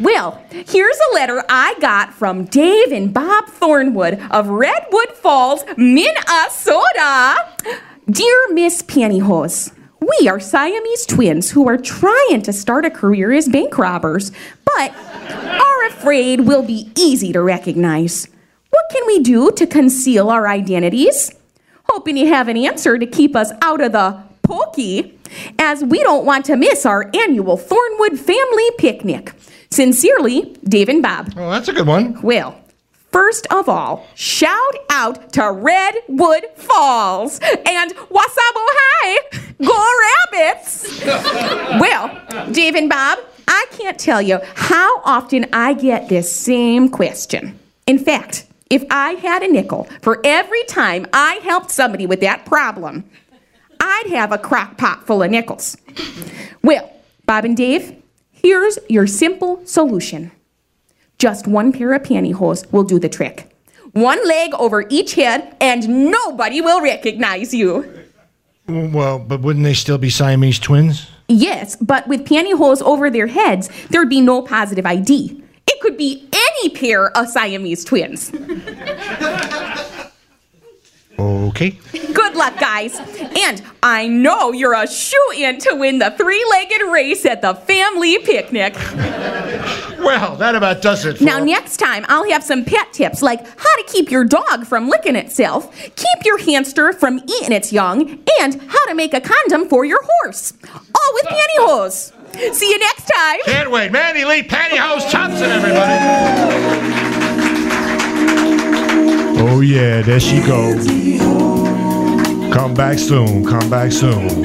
Well, 0.00 0.42
here's 0.50 0.98
a 1.10 1.14
letter 1.14 1.44
I 1.48 1.76
got 1.80 2.12
from 2.12 2.46
Dave 2.46 2.90
and 2.90 3.14
Bob 3.14 3.46
Thornwood 3.46 4.28
of 4.30 4.48
Redwood 4.48 5.12
Falls, 5.12 5.64
Minnesota. 5.76 7.36
Dear 8.10 8.52
Miss 8.52 8.82
Pantyhose, 8.82 9.72
we 10.00 10.28
are 10.28 10.40
Siamese 10.40 11.06
twins 11.06 11.52
who 11.52 11.68
are 11.68 11.78
trying 11.78 12.42
to 12.42 12.52
start 12.52 12.84
a 12.84 12.90
career 12.90 13.30
as 13.32 13.48
bank 13.48 13.78
robbers, 13.78 14.32
but 14.64 14.92
are 14.92 15.86
afraid 15.86 16.40
we'll 16.40 16.64
be 16.64 16.90
easy 16.98 17.32
to 17.32 17.40
recognize. 17.40 18.26
What 18.70 18.86
can 18.90 19.06
we 19.06 19.20
do 19.20 19.52
to 19.52 19.66
conceal 19.66 20.30
our 20.30 20.48
identities? 20.48 21.30
Hoping 21.88 22.16
you 22.16 22.26
have 22.26 22.48
an 22.48 22.56
answer 22.56 22.98
to 22.98 23.06
keep 23.06 23.36
us 23.36 23.52
out 23.62 23.80
of 23.80 23.92
the 23.92 24.22
pokey, 24.42 25.18
as 25.58 25.82
we 25.84 26.02
don't 26.02 26.24
want 26.24 26.44
to 26.46 26.56
miss 26.56 26.84
our 26.86 27.10
annual 27.14 27.56
Thornwood 27.56 28.18
family 28.18 28.70
picnic. 28.78 29.32
Sincerely, 29.70 30.54
Dave 30.64 30.88
and 30.88 31.02
Bob. 31.02 31.32
Oh, 31.36 31.50
that's 31.50 31.68
a 31.68 31.72
good 31.72 31.86
one. 31.86 32.20
Well, 32.20 32.60
first 33.10 33.46
of 33.50 33.68
all, 33.68 34.06
shout 34.14 34.76
out 34.90 35.32
to 35.32 35.50
Redwood 35.50 36.44
Falls 36.56 37.40
and 37.40 37.94
Wabasso 37.94 38.68
High. 38.74 39.40
Go 39.64 40.32
Rabbits! 40.32 41.04
well, 41.80 42.20
Dave 42.52 42.74
and 42.74 42.90
Bob, 42.90 43.18
I 43.48 43.66
can't 43.70 43.98
tell 43.98 44.20
you 44.20 44.40
how 44.54 45.00
often 45.04 45.46
I 45.52 45.74
get 45.74 46.08
this 46.08 46.30
same 46.30 46.88
question. 46.88 47.58
In 47.86 47.98
fact, 47.98 48.46
if 48.70 48.84
I 48.90 49.12
had 49.12 49.42
a 49.42 49.48
nickel 49.48 49.84
for 50.00 50.20
every 50.24 50.64
time 50.64 51.06
I 51.12 51.34
helped 51.42 51.70
somebody 51.70 52.06
with 52.06 52.20
that 52.20 52.46
problem, 52.46 53.04
I'd 53.84 54.10
have 54.10 54.30
a 54.30 54.38
crock 54.38 54.78
pot 54.78 55.04
full 55.06 55.24
of 55.24 55.30
nickels. 55.32 55.76
Well, 56.62 56.88
Bob 57.26 57.44
and 57.44 57.56
Dave, 57.56 58.00
here's 58.30 58.78
your 58.88 59.08
simple 59.08 59.60
solution. 59.66 60.30
Just 61.18 61.48
one 61.48 61.72
pair 61.72 61.92
of 61.92 62.04
pantyhose 62.04 62.70
will 62.72 62.84
do 62.84 63.00
the 63.00 63.08
trick. 63.08 63.50
One 63.90 64.24
leg 64.26 64.54
over 64.54 64.86
each 64.88 65.14
head, 65.14 65.56
and 65.60 66.10
nobody 66.12 66.60
will 66.60 66.80
recognize 66.80 67.52
you. 67.52 68.06
Well, 68.68 69.18
but 69.18 69.40
wouldn't 69.40 69.64
they 69.64 69.74
still 69.74 69.98
be 69.98 70.10
Siamese 70.10 70.60
twins? 70.60 71.10
Yes, 71.26 71.74
but 71.74 72.06
with 72.06 72.24
pantyhose 72.24 72.82
over 72.82 73.10
their 73.10 73.26
heads, 73.26 73.68
there'd 73.90 74.08
be 74.08 74.20
no 74.20 74.42
positive 74.42 74.86
ID. 74.86 75.42
It 75.66 75.80
could 75.80 75.96
be 75.96 76.28
any 76.32 76.68
pair 76.70 77.10
of 77.16 77.28
Siamese 77.28 77.84
twins. 77.84 78.30
Okay. 81.52 81.78
Good 81.92 82.34
luck, 82.34 82.58
guys. 82.58 82.98
And 83.36 83.62
I 83.82 84.08
know 84.08 84.52
you're 84.52 84.72
a 84.72 84.86
shoe 84.86 85.32
in 85.36 85.58
to 85.60 85.74
win 85.74 85.98
the 85.98 86.10
three 86.12 86.42
legged 86.50 86.80
race 86.90 87.26
at 87.26 87.42
the 87.42 87.54
family 87.54 88.18
picnic. 88.20 88.74
Well, 89.98 90.34
that 90.36 90.54
about 90.54 90.80
does 90.80 91.04
it. 91.04 91.18
For 91.18 91.24
Now, 91.24 91.38
next 91.38 91.76
time, 91.76 92.06
I'll 92.08 92.28
have 92.30 92.42
some 92.42 92.64
pet 92.64 92.92
tips 92.94 93.20
like 93.20 93.46
how 93.46 93.76
to 93.76 93.84
keep 93.86 94.10
your 94.10 94.24
dog 94.24 94.66
from 94.66 94.88
licking 94.88 95.14
itself, 95.14 95.70
keep 95.76 96.24
your 96.24 96.38
hamster 96.38 96.94
from 96.94 97.18
eating 97.18 97.52
its 97.52 97.70
young, 97.70 98.18
and 98.40 98.60
how 98.62 98.86
to 98.86 98.94
make 98.94 99.12
a 99.12 99.20
condom 99.20 99.68
for 99.68 99.84
your 99.84 100.00
horse. 100.02 100.54
All 100.74 101.14
with 101.14 101.26
pantyhose. 101.26 102.54
See 102.54 102.70
you 102.70 102.78
next 102.78 103.04
time. 103.14 103.40
Can't 103.44 103.70
wait. 103.70 103.92
Mandy 103.92 104.24
Lee 104.24 104.42
Pantyhose 104.42 105.10
Thompson, 105.10 105.50
everybody. 105.50 107.21
Yeah, 109.64 110.02
there 110.02 110.18
she 110.18 110.40
goes. 110.40 110.86
Come 112.52 112.74
back 112.74 112.98
soon. 112.98 113.46
Come 113.46 113.70
back 113.70 113.92
soon. 113.92 114.42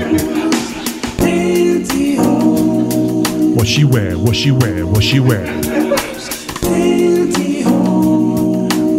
What 3.55 3.67
she 3.67 3.83
wear? 3.83 4.15
What 4.19 4.35
she 4.35 4.51
wear? 4.51 4.85
What 4.85 5.03
she 5.03 5.19
wear? 5.19 5.43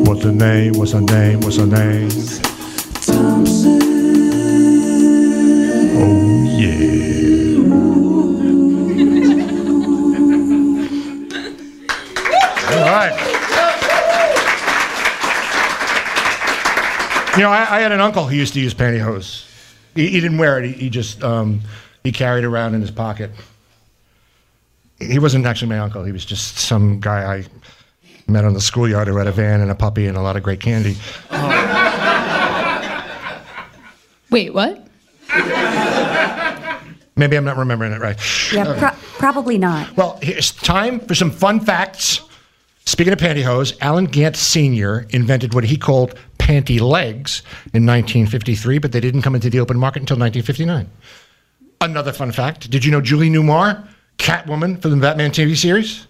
What's 0.05 0.25
her 0.25 0.33
name? 0.33 0.73
What's 0.75 0.91
her 0.93 1.01
name? 1.01 1.41
What's 1.41 1.57
her 1.57 1.67
name? 1.67 2.11
Oh, 6.01 6.45
yeah. 6.59 7.48
You 17.39 17.45
know, 17.45 17.51
I, 17.51 17.77
I 17.77 17.81
had 17.83 17.93
an 17.93 18.01
uncle 18.01 18.27
who 18.27 18.35
used 18.35 18.55
to 18.55 18.61
use 18.61 18.75
pantyhose. 18.75 19.45
He, 19.95 20.09
he 20.09 20.21
didn't 20.21 20.39
wear 20.39 20.59
it. 20.59 20.67
He, 20.67 20.73
he 20.73 20.91
just 20.91 21.23
um, 21.23 21.61
he 22.03 22.11
carried 22.11 22.43
it 22.43 22.49
around 22.49 22.75
in 22.75 22.81
his 22.81 22.91
pocket. 22.91 23.31
He 24.99 25.21
wasn't 25.21 25.47
actually 25.47 25.69
my 25.69 25.79
uncle. 25.79 26.03
He 26.03 26.11
was 26.11 26.25
just 26.25 26.59
some 26.59 26.99
guy 26.99 27.37
I 27.37 27.45
met 28.27 28.45
on 28.45 28.55
the 28.55 28.61
schoolyard 28.61 29.07
who 29.07 29.17
had 29.19 29.29
a 29.29 29.33
van 29.33 29.61
and 29.61 29.71
a 29.71 29.77
puppy 29.77 30.09
and 30.09 30.17
a 30.17 30.21
lot 30.21 30.37
of 30.37 30.43
great 30.43 30.59
candy. 30.59 30.97
Wait, 34.31 34.53
what? 34.53 34.85
Maybe 37.15 37.37
I'm 37.37 37.45
not 37.45 37.57
remembering 37.57 37.93
it 37.93 38.01
right. 38.01 38.19
Yeah, 38.53 38.75
pro- 38.77 38.99
probably 39.19 39.59
not. 39.59 39.97
Well, 39.97 40.19
here's 40.21 40.51
time 40.51 40.99
for 40.99 41.15
some 41.15 41.31
fun 41.31 41.61
facts. 41.61 42.21
Speaking 42.89 43.13
of 43.13 43.19
pantyhose, 43.19 43.77
Allen 43.83 44.07
Gant 44.07 44.35
Sr. 44.35 45.07
invented 45.11 45.53
what 45.53 45.65
he 45.65 45.77
called 45.77 46.15
panty 46.39 46.81
legs 46.81 47.43
in 47.75 47.85
1953, 47.85 48.79
but 48.79 48.93
they 48.93 49.01
didn't 49.01 49.21
come 49.21 49.35
into 49.35 49.51
the 49.51 49.61
open 49.61 49.79
market 49.79 50.01
until 50.01 50.17
1959. 50.17 50.89
Another 51.83 52.15
fun 52.15 52.33
fact 52.33 52.71
did 52.71 52.87
you 52.87 52.91
know 52.91 53.03
Julie 53.03 53.29
Newmar, 53.29 53.87
Catwoman 54.17 54.81
for 54.81 54.89
the 54.89 54.97
Batman 54.97 55.33
TV 55.33 55.55
series? 55.55 56.07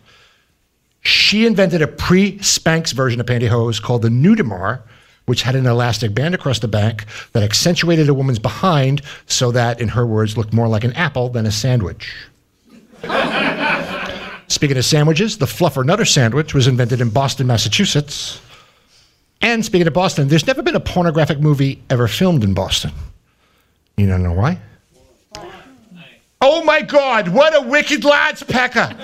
She 1.01 1.47
invented 1.47 1.83
a 1.83 1.89
pre 1.89 2.39
Spanx 2.39 2.93
version 2.93 3.21
of 3.21 3.27
pantyhose 3.27 3.83
called 3.83 4.03
the 4.03 4.09
Nudemar, 4.09 4.83
which 5.27 5.43
had 5.43 5.57
an 5.57 5.67
elastic 5.67 6.15
band 6.15 6.37
across 6.37 6.61
the 6.61 6.69
back 6.69 7.07
that 7.33 7.43
accentuated 7.43 8.09
a 8.09 8.15
woman's 8.15 8.39
behind 8.39 9.03
so 9.27 9.51
that, 9.51 9.81
in 9.81 9.89
her 9.89 10.07
words, 10.07 10.37
looked 10.37 10.53
more 10.53 10.69
like 10.69 10.85
an 10.85 10.93
apple 10.93 11.29
than 11.29 11.45
a 11.45 11.51
sandwich. 11.51 12.15
Speaking 14.49 14.77
of 14.79 14.85
sandwiches, 14.85 15.39
the 15.39 15.47
Fluffernutter 15.47 16.09
sandwich 16.09 16.55
was 16.55 16.67
invented 16.67 17.01
in 17.01 17.11
Boston, 17.11 17.47
Massachusetts. 17.47 18.41
And 19.43 19.65
speaking 19.65 19.87
of 19.87 19.93
Boston, 19.93 20.29
there's 20.29 20.47
never 20.47 20.63
been 20.63 20.75
a 20.75 20.81
pornographic 20.81 21.39
movie 21.39 21.83
ever 21.91 22.09
filmed 22.09 22.43
in 22.43 22.55
Boston. 22.55 22.91
You 23.97 24.07
don't 24.07 24.23
know 24.23 24.33
why? 24.33 24.59
Oh 26.41 26.63
my 26.65 26.83
God, 26.83 27.29
what 27.29 27.55
a 27.55 27.61
wicked 27.61 28.05
lads 28.05 28.43
pecker! 28.43 28.95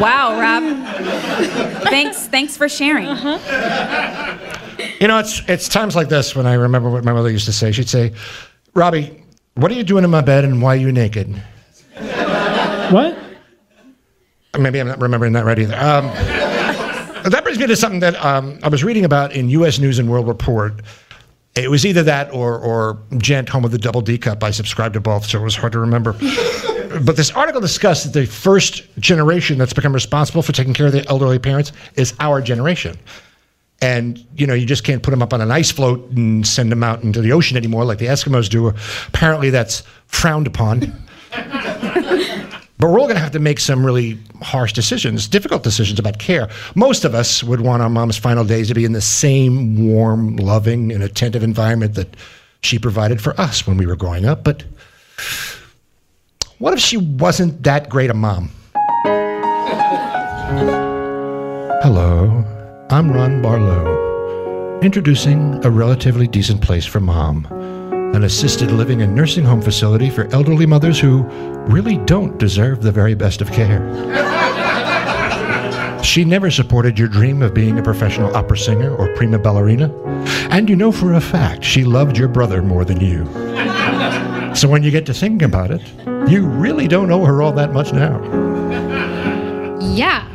Wow, 0.00 0.40
Rob. 0.40 0.62
thanks, 1.84 2.26
thanks 2.28 2.56
for 2.56 2.68
sharing. 2.68 3.06
Uh-huh. 3.06 4.38
You 5.00 5.08
know, 5.08 5.18
it's 5.18 5.42
it's 5.48 5.68
times 5.68 5.94
like 5.94 6.08
this 6.08 6.34
when 6.34 6.46
I 6.46 6.54
remember 6.54 6.90
what 6.90 7.04
my 7.04 7.12
mother 7.12 7.30
used 7.30 7.44
to 7.46 7.52
say. 7.52 7.72
She'd 7.72 7.88
say, 7.88 8.12
"Robbie, 8.74 9.22
what 9.54 9.70
are 9.70 9.74
you 9.74 9.84
doing 9.84 10.02
in 10.02 10.10
my 10.10 10.20
bed, 10.20 10.44
and 10.44 10.60
why 10.62 10.74
are 10.74 10.80
you 10.80 10.92
naked?" 10.92 11.42
What? 12.90 13.18
Maybe 14.58 14.80
I'm 14.80 14.88
not 14.88 15.00
remembering 15.00 15.32
that 15.34 15.44
right 15.44 15.58
either. 15.58 15.74
Um, 15.74 16.06
that 17.30 17.40
brings 17.42 17.58
me 17.58 17.66
to 17.66 17.76
something 17.76 18.00
that 18.00 18.22
um, 18.24 18.58
I 18.62 18.68
was 18.68 18.84
reading 18.84 19.04
about 19.04 19.32
in 19.32 19.48
U.S. 19.50 19.78
News 19.78 19.98
and 19.98 20.08
World 20.08 20.28
Report. 20.28 20.80
It 21.54 21.70
was 21.70 21.84
either 21.86 22.02
that 22.04 22.32
or 22.32 22.58
or 22.58 22.98
Gent 23.16 23.48
home 23.48 23.62
with 23.62 23.72
the 23.72 23.78
double 23.78 24.00
D 24.02 24.18
cup. 24.18 24.44
I 24.44 24.50
subscribed 24.50 24.94
to 24.94 25.00
both, 25.00 25.26
so 25.26 25.40
it 25.40 25.42
was 25.42 25.56
hard 25.56 25.72
to 25.72 25.78
remember. 25.78 26.12
but 27.02 27.16
this 27.16 27.30
article 27.30 27.60
discussed 27.60 28.04
that 28.04 28.18
the 28.18 28.26
first 28.26 28.82
generation 28.98 29.58
that's 29.58 29.72
become 29.72 29.92
responsible 29.92 30.42
for 30.42 30.52
taking 30.52 30.74
care 30.74 30.86
of 30.86 30.92
the 30.92 31.06
elderly 31.08 31.38
parents 31.38 31.72
is 31.96 32.14
our 32.20 32.40
generation. 32.40 32.98
And 33.82 34.24
you 34.36 34.46
know, 34.46 34.54
you 34.54 34.66
just 34.66 34.84
can't 34.84 35.02
put 35.02 35.10
them 35.10 35.22
up 35.22 35.32
on 35.32 35.40
an 35.40 35.50
ice 35.50 35.70
float 35.70 36.10
and 36.10 36.46
send 36.46 36.70
them 36.70 36.82
out 36.82 37.02
into 37.02 37.20
the 37.20 37.32
ocean 37.32 37.56
anymore, 37.56 37.84
like 37.84 37.98
the 37.98 38.06
Eskimos 38.06 38.48
do. 38.48 38.72
Apparently, 39.08 39.50
that's 39.50 39.82
frowned 40.06 40.46
upon. 40.46 40.92
But 42.78 42.88
we're 42.90 43.00
all 43.00 43.06
going 43.06 43.16
to 43.16 43.22
have 43.22 43.32
to 43.32 43.38
make 43.38 43.58
some 43.58 43.86
really 43.86 44.18
harsh 44.42 44.72
decisions, 44.72 45.26
difficult 45.26 45.62
decisions 45.62 45.98
about 45.98 46.18
care. 46.18 46.48
Most 46.74 47.04
of 47.04 47.14
us 47.14 47.42
would 47.42 47.62
want 47.62 47.82
our 47.82 47.88
mom's 47.88 48.18
final 48.18 48.44
days 48.44 48.68
to 48.68 48.74
be 48.74 48.84
in 48.84 48.92
the 48.92 49.00
same 49.00 49.88
warm, 49.88 50.36
loving, 50.36 50.92
and 50.92 51.02
attentive 51.02 51.42
environment 51.42 51.94
that 51.94 52.14
she 52.60 52.78
provided 52.78 53.22
for 53.22 53.38
us 53.40 53.66
when 53.66 53.78
we 53.78 53.86
were 53.86 53.96
growing 53.96 54.26
up. 54.26 54.44
But 54.44 54.64
what 56.58 56.74
if 56.74 56.80
she 56.80 56.98
wasn't 56.98 57.62
that 57.62 57.88
great 57.88 58.10
a 58.10 58.14
mom? 58.14 58.50
Hello, 61.82 62.44
I'm 62.90 63.10
Ron 63.10 63.40
Barlow, 63.40 64.80
introducing 64.80 65.64
a 65.64 65.70
relatively 65.70 66.26
decent 66.26 66.60
place 66.60 66.84
for 66.84 67.00
mom 67.00 67.46
an 68.16 68.24
assisted 68.24 68.70
living 68.70 69.02
and 69.02 69.14
nursing 69.14 69.44
home 69.44 69.60
facility 69.60 70.08
for 70.08 70.26
elderly 70.34 70.64
mothers 70.64 70.98
who 70.98 71.22
really 71.68 71.98
don't 71.98 72.38
deserve 72.38 72.82
the 72.82 72.90
very 72.90 73.14
best 73.14 73.42
of 73.42 73.52
care. 73.52 73.82
She 76.02 76.24
never 76.24 76.50
supported 76.50 76.98
your 76.98 77.08
dream 77.08 77.42
of 77.42 77.52
being 77.52 77.78
a 77.78 77.82
professional 77.82 78.34
opera 78.34 78.56
singer 78.56 78.94
or 78.96 79.14
prima 79.16 79.38
ballerina, 79.38 79.94
and 80.50 80.66
you 80.70 80.76
know 80.76 80.90
for 80.90 81.12
a 81.12 81.20
fact 81.20 81.62
she 81.62 81.84
loved 81.84 82.16
your 82.16 82.28
brother 82.28 82.62
more 82.62 82.86
than 82.86 83.00
you. 83.00 83.26
So 84.54 84.66
when 84.66 84.82
you 84.82 84.90
get 84.90 85.04
to 85.06 85.14
thinking 85.14 85.44
about 85.44 85.70
it, 85.70 85.82
you 86.30 86.46
really 86.46 86.88
don't 86.88 87.10
owe 87.10 87.24
her 87.26 87.42
all 87.42 87.52
that 87.52 87.74
much 87.74 87.92
now. 87.92 88.22
Yeah. 89.80 90.26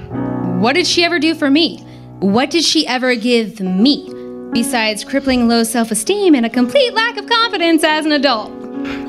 What 0.60 0.74
did 0.74 0.86
she 0.86 1.04
ever 1.04 1.18
do 1.18 1.34
for 1.34 1.50
me? 1.50 1.80
What 2.20 2.52
did 2.52 2.64
she 2.64 2.86
ever 2.86 3.16
give 3.16 3.60
me? 3.60 4.21
Besides 4.54 5.06
crippling 5.06 5.48
low 5.48 5.64
self 5.64 5.92
esteem 5.92 6.36
and 6.36 6.46
a 6.46 6.50
complete 6.50 6.94
lack 6.94 7.16
of 7.16 7.26
confidence 7.26 7.86
as 7.86 8.06
an 8.06 8.12
adult. 8.12 8.52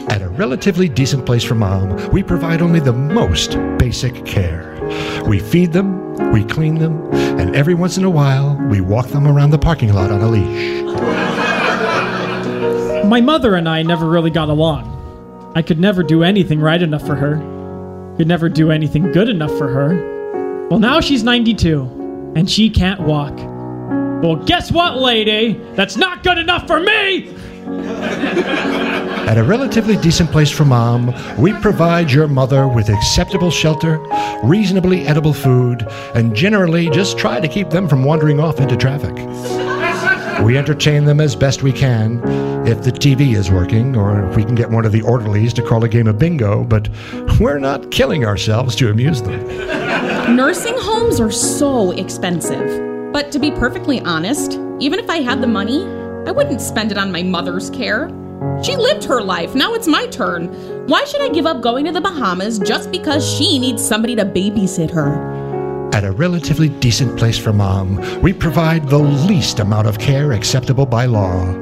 At 0.08 0.22
a 0.22 0.28
relatively 0.28 0.88
decent 0.88 1.26
place 1.26 1.42
for 1.42 1.56
mom, 1.56 2.10
we 2.10 2.22
provide 2.22 2.62
only 2.62 2.78
the 2.78 2.92
most 2.92 3.58
basic 3.76 4.24
care. 4.24 4.78
We 5.26 5.40
feed 5.40 5.72
them, 5.72 6.32
we 6.32 6.44
clean 6.44 6.76
them, 6.76 7.12
and 7.12 7.56
every 7.56 7.74
once 7.74 7.98
in 7.98 8.04
a 8.04 8.10
while, 8.10 8.56
we 8.68 8.80
walk 8.80 9.08
them 9.08 9.26
around 9.26 9.50
the 9.50 9.58
parking 9.58 9.92
lot 9.92 10.12
on 10.12 10.20
a 10.20 10.28
leash. 10.28 10.82
My 13.04 13.20
mother 13.20 13.56
and 13.56 13.68
I 13.68 13.82
never 13.82 14.08
really 14.08 14.30
got 14.30 14.48
along. 14.48 14.90
I 15.56 15.62
could 15.62 15.80
never 15.80 16.04
do 16.04 16.22
anything 16.22 16.60
right 16.60 16.80
enough 16.80 17.04
for 17.04 17.16
her. 17.16 17.36
Could 18.16 18.28
never 18.28 18.48
do 18.48 18.70
anything 18.70 19.10
good 19.10 19.28
enough 19.28 19.56
for 19.58 19.68
her. 19.68 20.68
Well, 20.68 20.78
now 20.78 21.00
she's 21.00 21.24
92, 21.24 22.32
and 22.36 22.48
she 22.48 22.70
can't 22.70 23.00
walk. 23.00 23.36
Well, 24.22 24.36
guess 24.36 24.70
what, 24.70 24.98
lady? 24.98 25.54
That's 25.74 25.96
not 25.96 26.22
good 26.22 26.38
enough 26.38 26.68
for 26.68 26.78
me! 26.78 27.34
At 29.26 29.36
a 29.36 29.42
relatively 29.42 29.96
decent 29.96 30.30
place 30.30 30.48
for 30.48 30.64
mom, 30.64 31.12
we 31.36 31.52
provide 31.54 32.12
your 32.12 32.28
mother 32.28 32.68
with 32.68 32.88
acceptable 32.88 33.50
shelter, 33.50 33.98
reasonably 34.44 35.08
edible 35.08 35.32
food, 35.32 35.84
and 36.14 36.36
generally 36.36 36.88
just 36.90 37.18
try 37.18 37.40
to 37.40 37.48
keep 37.48 37.70
them 37.70 37.88
from 37.88 38.04
wandering 38.04 38.38
off 38.38 38.60
into 38.60 38.76
traffic. 38.76 39.16
We 40.44 40.56
entertain 40.56 41.04
them 41.04 41.20
as 41.20 41.34
best 41.34 41.64
we 41.64 41.72
can 41.72 42.22
if 42.64 42.84
the 42.84 42.92
TV 42.92 43.34
is 43.34 43.50
working 43.50 43.96
or 43.96 44.24
if 44.28 44.36
we 44.36 44.44
can 44.44 44.54
get 44.54 44.70
one 44.70 44.84
of 44.84 44.92
the 44.92 45.02
orderlies 45.02 45.52
to 45.54 45.62
call 45.62 45.82
a 45.82 45.88
game 45.88 46.06
of 46.06 46.20
bingo, 46.20 46.62
but 46.62 46.88
we're 47.40 47.58
not 47.58 47.90
killing 47.90 48.24
ourselves 48.24 48.76
to 48.76 48.88
amuse 48.88 49.20
them. 49.22 49.44
Nursing 50.36 50.76
homes 50.78 51.18
are 51.18 51.32
so 51.32 51.90
expensive. 51.90 52.91
But 53.12 53.30
to 53.32 53.38
be 53.38 53.50
perfectly 53.50 54.00
honest, 54.00 54.52
even 54.80 54.98
if 54.98 55.10
I 55.10 55.18
had 55.18 55.42
the 55.42 55.46
money, 55.46 55.84
I 56.26 56.30
wouldn't 56.30 56.62
spend 56.62 56.90
it 56.90 56.96
on 56.96 57.12
my 57.12 57.22
mother's 57.22 57.68
care. 57.68 58.08
She 58.64 58.74
lived 58.74 59.04
her 59.04 59.20
life, 59.20 59.54
now 59.54 59.74
it's 59.74 59.86
my 59.86 60.06
turn. 60.06 60.48
Why 60.86 61.04
should 61.04 61.20
I 61.20 61.28
give 61.28 61.44
up 61.44 61.60
going 61.60 61.84
to 61.84 61.92
the 61.92 62.00
Bahamas 62.00 62.58
just 62.58 62.90
because 62.90 63.28
she 63.28 63.58
needs 63.58 63.86
somebody 63.86 64.16
to 64.16 64.24
babysit 64.24 64.90
her? 64.92 65.90
At 65.92 66.04
a 66.04 66.12
relatively 66.12 66.70
decent 66.70 67.18
place 67.18 67.36
for 67.36 67.52
mom, 67.52 67.96
we 68.22 68.32
provide 68.32 68.88
the 68.88 68.98
least 68.98 69.60
amount 69.60 69.88
of 69.88 69.98
care 69.98 70.32
acceptable 70.32 70.86
by 70.86 71.04
law. 71.04 71.54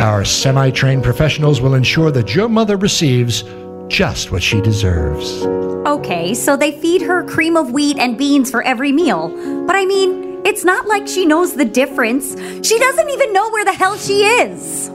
Our 0.00 0.24
semi 0.24 0.70
trained 0.70 1.04
professionals 1.04 1.60
will 1.60 1.74
ensure 1.74 2.10
that 2.10 2.34
your 2.34 2.48
mother 2.48 2.78
receives 2.78 3.44
just 3.94 4.32
what 4.32 4.42
she 4.42 4.60
deserves. 4.60 5.46
Okay, 5.86 6.34
so 6.34 6.56
they 6.56 6.72
feed 6.80 7.00
her 7.00 7.22
cream 7.22 7.56
of 7.56 7.70
wheat 7.70 7.96
and 7.96 8.18
beans 8.18 8.50
for 8.50 8.60
every 8.64 8.90
meal. 8.90 9.28
But 9.68 9.76
I 9.76 9.84
mean, 9.84 10.42
it's 10.44 10.64
not 10.64 10.88
like 10.88 11.06
she 11.06 11.24
knows 11.24 11.54
the 11.54 11.64
difference. 11.64 12.34
She 12.66 12.76
doesn't 12.76 13.08
even 13.08 13.32
know 13.32 13.48
where 13.50 13.64
the 13.64 13.72
hell 13.72 13.96
she 13.96 14.24
is. 14.24 14.90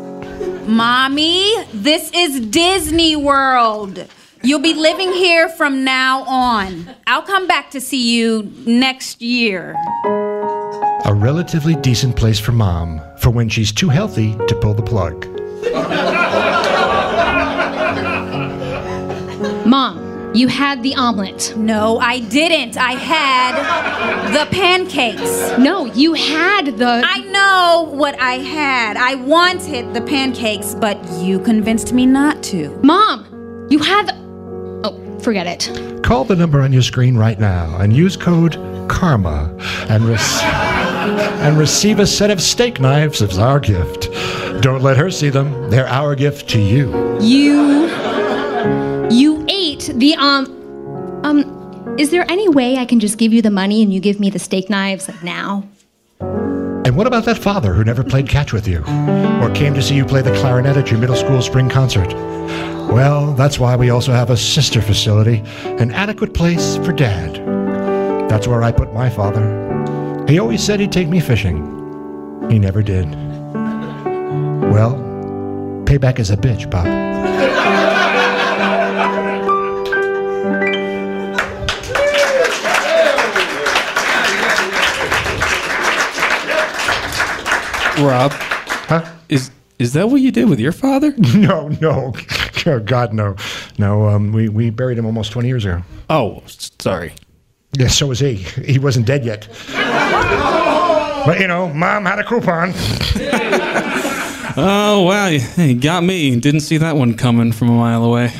Mommy, 0.67 1.55
this 1.73 2.11
is 2.13 2.41
Disney 2.47 3.15
World. 3.15 4.05
You'll 4.43 4.59
be 4.59 4.73
living 4.73 5.13
here 5.13 5.47
from 5.47 5.85
now 5.85 6.23
on. 6.23 6.93
I'll 7.07 7.21
come 7.21 7.47
back 7.47 7.71
to 7.71 7.79
see 7.79 8.17
you 8.17 8.51
next 8.65 9.21
year. 9.21 9.77
A 11.05 11.13
relatively 11.13 11.75
decent 11.75 12.17
place 12.17 12.37
for 12.37 12.51
mom 12.51 13.01
for 13.17 13.29
when 13.29 13.47
she's 13.47 13.71
too 13.71 13.87
healthy 13.87 14.35
to 14.47 14.59
pull 14.59 14.73
the 14.73 14.83
plug. 14.83 15.25
Mom, 19.69 20.33
you 20.33 20.47
had 20.47 20.81
the 20.81 20.95
omelet. 20.95 21.53
No, 21.55 21.99
I 21.99 22.21
didn't. 22.21 22.75
I 22.75 22.93
had 22.93 24.33
the 24.33 24.49
pancakes. 24.49 25.59
No, 25.59 25.85
you 25.85 26.15
had 26.15 26.75
the. 26.79 27.03
I 27.05 27.19
know 27.19 27.91
what 27.93 28.19
I 28.19 28.39
had. 28.39 28.97
I 28.97 29.13
wanted 29.13 29.93
the 29.93 30.01
pancakes, 30.01 30.73
but 30.73 30.97
you 31.19 31.39
convinced 31.39 31.93
me 31.93 32.07
not 32.07 32.41
to. 32.45 32.79
Mom, 32.81 33.67
you 33.69 33.77
had 33.77 34.07
the. 34.07 34.15
Oh, 34.85 35.19
forget 35.19 35.45
it. 35.45 36.01
Call 36.03 36.23
the 36.23 36.35
number 36.35 36.61
on 36.61 36.73
your 36.73 36.81
screen 36.81 37.15
right 37.15 37.39
now 37.39 37.77
and 37.77 37.95
use 37.95 38.17
code 38.17 38.53
KARMA 38.89 39.55
and, 39.87 40.03
rec- 40.05 40.43
and 41.43 41.59
receive 41.59 41.99
a 41.99 42.07
set 42.07 42.31
of 42.31 42.41
steak 42.41 42.79
knives 42.79 43.21
as 43.21 43.37
our 43.37 43.59
gift. 43.59 44.09
Don't 44.63 44.81
let 44.81 44.97
her 44.97 45.11
see 45.11 45.29
them. 45.29 45.69
They're 45.69 45.87
our 45.87 46.15
gift 46.15 46.49
to 46.49 46.59
you. 46.59 47.19
You. 47.21 48.18
The, 49.87 50.15
um. 50.17 50.55
Um, 51.23 51.59
is 51.97 52.11
there 52.11 52.25
any 52.29 52.47
way 52.47 52.77
I 52.77 52.85
can 52.85 52.99
just 52.99 53.17
give 53.17 53.33
you 53.33 53.41
the 53.41 53.51
money 53.51 53.83
and 53.83 53.93
you 53.93 53.99
give 53.99 54.19
me 54.21 54.29
the 54.29 54.39
steak 54.39 54.69
knives 54.69 55.09
like 55.09 55.21
now? 55.21 55.67
And 56.19 56.95
what 56.95 57.07
about 57.07 57.25
that 57.25 57.37
father 57.37 57.73
who 57.73 57.83
never 57.83 58.03
played 58.03 58.29
catch 58.29 58.53
with 58.53 58.67
you 58.67 58.79
or 59.41 59.51
came 59.53 59.73
to 59.73 59.81
see 59.81 59.95
you 59.95 60.05
play 60.05 60.21
the 60.21 60.33
clarinet 60.35 60.77
at 60.77 60.89
your 60.89 60.99
middle 60.99 61.15
school 61.15 61.41
spring 61.41 61.69
concert? 61.69 62.07
Well, 62.89 63.33
that's 63.33 63.59
why 63.59 63.75
we 63.75 63.89
also 63.89 64.11
have 64.13 64.29
a 64.29 64.37
sister 64.37 64.81
facility, 64.81 65.43
an 65.65 65.91
adequate 65.91 66.33
place 66.33 66.77
for 66.77 66.93
dad. 66.93 67.35
That's 68.29 68.47
where 68.47 68.63
I 68.63 68.71
put 68.71 68.93
my 68.93 69.09
father. 69.09 70.25
He 70.27 70.39
always 70.39 70.63
said 70.63 70.79
he'd 70.79 70.91
take 70.91 71.09
me 71.09 71.19
fishing. 71.19 71.57
He 72.49 72.59
never 72.59 72.81
did. 72.81 73.05
Well, 74.71 74.95
payback 75.85 76.17
is 76.19 76.31
a 76.31 76.37
bitch, 76.37 76.69
Bob. 76.71 77.08
Rob, 87.99 88.31
Huh? 88.33 89.05
is 89.29 89.51
is 89.77 89.93
that 89.93 90.09
what 90.09 90.19
you 90.21 90.31
did 90.31 90.49
with 90.49 90.59
your 90.59 90.71
father? 90.71 91.13
No, 91.35 91.67
no. 91.81 92.13
Oh, 92.65 92.79
God, 92.79 93.13
no. 93.13 93.35
No, 93.77 94.09
um, 94.09 94.33
we, 94.33 94.49
we 94.49 94.69
buried 94.69 94.97
him 94.97 95.05
almost 95.05 95.31
20 95.31 95.47
years 95.47 95.63
ago. 95.63 95.81
Oh, 96.09 96.43
sorry. 96.47 97.13
Yeah, 97.77 97.87
so 97.87 98.07
was 98.07 98.19
he. 98.19 98.33
He 98.35 98.77
wasn't 98.77 99.05
dead 99.07 99.23
yet. 99.23 99.47
But, 101.25 101.39
you 101.39 101.47
know, 101.47 101.69
mom 101.73 102.05
had 102.05 102.19
a 102.19 102.23
coupon. 102.23 102.73
Oh 104.61 105.03
wow, 105.03 105.27
you 105.27 105.75
got 105.75 106.03
me. 106.03 106.37
Didn't 106.37 106.61
see 106.61 106.77
that 106.77 106.95
one 106.97 107.13
coming 107.15 107.51
from 107.53 107.69
a 107.69 107.73
mile 107.73 108.03
away. 108.03 108.33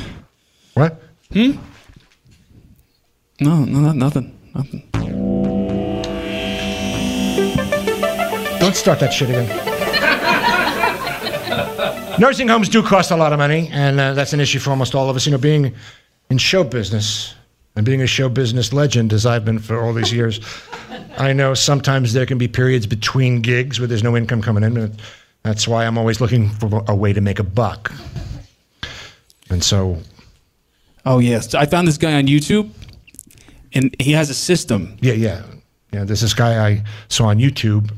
What? 0.74 1.00
Hmm. 1.32 1.52
No, 3.40 3.64
no, 3.64 3.92
nothing, 3.92 4.36
nothing. 4.54 4.89
Don't 8.70 8.76
start 8.76 9.00
that 9.00 9.12
shit 9.12 9.30
again. 9.30 9.48
Nursing 12.20 12.46
homes 12.46 12.68
do 12.68 12.84
cost 12.84 13.10
a 13.10 13.16
lot 13.16 13.32
of 13.32 13.40
money, 13.40 13.68
and 13.72 13.98
uh, 13.98 14.14
that's 14.14 14.32
an 14.32 14.38
issue 14.38 14.60
for 14.60 14.70
almost 14.70 14.94
all 14.94 15.10
of 15.10 15.16
us. 15.16 15.26
You 15.26 15.32
know, 15.32 15.38
being 15.38 15.74
in 16.30 16.38
show 16.38 16.62
business 16.62 17.34
and 17.74 17.84
being 17.84 18.00
a 18.00 18.06
show 18.06 18.28
business 18.28 18.72
legend, 18.72 19.12
as 19.12 19.26
I've 19.26 19.44
been 19.44 19.58
for 19.58 19.82
all 19.82 19.92
these 19.92 20.12
years, 20.12 20.38
I 21.18 21.32
know 21.32 21.52
sometimes 21.52 22.12
there 22.12 22.26
can 22.26 22.38
be 22.38 22.46
periods 22.46 22.86
between 22.86 23.40
gigs 23.42 23.80
where 23.80 23.88
there's 23.88 24.04
no 24.04 24.16
income 24.16 24.40
coming 24.40 24.62
in. 24.62 24.96
That's 25.42 25.66
why 25.66 25.84
I'm 25.84 25.98
always 25.98 26.20
looking 26.20 26.48
for 26.48 26.84
a 26.86 26.94
way 26.94 27.12
to 27.12 27.20
make 27.20 27.40
a 27.40 27.44
buck. 27.44 27.92
And 29.50 29.64
so, 29.64 29.98
Oh 31.04 31.18
yes, 31.18 31.56
I 31.56 31.66
found 31.66 31.88
this 31.88 31.98
guy 31.98 32.12
on 32.12 32.28
YouTube, 32.28 32.70
and 33.74 33.92
he 33.98 34.12
has 34.12 34.30
a 34.30 34.34
system. 34.34 34.96
yeah, 35.00 35.14
yeah, 35.14 35.42
yeah. 35.92 36.04
There's 36.04 36.20
this 36.20 36.34
guy 36.34 36.68
I 36.68 36.84
saw 37.08 37.24
on 37.24 37.38
YouTube 37.38 37.90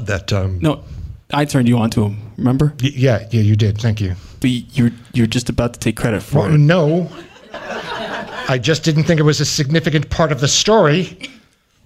that, 0.00 0.32
um, 0.32 0.58
No, 0.60 0.84
I 1.32 1.44
turned 1.46 1.68
you 1.68 1.78
on 1.78 1.90
to 1.90 2.04
him. 2.04 2.16
Remember? 2.36 2.74
y- 2.82 2.90
yeah, 2.94 3.26
yeah, 3.30 3.40
you 3.42 3.56
did. 3.56 3.78
Thank 3.78 4.00
you. 4.00 4.14
But 4.40 4.50
you're 4.76 4.90
you're 5.14 5.26
just 5.26 5.48
about 5.48 5.72
to 5.74 5.80
take 5.80 5.96
credit 5.96 6.22
for 6.22 6.40
Well, 6.40 6.54
it. 6.54 6.58
no. 6.58 7.10
I 8.48 8.58
just 8.62 8.84
didn't 8.84 9.04
think 9.04 9.18
it 9.18 9.24
was 9.24 9.40
a 9.40 9.44
significant 9.44 10.08
part 10.10 10.30
of 10.30 10.40
the 10.40 10.48
story. 10.48 11.18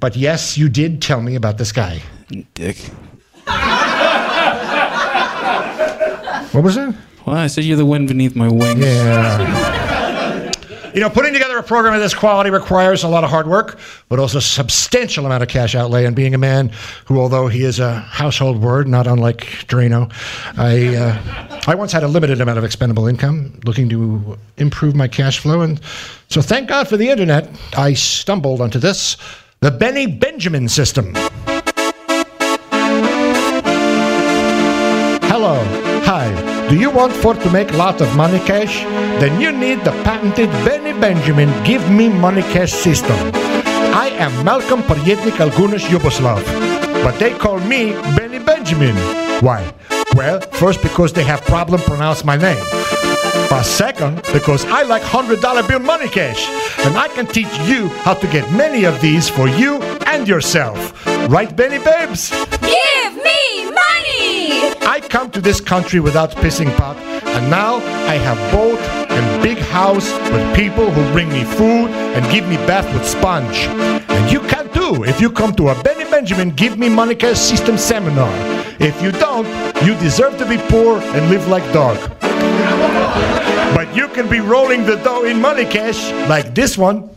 But 0.01 0.17
yes, 0.17 0.59
you 0.59 0.69
did 0.69 1.01
tell 1.01 1.23
me 1.23 1.35
about 1.37 1.57
this 1.59 1.73
guy. 1.73 2.03
Dick. 2.55 2.77
What 6.53 6.65
was 6.65 6.77
it? 6.77 6.93
Well, 7.27 7.37
I 7.37 7.47
said 7.47 7.65
you're 7.65 7.77
the 7.77 7.87
wind 7.87 8.09
beneath 8.09 8.35
my 8.35 8.49
wings. 8.49 8.85
Yeah. 8.85 9.77
You 10.93 11.01
know, 11.01 11.11
putting 11.11 11.33
together 11.33 11.57
a 11.57 11.63
program 11.63 11.95
of 11.95 12.01
this 12.01 12.15
quality 12.15 12.51
requires 12.51 13.05
a 13.05 13.09
lot 13.09 13.23
of 13.23 13.31
hard 13.31 13.47
work, 13.47 13.79
but 14.09 14.19
also 14.19 14.39
a 14.39 14.43
substantial 14.43 15.25
amount 15.25 15.43
of 15.43 15.49
cash 15.49 15.75
outlay. 15.75 16.05
And 16.05 16.17
being 16.17 16.35
a 16.35 16.39
man 16.39 16.73
who, 17.05 17.21
although 17.21 17.47
he 17.47 17.63
is 17.63 17.79
a 17.79 18.01
household 18.01 18.61
word, 18.61 18.89
not 18.89 19.07
unlike 19.07 19.41
Drano, 19.69 20.13
I, 20.59 20.97
uh, 20.97 21.61
I 21.67 21.77
once 21.77 21.93
had 21.93 22.03
a 22.03 22.09
limited 22.09 22.41
amount 22.41 22.59
of 22.59 22.65
expendable 22.65 23.07
income, 23.07 23.61
looking 23.65 23.89
to 23.91 24.37
improve 24.57 24.97
my 24.97 25.07
cash 25.07 25.39
flow. 25.39 25.61
And 25.61 25.81
so, 26.29 26.43
thank 26.43 26.69
God 26.69 26.89
for 26.89 26.97
the 26.97 27.09
internet, 27.09 27.49
I 27.77 27.95
stumbled 27.95 28.61
onto 28.61 28.79
this 28.79 29.17
the 29.61 29.71
Benny 29.71 30.07
Benjamin 30.07 30.69
system. 30.69 31.15
Do 36.71 36.79
you 36.79 36.89
want 36.89 37.13
for 37.13 37.35
to 37.35 37.51
make 37.51 37.73
lots 37.75 38.01
of 38.01 38.15
money 38.15 38.39
cash? 38.39 38.85
Then 39.19 39.41
you 39.41 39.51
need 39.51 39.81
the 39.81 39.91
patented 40.05 40.49
Benny 40.65 40.93
Benjamin 40.93 41.51
Give 41.65 41.83
Me 41.91 42.09
Money 42.09 42.43
Cash 42.43 42.73
system. 42.73 43.17
I 43.93 44.11
am 44.21 44.45
Malcolm 44.45 44.83
Poryetnik 44.83 45.41
Algunas 45.41 45.83
Yugoslav, 45.91 46.45
but 47.03 47.19
they 47.19 47.37
call 47.37 47.59
me 47.59 47.91
Benny 48.17 48.39
Benjamin. 48.39 48.95
Why? 49.43 49.75
Well, 50.15 50.41
first 50.63 50.81
because 50.81 51.13
they 51.13 51.25
have 51.25 51.41
problem 51.43 51.81
pronounce 51.81 52.25
my 52.25 52.37
name. 52.37 52.65
But 53.51 53.65
second, 53.65 54.23
because 54.33 54.65
I 54.67 54.85
like 54.85 55.03
$100 55.03 55.67
bill 55.67 55.81
money 55.81 56.09
cash, 56.09 56.49
and 56.87 56.97
I 56.97 57.09
can 57.09 57.27
teach 57.27 57.53
you 57.67 57.89
how 58.07 58.15
to 58.15 58.29
get 58.29 58.49
many 58.53 58.85
of 58.85 59.01
these 59.01 59.29
for 59.29 59.49
you 59.49 59.83
and 60.07 60.29
yourself. 60.29 60.79
Right, 61.29 61.51
Benny 61.57 61.83
Babes? 61.83 62.31
Money! 62.63 63.00
I 64.83 65.01
come 65.01 65.31
to 65.33 65.41
this 65.41 65.61
country 65.61 66.01
without 66.01 66.31
pissing 66.31 66.75
pot, 66.77 66.97
and 66.97 67.51
now 67.51 67.77
I 68.07 68.15
have 68.15 68.39
boat 68.53 68.79
and 69.11 69.43
big 69.43 69.59
house 69.59 70.11
with 70.33 70.57
people 70.57 70.91
who 70.91 71.13
bring 71.13 71.29
me 71.29 71.45
food 71.45 71.91
and 72.15 72.31
give 72.33 72.49
me 72.49 72.57
bath 72.67 72.93
with 72.95 73.07
sponge. 73.07 73.67
And 74.09 74.33
you 74.33 74.41
can 74.41 74.69
too 74.73 75.05
if 75.05 75.21
you 75.21 75.31
come 75.31 75.55
to 75.57 75.69
a 75.69 75.83
Benny 75.83 76.05
Benjamin 76.11 76.51
Give 76.51 76.79
Me 76.79 76.89
Money 76.89 77.15
Cash 77.15 77.39
System 77.39 77.79
seminar. 77.79 78.33
If 78.81 79.01
you 79.03 79.13
don't, 79.13 79.47
you 79.85 79.95
deserve 80.01 80.39
to 80.39 80.49
be 80.49 80.59
poor 80.69 80.99
and 80.99 81.31
live 81.31 81.47
like 81.49 81.65
dog. 81.73 81.97
But 83.75 83.95
you 83.95 84.09
can 84.09 84.29
be 84.29 84.41
rolling 84.41 84.85
the 84.87 84.97
dough 84.97 85.25
in 85.25 85.41
money 85.41 85.65
cash 85.65 86.11
like 86.29 86.55
this 86.55 86.77
one. 86.77 87.11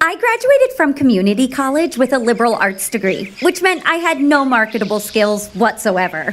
I 0.00 0.14
graduated 0.16 0.72
from 0.76 0.94
community 0.94 1.48
college 1.48 1.98
with 1.98 2.12
a 2.12 2.18
liberal 2.18 2.54
arts 2.54 2.88
degree, 2.88 3.32
which 3.42 3.62
meant 3.62 3.82
I 3.84 3.96
had 3.96 4.20
no 4.20 4.44
marketable 4.44 5.00
skills 5.00 5.48
whatsoever. 5.54 6.32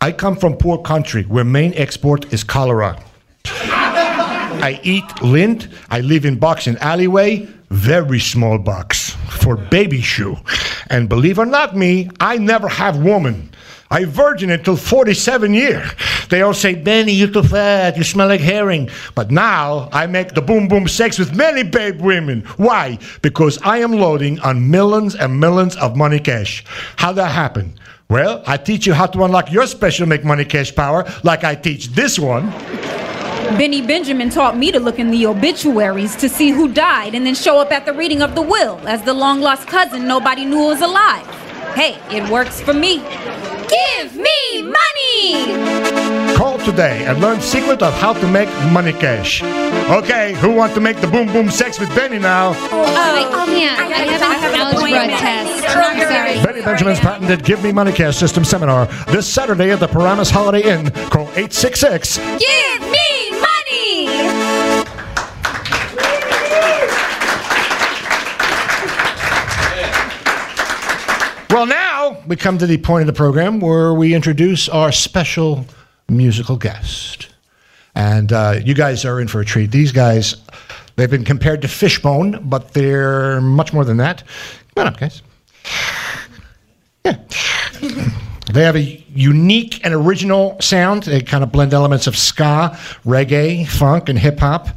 I 0.02 0.10
come 0.10 0.34
from 0.34 0.56
poor 0.56 0.78
country 0.78 1.22
where 1.22 1.44
main 1.44 1.74
export 1.74 2.32
is 2.32 2.42
cholera. 2.42 3.00
I 3.44 4.80
eat 4.82 5.22
lint. 5.22 5.68
I 5.90 6.00
live 6.00 6.24
in 6.24 6.40
box 6.40 6.66
and 6.66 6.76
alleyway, 6.78 7.46
very 7.70 8.18
small 8.18 8.58
box 8.58 9.10
for 9.30 9.54
baby 9.54 10.00
shoe. 10.00 10.36
And 10.90 11.08
believe 11.08 11.38
or 11.38 11.46
not 11.46 11.76
me, 11.76 12.10
I 12.18 12.36
never 12.36 12.66
have 12.66 12.96
woman. 12.96 13.52
I 13.92 14.04
virgin 14.06 14.50
until 14.50 14.74
47 14.74 15.54
year. 15.54 15.88
They 16.30 16.42
all 16.42 16.52
say, 16.52 16.74
Benny, 16.74 17.12
you 17.12 17.32
too 17.32 17.44
fat, 17.44 17.96
you 17.96 18.02
smell 18.02 18.26
like 18.26 18.40
herring. 18.40 18.90
But 19.14 19.30
now 19.30 19.88
I 19.92 20.08
make 20.08 20.34
the 20.34 20.42
boom 20.42 20.66
boom 20.66 20.88
sex 20.88 21.16
with 21.16 21.36
many 21.36 21.62
babe 21.62 22.00
women. 22.00 22.40
Why? 22.56 22.98
Because 23.20 23.56
I 23.62 23.78
am 23.78 23.92
loading 23.92 24.40
on 24.40 24.68
millions 24.68 25.14
and 25.14 25.38
millions 25.38 25.76
of 25.76 25.96
money 25.96 26.18
cash. 26.18 26.64
How 26.96 27.12
that 27.12 27.30
happen? 27.30 27.78
Well, 28.12 28.42
I 28.46 28.58
teach 28.58 28.86
you 28.86 28.92
how 28.92 29.06
to 29.06 29.24
unlock 29.24 29.50
your 29.50 29.66
special 29.66 30.06
make 30.06 30.22
money 30.22 30.44
cash 30.44 30.74
power, 30.74 31.10
like 31.22 31.44
I 31.44 31.54
teach 31.54 31.88
this 31.88 32.18
one. 32.18 32.50
Benny 33.56 33.80
Benjamin 33.80 34.28
taught 34.28 34.54
me 34.54 34.70
to 34.70 34.78
look 34.78 34.98
in 34.98 35.10
the 35.10 35.24
obituaries 35.24 36.14
to 36.16 36.28
see 36.28 36.50
who 36.50 36.70
died 36.70 37.14
and 37.14 37.24
then 37.24 37.34
show 37.34 37.58
up 37.58 37.72
at 37.72 37.86
the 37.86 37.94
reading 37.94 38.20
of 38.20 38.34
the 38.34 38.42
will 38.42 38.78
as 38.86 39.02
the 39.04 39.14
long 39.14 39.40
lost 39.40 39.66
cousin 39.66 40.06
nobody 40.06 40.44
knew 40.44 40.58
was 40.58 40.82
alive. 40.82 41.26
Hey, 41.74 41.98
it 42.14 42.30
works 42.30 42.60
for 42.60 42.74
me. 42.74 42.98
Give 43.72 44.16
me 44.16 44.62
money! 44.62 46.34
Call 46.36 46.58
today 46.58 47.06
and 47.06 47.20
learn 47.20 47.40
secret 47.40 47.82
of 47.82 47.94
how 47.94 48.12
to 48.12 48.28
make 48.28 48.48
money 48.70 48.92
cash. 48.92 49.42
Okay, 49.42 50.34
who 50.34 50.50
want 50.52 50.74
to 50.74 50.80
make 50.80 51.00
the 51.00 51.06
boom 51.06 51.26
boom 51.28 51.48
sex 51.50 51.80
with 51.80 51.88
Benny 51.94 52.18
now? 52.18 52.48
Oh, 52.50 52.84
I 52.84 53.46
can't. 53.46 53.80
Oh, 53.80 53.84
I, 53.84 54.34
have 54.34 54.52
an 54.52 54.60
algebra 54.60 55.06
test. 55.16 55.64
I'm 55.74 56.00
sorry. 56.00 56.44
Benny 56.44 56.62
Benjamin's 56.62 57.00
patented 57.00 57.44
Give 57.44 57.62
Me 57.62 57.72
Money 57.72 57.92
Cash 57.92 58.16
System 58.16 58.44
seminar 58.44 58.86
this 59.06 59.26
Saturday 59.26 59.70
at 59.70 59.80
the 59.80 59.88
Paramus 59.88 60.28
Holiday 60.28 60.68
Inn. 60.70 60.90
Call 61.08 61.28
866 61.28 62.18
Give 62.18 62.80
me 62.82 63.30
money! 63.30 64.51
Well, 71.52 71.66
now 71.66 72.16
we 72.26 72.36
come 72.36 72.56
to 72.56 72.66
the 72.66 72.78
point 72.78 73.02
of 73.02 73.06
the 73.06 73.12
program 73.12 73.60
where 73.60 73.92
we 73.92 74.14
introduce 74.14 74.70
our 74.70 74.90
special 74.90 75.66
musical 76.08 76.56
guest. 76.56 77.28
And 77.94 78.32
uh, 78.32 78.60
you 78.64 78.72
guys 78.72 79.04
are 79.04 79.20
in 79.20 79.28
for 79.28 79.42
a 79.42 79.44
treat. 79.44 79.70
These 79.70 79.92
guys, 79.92 80.36
they've 80.96 81.10
been 81.10 81.26
compared 81.26 81.60
to 81.60 81.68
Fishbone, 81.68 82.48
but 82.48 82.72
they're 82.72 83.42
much 83.42 83.74
more 83.74 83.84
than 83.84 83.98
that. 83.98 84.24
Come 84.74 84.86
on 84.86 84.94
up, 84.94 84.98
guys. 84.98 85.20
Yeah. 87.04 87.18
They 88.50 88.62
have 88.62 88.76
a 88.76 89.04
unique 89.10 89.84
and 89.84 89.92
original 89.92 90.56
sound. 90.58 91.02
They 91.02 91.20
kind 91.20 91.44
of 91.44 91.52
blend 91.52 91.74
elements 91.74 92.06
of 92.06 92.16
ska, 92.16 92.78
reggae, 93.04 93.68
funk, 93.68 94.08
and 94.08 94.18
hip 94.18 94.38
hop. 94.38 94.68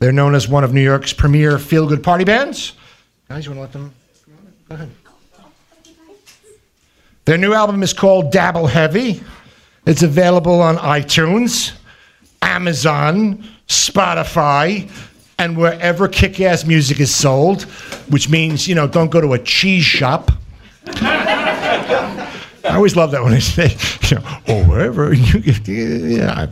They're 0.00 0.10
known 0.10 0.34
as 0.34 0.48
one 0.48 0.64
of 0.64 0.74
New 0.74 0.82
York's 0.82 1.12
premier 1.12 1.60
feel 1.60 1.86
good 1.86 2.02
party 2.02 2.24
bands. 2.24 2.72
Guys, 3.28 3.46
you 3.46 3.52
want 3.52 3.58
to 3.58 3.60
let 3.60 3.72
them? 3.72 3.94
Go 4.68 4.74
ahead. 4.74 4.90
Their 7.24 7.38
new 7.38 7.54
album 7.54 7.82
is 7.82 7.94
called 7.94 8.30
Dabble 8.32 8.66
Heavy. 8.66 9.22
It's 9.86 10.02
available 10.02 10.60
on 10.60 10.76
iTunes, 10.76 11.72
Amazon, 12.42 13.42
Spotify, 13.66 14.90
and 15.38 15.56
wherever 15.56 16.06
kick 16.06 16.38
ass 16.42 16.66
music 16.66 17.00
is 17.00 17.14
sold, 17.14 17.62
which 18.10 18.28
means, 18.28 18.68
you 18.68 18.74
know, 18.74 18.86
don't 18.86 19.10
go 19.10 19.22
to 19.22 19.32
a 19.32 19.38
cheese 19.38 19.84
shop. 19.84 20.32
I 20.86 22.30
always 22.64 22.94
love 22.94 23.10
that 23.12 23.22
when 23.22 23.32
they 23.32 23.40
say, 23.40 23.74
you 24.08 24.18
know, 24.18 24.38
or 24.48 24.64
wherever 24.64 25.12
you 25.14 25.40
get, 25.40 25.66
yeah. 25.66 26.34
I. 26.36 26.44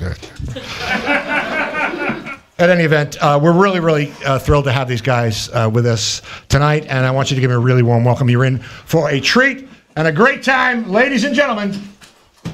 At 2.59 2.71
any 2.71 2.85
event, 2.85 3.17
uh, 3.21 3.39
we're 3.43 3.53
really, 3.53 3.81
really 3.81 4.13
uh, 4.25 4.39
thrilled 4.39 4.65
to 4.65 4.73
have 4.73 4.89
these 4.89 5.03
guys 5.03 5.51
uh, 5.51 5.69
with 5.73 5.85
us 5.85 6.23
tonight, 6.49 6.87
and 6.89 7.05
I 7.05 7.11
want 7.11 7.31
you 7.31 7.35
to 7.35 7.41
give 7.41 7.51
me 7.51 7.57
a 7.57 7.59
really 7.59 7.83
warm 7.83 8.05
welcome. 8.05 8.31
You're 8.31 8.45
in 8.45 8.59
for 8.61 9.11
a 9.11 9.21
treat 9.21 9.69
and 9.97 10.09
a 10.09 10.13
great 10.13 10.43
time, 10.43 10.91
ladies 10.91 11.25
and 11.25 11.35
gentlemen. 11.35 11.75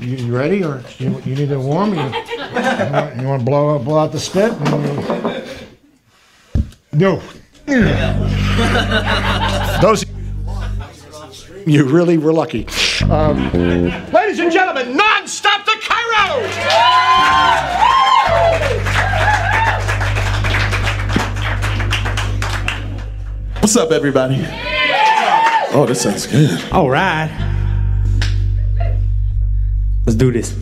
You, 0.00 0.16
you 0.16 0.36
ready, 0.36 0.64
or 0.64 0.82
you, 0.98 1.20
you 1.24 1.34
need 1.34 1.48
to 1.48 1.58
warm? 1.58 1.94
You, 1.94 2.00
you 2.02 3.26
want 3.26 3.40
to 3.40 3.44
blow 3.44 3.78
blow 3.78 3.98
out 3.98 4.12
the 4.12 4.20
spit? 4.20 4.52
No. 6.92 7.22
Those. 9.80 10.04
You 11.66 11.84
really 11.84 12.18
were 12.18 12.32
lucky. 12.32 12.66
Um, 13.10 13.52
ladies 14.12 14.38
and 14.38 14.52
gentlemen, 14.52 14.96
Nonstop 14.96 15.64
to 15.64 15.76
Cairo. 15.82 16.42
What's 23.60 23.76
up, 23.76 23.90
everybody? 23.90 24.46
Oh, 25.78 25.86
this 25.86 26.00
sounds 26.00 26.26
good. 26.26 26.60
All 26.72 26.90
right. 26.90 27.30
Let's 30.04 30.16
do 30.16 30.32
this. 30.32 30.52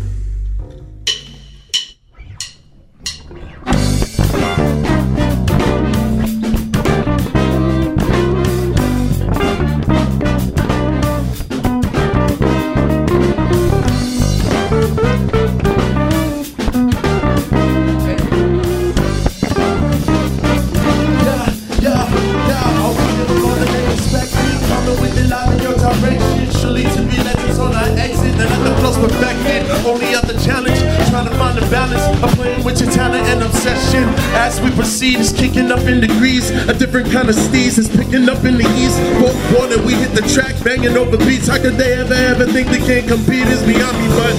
Then 28.97 29.11
at 29.11 29.13
the 29.13 29.13
close 29.13 29.13
perfected. 29.13 29.63
Only 29.87 30.15
other 30.15 30.37
challenge. 30.41 30.79
Trying 31.11 31.29
to 31.29 31.35
find 31.37 31.59
a 31.59 31.67
balance 31.71 32.03
of 32.23 32.31
playing 32.37 32.65
with 32.65 32.81
your 32.81 32.91
talent 32.91 33.27
and 33.29 33.43
obsession. 33.43 34.05
As 34.35 34.61
we 34.61 34.71
proceed, 34.71 35.21
it's 35.21 35.33
kicking 35.33 35.71
up 35.71 35.81
in 35.81 36.01
degrees. 36.01 36.51
A 36.69 36.75
different 36.75 37.11
kind 37.11 37.29
of 37.29 37.37
steez 37.37 37.79
is 37.79 37.89
picking 37.89 38.29
up 38.29 38.45
in 38.45 38.57
the 38.57 38.69
east. 38.77 38.99
Both 39.21 39.37
wanted, 39.53 39.85
we 39.85 39.95
hit 39.95 40.15
the 40.15 40.23
track, 40.33 40.57
banging 40.65 40.97
over 40.97 41.17
beats. 41.19 41.49
How 41.49 41.59
could 41.59 41.77
they 41.77 41.95
ever, 41.95 42.15
ever 42.15 42.47
think 42.47 42.69
they 42.69 42.81
can't 42.81 43.07
compete? 43.07 43.47
It's 43.49 43.63
beyond 43.63 43.97
me, 44.01 44.09
but 44.17 44.35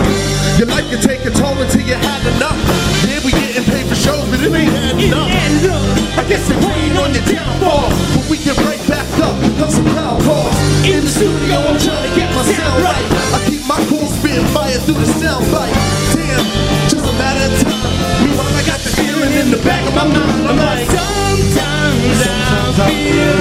your 0.57 0.67
life 0.67 0.89
can 0.89 1.01
take 1.01 1.25
a 1.25 1.31
toll 1.31 1.57
until 1.57 1.81
you 1.81 1.95
had 1.95 2.23
enough. 2.35 2.57
Yeah, 3.05 3.21
we 3.23 3.31
getting 3.31 3.63
paid 3.63 3.85
for 3.87 3.95
shows, 3.95 4.25
but 4.29 4.41
it 4.41 4.51
ain't 4.53 4.73
had 4.73 4.97
enough. 4.97 5.29
I 6.17 6.23
guess 6.27 6.49
it 6.49 6.57
rained 6.65 6.97
on 6.97 7.13
your 7.13 7.25
downfall, 7.25 7.89
but 8.15 8.25
we 8.29 8.37
get 8.37 8.57
right 8.65 8.81
back 8.87 9.07
up. 9.21 9.35
Cause 9.59 9.75
some 9.75 9.85
loud 9.95 10.21
calls. 10.23 10.66
In 10.87 11.03
the 11.03 11.09
studio, 11.09 11.59
I'm 11.67 11.77
trying 11.77 12.09
to 12.09 12.15
get 12.15 12.33
my 12.33 12.43
sound 12.43 12.81
right. 12.81 12.95
I 13.35 13.43
keep 13.49 13.67
my 13.67 13.75
cool 13.91 14.07
spitting 14.07 14.47
fire 14.55 14.79
through 14.87 14.95
the 14.95 15.05
sound 15.19 15.43
bite. 15.51 15.75
Damn, 16.15 16.39
just 16.87 17.03
a 17.03 17.11
matter 17.19 17.43
of 17.43 17.59
time. 17.59 18.23
Meanwhile, 18.23 18.55
I 18.55 18.63
got 18.63 18.79
the 18.79 18.89
feeling 18.95 19.33
in 19.33 19.51
the 19.51 19.59
back 19.67 19.85
of 19.85 19.93
my 19.93 20.07
mind. 20.07 20.47
I'm 20.47 20.55
like, 20.55 20.87
sometimes 20.87 22.23
I 22.79 22.87
feel 22.87 23.36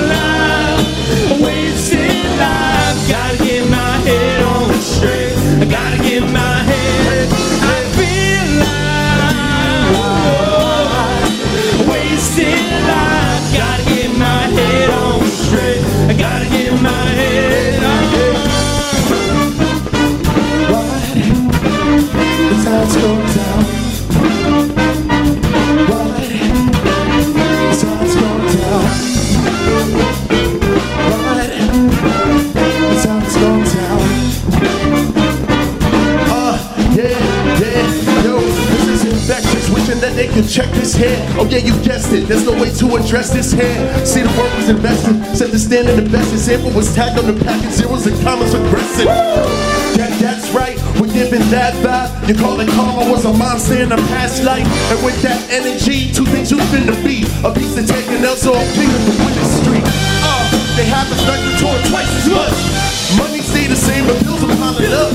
this 40.86 40.94
hair. 40.94 41.18
Oh 41.34 41.46
yeah, 41.50 41.58
you 41.58 41.74
guessed 41.82 42.12
it. 42.12 42.30
There's 42.30 42.46
no 42.46 42.54
way 42.54 42.70
to 42.78 42.86
address 42.94 43.34
this 43.34 43.50
hair. 43.50 43.74
See 44.06 44.22
the 44.22 44.30
work 44.38 44.50
was 44.54 44.68
invested. 44.70 45.18
Set 45.34 45.50
the 45.50 45.58
standard 45.58 45.98
the 45.98 46.08
best 46.08 46.30
example 46.30 46.70
was 46.70 46.94
tagged 46.94 47.18
on 47.18 47.26
the 47.26 47.34
package. 47.42 47.74
Zeros 47.74 48.06
and 48.06 48.14
commas 48.22 48.54
aggressive. 48.54 49.10
Yeah, 49.98 50.06
that's 50.22 50.46
right. 50.54 50.78
We're 51.00 51.10
giving 51.10 51.42
that 51.50 51.74
vibe. 51.82 52.10
You 52.28 52.38
call 52.38 52.60
it 52.62 52.70
karma 52.78 53.10
was 53.10 53.24
a 53.24 53.34
monster 53.34 53.82
in 53.82 53.90
a 53.90 53.98
past 54.14 54.44
life. 54.44 54.66
And 54.94 55.02
with 55.02 55.18
that 55.26 55.42
energy, 55.50 56.14
two 56.14 56.26
things 56.30 56.54
you 56.54 56.58
finna 56.70 56.94
be. 57.02 57.26
A 57.42 57.50
piece 57.50 57.74
of 57.74 57.86
taking 57.90 58.22
else 58.22 58.46
or 58.46 58.54
a 58.54 58.66
king 58.78 58.86
of 58.86 59.02
the 59.10 59.14
winning 59.26 59.50
street. 59.58 59.86
Uh, 60.22 60.46
they 60.78 60.86
have 60.86 61.10
the 61.10 61.18
spectrum 61.18 61.54
torn 61.58 61.80
twice 61.90 62.12
as 62.14 62.30
much. 62.30 62.54
Money 63.18 63.42
stay 63.42 63.66
the 63.66 63.74
same, 63.74 64.06
but 64.06 64.22
bills 64.22 64.38
are 64.38 64.54
piling 64.54 64.94
up. 64.94 65.10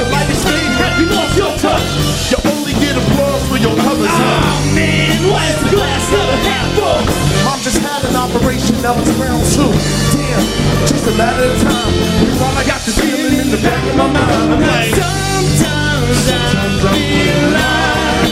The 0.00 0.08
light 0.08 0.30
is 0.32 0.40
staying 0.40 0.72
happy, 0.80 1.04
lost 1.04 1.36
your 1.36 1.52
touch. 1.60 1.84
You 2.32 2.38
only 2.48 2.72
get 2.80 2.96
applause 2.96 3.44
for 3.44 3.60
your 3.60 3.76
covers. 3.76 4.08
Oh 4.08 4.39
never? 6.50 6.94
Mom 7.46 7.58
just 7.62 7.78
had 7.78 8.02
an 8.04 8.16
operation, 8.16 8.74
now 8.82 8.98
it's 8.98 9.10
round 9.14 9.44
two. 9.54 9.70
Damn, 10.14 10.44
just 10.90 11.06
a 11.06 11.14
matter 11.16 11.46
of 11.46 11.58
time. 11.62 11.94
I 12.60 12.64
got 12.66 12.80
this 12.82 12.98
feeling 12.98 13.38
in 13.40 13.48
the 13.50 13.60
back 13.62 13.82
of 13.90 13.96
my 13.96 14.08
mind. 14.10 14.52
I'm 14.52 14.60
like, 14.60 14.94
sometimes 14.94 16.84
I 16.84 16.94
feel 16.98 17.42
like 17.56 18.30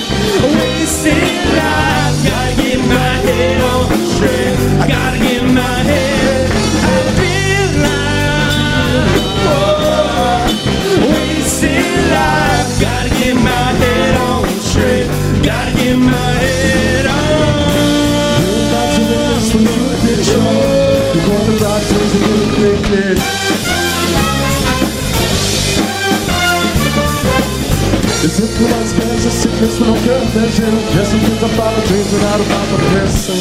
wasting 0.59 1.39
life. 1.59 2.17
Gotta 2.29 2.55
get 2.63 2.81
my 2.89 3.13
head 3.27 3.61
on 3.73 3.89
straight. 4.15 4.57
I 4.83 4.85
gotta 4.89 5.19
get 5.19 5.43
my 5.61 5.77
head. 5.91 6.51
I 6.85 6.99
feel 7.19 7.71
like 7.87 9.09
oh, 9.49 10.45
wasting 11.13 11.97
life. 12.13 12.69
Gotta 12.81 13.11
get 13.21 13.37
my 13.37 13.67
head 13.83 14.15
on 14.29 14.43
straight. 14.61 15.09
Gotta 15.45 15.73
get 15.77 15.97
my 15.97 16.33
head 16.43 16.98
about 21.69 21.83
things 21.83 22.13
that 22.13 22.23
you're 22.27 22.75
addicted. 22.75 23.19
Is 28.25 28.41
influence 28.41 28.93
bears 28.99 29.25
a 29.25 29.31
sickness 29.31 29.79
with 29.79 29.89
no 29.89 29.95
good 30.03 30.27
vision? 30.35 30.75
Guessing 30.95 31.21
things 31.21 31.43
about 31.43 31.75
the 31.77 31.87
dreams 31.87 32.13
without 32.13 32.41
about 32.41 32.67
the 32.67 32.79
person. 32.99 33.39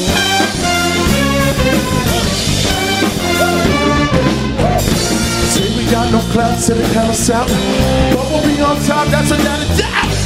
Say 5.50 5.68
we 5.76 5.92
got 5.92 6.12
no 6.12 6.20
clout, 6.32 6.60
say 6.60 6.76
the 6.76 6.94
kind 6.94 7.10
of 7.10 7.16
south. 7.16 7.50
But 8.14 8.30
we'll 8.30 8.44
be 8.46 8.62
on 8.62 8.78
top, 8.86 9.08
that's 9.08 9.32
without 9.32 9.62
a 9.62 9.78
doubt. 9.78 10.17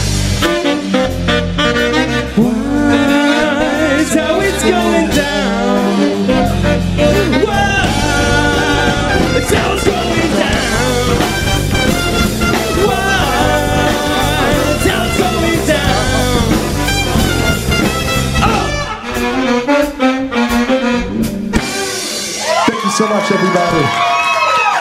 So 23.01 23.09
much, 23.09 23.31
everybody. 23.31 23.81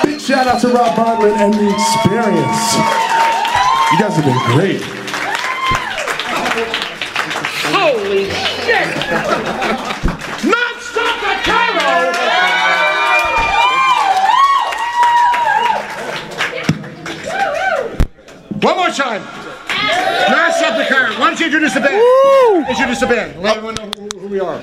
Big 0.05 0.21
shout 0.21 0.47
out 0.47 0.61
to 0.61 0.69
Rob 0.69 0.95
Bartlett 0.95 1.33
and 1.41 1.55
the 1.55 1.71
experience. 1.71 2.77
You 3.89 3.99
guys 3.99 4.15
have 4.15 4.27
been 4.27 4.39
great. 4.53 4.83
Holy 7.73 8.29
shit! 8.29 8.89
Nonstop 10.45 11.17
to 11.25 11.33
Cairo! 11.49 12.13
One 18.61 18.77
more 18.77 18.91
time. 18.91 19.23
Mash 20.29 20.63
up 20.63 20.77
the 20.77 20.85
car. 20.95 21.09
Why 21.19 21.31
don't 21.31 21.41
you 21.41 21.47
introduce 21.47 21.73
the 21.73 21.81
band? 21.81 22.69
Introduce 22.69 23.01
the 23.01 23.07
band. 23.07 23.41
Let 23.43 23.57
everyone 23.57 23.77
know 23.77 23.91
who, 23.97 24.09
who 24.19 24.29
we 24.29 24.41
are. 24.41 24.63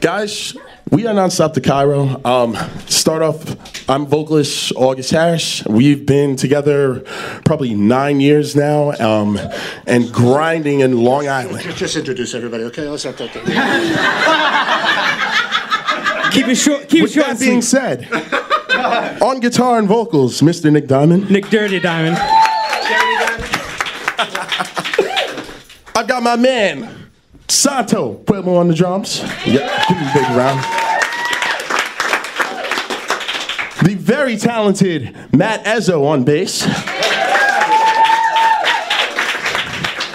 Guys, 0.00 0.56
we 1.00 1.06
are 1.06 1.14
Nonstop 1.14 1.54
to 1.54 1.62
Cairo. 1.62 2.20
Um, 2.26 2.54
start 2.86 3.22
off, 3.22 3.88
I'm 3.88 4.04
vocalist 4.04 4.70
August 4.76 5.10
Harris. 5.12 5.64
We've 5.64 6.04
been 6.04 6.36
together 6.36 7.00
probably 7.46 7.74
nine 7.74 8.20
years 8.20 8.54
now 8.54 8.92
um, 9.00 9.38
and 9.86 10.12
grinding 10.12 10.80
in 10.80 11.02
Long 11.02 11.26
Island. 11.26 11.62
Just, 11.62 11.78
just 11.78 11.96
introduce 11.96 12.34
everybody, 12.34 12.64
okay? 12.64 12.86
Let's 12.86 13.06
not 13.06 13.16
take 13.16 13.32
that. 13.32 14.50
Keep 16.34 16.48
it 16.48 16.56
short. 16.56 16.86
Keep 16.90 17.04
With 17.04 17.12
it 17.12 17.14
short. 17.14 17.28
that 17.28 17.40
being 17.40 17.62
said, 17.62 18.06
on 19.22 19.40
guitar 19.40 19.78
and 19.78 19.88
vocals, 19.88 20.42
Mr. 20.42 20.70
Nick 20.70 20.86
Diamond. 20.86 21.30
Nick 21.30 21.48
Dirty 21.48 21.80
Diamond. 21.80 22.18
I've 25.96 26.06
got 26.06 26.22
my 26.22 26.36
man, 26.36 27.08
Santo 27.48 28.16
Pueblo 28.16 28.56
on 28.56 28.68
the 28.68 28.74
drums. 28.74 29.22
Yeah, 29.46 29.82
give 29.88 29.96
me 29.96 30.10
a 30.10 30.12
big 30.12 30.28
round. 30.36 30.62
The 33.82 33.94
very 34.20 34.36
talented 34.36 35.16
Matt 35.34 35.64
Ezzo 35.64 36.04
on 36.04 36.24
bass. 36.24 36.66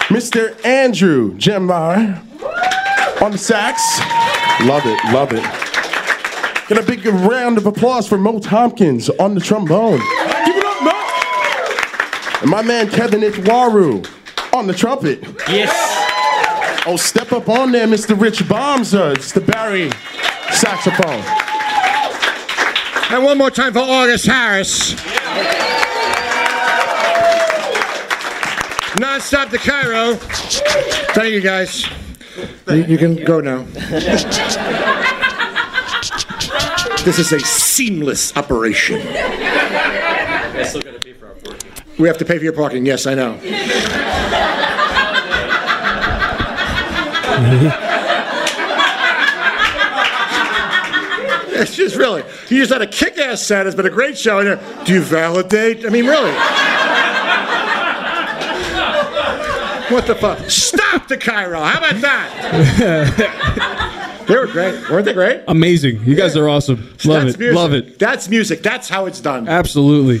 Mr. 0.06 0.64
Andrew 0.64 1.34
Jembar 1.36 2.22
on 3.20 3.32
the 3.32 3.36
sax. 3.36 3.82
Love 4.64 4.86
it, 4.86 5.04
love 5.12 5.32
it. 5.32 5.42
Get 6.68 6.78
a 6.78 6.86
big 6.86 7.04
round 7.04 7.58
of 7.58 7.66
applause 7.66 8.08
for 8.08 8.16
Mo 8.16 8.38
Tompkins 8.38 9.10
on 9.10 9.34
the 9.34 9.40
trombone. 9.40 9.98
Give 9.98 10.56
it 10.56 10.64
up, 10.64 10.82
Mo. 10.84 12.42
And 12.42 12.48
my 12.48 12.62
man 12.62 12.88
Kevin 12.88 13.22
Itwaru 13.22 14.08
on 14.54 14.68
the 14.68 14.72
trumpet. 14.72 15.20
Yes. 15.48 16.84
Oh, 16.86 16.96
step 16.96 17.32
up 17.32 17.48
on 17.48 17.72
there, 17.72 17.88
Mr. 17.88 18.16
Rich 18.16 18.44
Bomser. 18.44 19.16
It's 19.16 19.32
the 19.32 19.40
bari 19.40 19.90
saxophone. 20.52 21.55
And 23.08 23.22
one 23.22 23.38
more 23.38 23.52
time 23.52 23.72
for 23.72 23.78
August 23.78 24.26
Harris. 24.26 24.94
Nonstop 28.96 29.50
to 29.50 29.58
Cairo. 29.58 30.14
Thank 31.14 31.32
you, 31.32 31.40
guys. 31.40 31.86
You, 32.68 32.84
you 32.84 32.98
can 32.98 33.14
go 33.24 33.40
now. 33.40 33.62
This 37.04 37.20
is 37.20 37.32
a 37.32 37.38
seamless 37.38 38.36
operation. 38.36 38.98
We 41.98 42.08
have 42.08 42.18
to 42.18 42.24
pay 42.24 42.38
for 42.38 42.44
your 42.44 42.54
parking. 42.54 42.84
Yes, 42.86 43.06
I 43.06 43.14
know. 43.14 43.38
Really, 51.96 52.22
you 52.48 52.58
just 52.58 52.72
had 52.72 52.82
a 52.82 52.86
kick-ass 52.86 53.42
set. 53.42 53.66
It's 53.66 53.76
been 53.76 53.86
a 53.86 53.90
great 53.90 54.18
show. 54.18 54.38
And 54.38 54.48
you're, 54.48 54.84
do 54.84 54.94
you 54.94 55.02
validate? 55.02 55.86
I 55.86 55.90
mean, 55.90 56.06
really. 56.06 56.32
What 59.88 60.08
the 60.08 60.16
fuck? 60.16 60.50
Stop 60.50 61.06
the 61.06 61.16
Cairo. 61.16 61.60
How 61.60 61.78
about 61.78 62.00
that? 62.00 64.24
they 64.26 64.36
were 64.36 64.48
great. 64.48 64.90
Weren't 64.90 65.04
they 65.04 65.12
great? 65.12 65.42
Amazing. 65.46 66.02
You 66.02 66.16
guys 66.16 66.36
are 66.36 66.48
awesome. 66.48 66.92
Love 67.04 67.28
it. 67.28 67.38
music. 67.38 67.54
Love 67.54 67.72
it. 67.72 67.96
That's 67.98 68.28
music. 68.28 68.64
That's 68.64 68.88
how 68.88 69.06
it's 69.06 69.20
done. 69.20 69.48
Absolutely. 69.48 70.18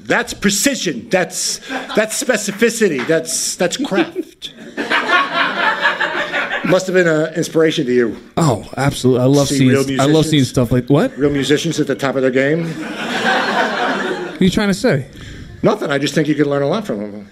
That's 0.00 0.34
precision. 0.34 1.08
That's 1.08 1.66
that's 1.68 2.22
specificity. 2.22 3.06
That's 3.06 3.56
that's 3.56 3.78
craft. 3.78 4.52
Must 6.66 6.86
have 6.86 6.94
been 6.94 7.08
an 7.08 7.34
inspiration 7.34 7.86
to 7.86 7.92
you. 7.92 8.16
Oh, 8.36 8.68
absolutely. 8.76 9.22
I 9.22 9.26
love 9.26 9.48
See 9.48 9.58
seeing. 9.58 9.70
real 9.70 10.00
I 10.00 10.04
love 10.04 10.26
seeing 10.26 10.44
stuff 10.44 10.70
like 10.70 10.88
what? 10.88 11.16
Real 11.16 11.30
musicians 11.30 11.80
at 11.80 11.86
the 11.86 11.94
top 11.94 12.16
of 12.16 12.22
their 12.22 12.30
game. 12.30 12.64
What 12.64 14.40
are 14.40 14.44
you 14.44 14.50
trying 14.50 14.68
to 14.68 14.74
say? 14.74 15.08
Nothing. 15.62 15.90
I 15.90 15.98
just 15.98 16.14
think 16.14 16.28
you 16.28 16.34
could 16.34 16.46
learn 16.46 16.62
a 16.62 16.68
lot 16.68 16.86
from 16.86 16.98
them. 16.98 17.28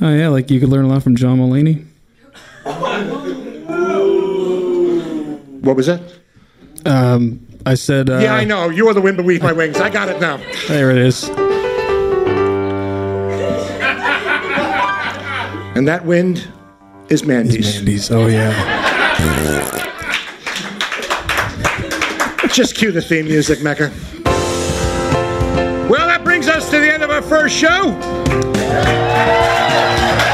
Oh 0.00 0.14
yeah, 0.14 0.28
like 0.28 0.50
you 0.50 0.60
could 0.60 0.70
learn 0.70 0.84
a 0.84 0.88
lot 0.88 1.02
from 1.02 1.14
John 1.16 1.38
Mulaney. 1.38 1.84
What 5.62 5.76
was 5.76 5.86
that? 5.86 6.00
Um, 6.86 7.46
I 7.66 7.74
said. 7.74 8.08
Uh, 8.08 8.18
yeah, 8.18 8.34
I 8.34 8.44
know. 8.44 8.70
You 8.70 8.88
are 8.88 8.94
the 8.94 9.00
wind 9.00 9.16
beneath 9.18 9.42
my 9.42 9.52
wings. 9.52 9.76
I 9.78 9.90
got 9.90 10.08
it 10.08 10.20
now. 10.20 10.38
There 10.68 10.90
it 10.90 10.98
is. 10.98 11.28
And 15.76 15.86
that 15.88 16.04
wind 16.04 16.48
is 17.10 17.24
Mandy's. 17.24 17.74
Mandy's. 17.76 18.10
Oh 18.10 18.26
yeah. 18.28 18.52
Just 22.52 22.74
cue 22.76 22.92
the 22.92 23.02
theme 23.02 23.26
music, 23.26 23.62
Mecca. 23.62 23.92
Well, 25.90 26.06
that 26.06 26.22
brings 26.24 26.48
us 26.48 26.70
to 26.70 26.78
the 26.78 26.92
end 26.92 27.02
of 27.02 27.10
our 27.10 27.22
first 27.22 27.56
show. 27.56 27.98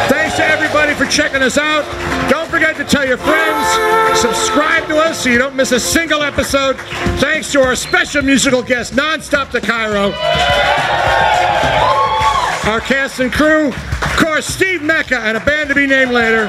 Thanks 0.08 0.36
to 0.36 0.44
everybody 0.44 0.92
for 0.94 1.06
checking 1.06 1.42
us 1.42 1.56
out. 1.56 1.84
Don't 2.30 2.48
forget 2.48 2.76
to 2.76 2.84
tell 2.84 3.06
your 3.06 3.16
friends. 3.16 3.66
Subscribe 4.20 4.86
to 4.88 4.98
us 4.98 5.22
so 5.22 5.30
you 5.30 5.38
don't 5.38 5.56
miss 5.56 5.72
a 5.72 5.80
single 5.80 6.22
episode. 6.22 6.76
Thanks 7.20 7.50
to 7.52 7.60
our 7.60 7.74
special 7.74 8.22
musical 8.22 8.62
guest, 8.62 8.92
Nonstop 8.92 9.50
to 9.52 9.60
Cairo. 9.60 10.12
Our 12.70 12.80
cast 12.80 13.20
and 13.20 13.32
crew, 13.32 13.72
of 14.16 14.24
course, 14.24 14.46
Steve 14.46 14.82
Mecca 14.82 15.18
and 15.18 15.36
a 15.36 15.40
band 15.40 15.68
to 15.68 15.74
be 15.74 15.86
named 15.86 16.10
later. 16.10 16.46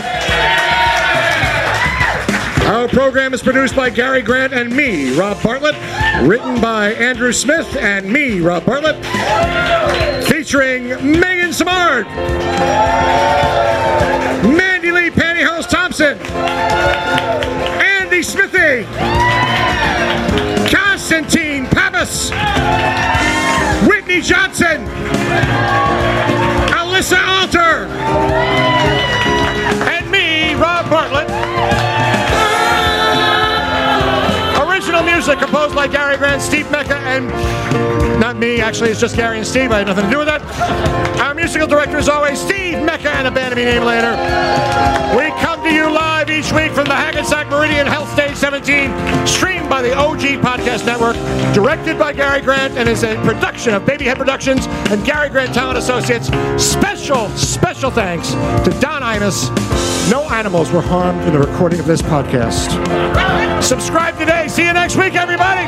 Our 2.65 2.88
program 2.88 3.34
is 3.34 3.41
produced 3.41 3.76
by 3.76 3.89
Gary 3.89 4.22
Grant 4.22 4.53
and 4.53 4.74
me, 4.76 5.18
Rob 5.18 5.41
Bartlett. 5.43 5.76
Written 6.22 6.61
by 6.61 6.93
Andrew 6.93 7.34
Smith 7.34 7.76
and 7.76 8.11
me, 8.11 8.39
Rob 8.39 8.65
Bartlett. 8.65 8.95
Featuring 10.26 10.89
Megan 11.20 11.51
Samard, 11.51 12.05
Mandy 14.43 14.91
Lee 14.91 15.09
Pantyhose 15.09 15.68
Thompson, 15.68 16.18
Andy 17.82 18.22
Smithy, 18.22 18.86
Constantine 20.74 21.65
Pappas, 21.68 22.32
Whitney 24.18 24.30
Johnson, 24.30 24.86
Alyssa 26.74 27.24
Alter, 27.28 27.86
and 29.86 30.09
me, 30.09 30.55
Rob 30.55 30.89
Bartlett. 30.89 31.30
Original 34.68 35.03
music 35.03 35.38
composed 35.38 35.76
by 35.76 35.88
Gary 35.88 36.18
Grant, 36.18 36.41
Steve 36.41 36.72
Mecca, 36.72 36.95
and 36.95 37.30
not 38.20 38.38
me, 38.38 38.59
actually, 38.59 38.89
it's 38.89 38.99
just 38.99 39.15
Gary 39.15 39.38
and 39.38 39.45
Steve. 39.45 39.72
I 39.72 39.80
had 39.80 39.88
nothing 39.88 40.05
to 40.05 40.09
do 40.09 40.18
with 40.18 40.28
that. 40.28 40.41
Our 41.20 41.36
musical 41.36 41.68
director 41.68 41.99
is 41.99 42.09
always 42.09 42.39
Steve 42.39 42.84
Mecca 42.84 43.11
and 43.11 43.28
a 43.28 43.32
band 43.32 43.51
to 43.51 43.55
be 43.55 43.65
named 43.65 43.86
later. 43.86 44.13
We 45.15 45.30
come 45.41 45.61
to 45.63 45.72
you 45.72 45.91
live 45.91 46.07
each 46.26 46.51
week 46.51 46.72
from 46.72 46.86
the 46.86 46.95
Hackensack 46.95 47.47
Meridian 47.47 47.86
Health 47.86 48.11
Stage 48.11 48.36
17, 48.36 49.28
streamed 49.28 49.70
by 49.70 49.84
the 49.84 49.95
OG 49.95 50.41
Podcast 50.41 50.84
Network, 50.84 51.15
directed 51.53 51.99
by 51.99 52.11
Gary 52.11 52.41
Grant, 52.41 52.76
and 52.76 52.89
is 52.89 53.03
a 53.03 53.15
production 53.18 53.76
of 53.76 53.86
Babyhead 53.86 54.18
Productions 54.18 54.65
and 54.89 55.05
Gary 55.05 55.30
Grant 55.30 55.53
Talent 55.53 55.78
Associates. 55.78 56.28
Special, 56.57 57.30
special 57.30 57.91
thanks 57.91 58.32
to 58.32 58.76
Don 58.82 59.03
Imus. 59.03 59.49
No 60.09 60.24
animals 60.30 60.72
were 60.72 60.82
harmed 60.82 61.22
in 61.22 61.34
the 61.34 61.39
recording 61.39 61.80
of 61.80 61.86
this 61.86 62.01
podcast. 62.01 62.72
Subscribe 63.61 64.18
today. 64.18 64.47
See 64.47 64.65
you 64.65 64.74
next 64.74 64.95
week, 64.95 65.13
everybody. 65.13 65.68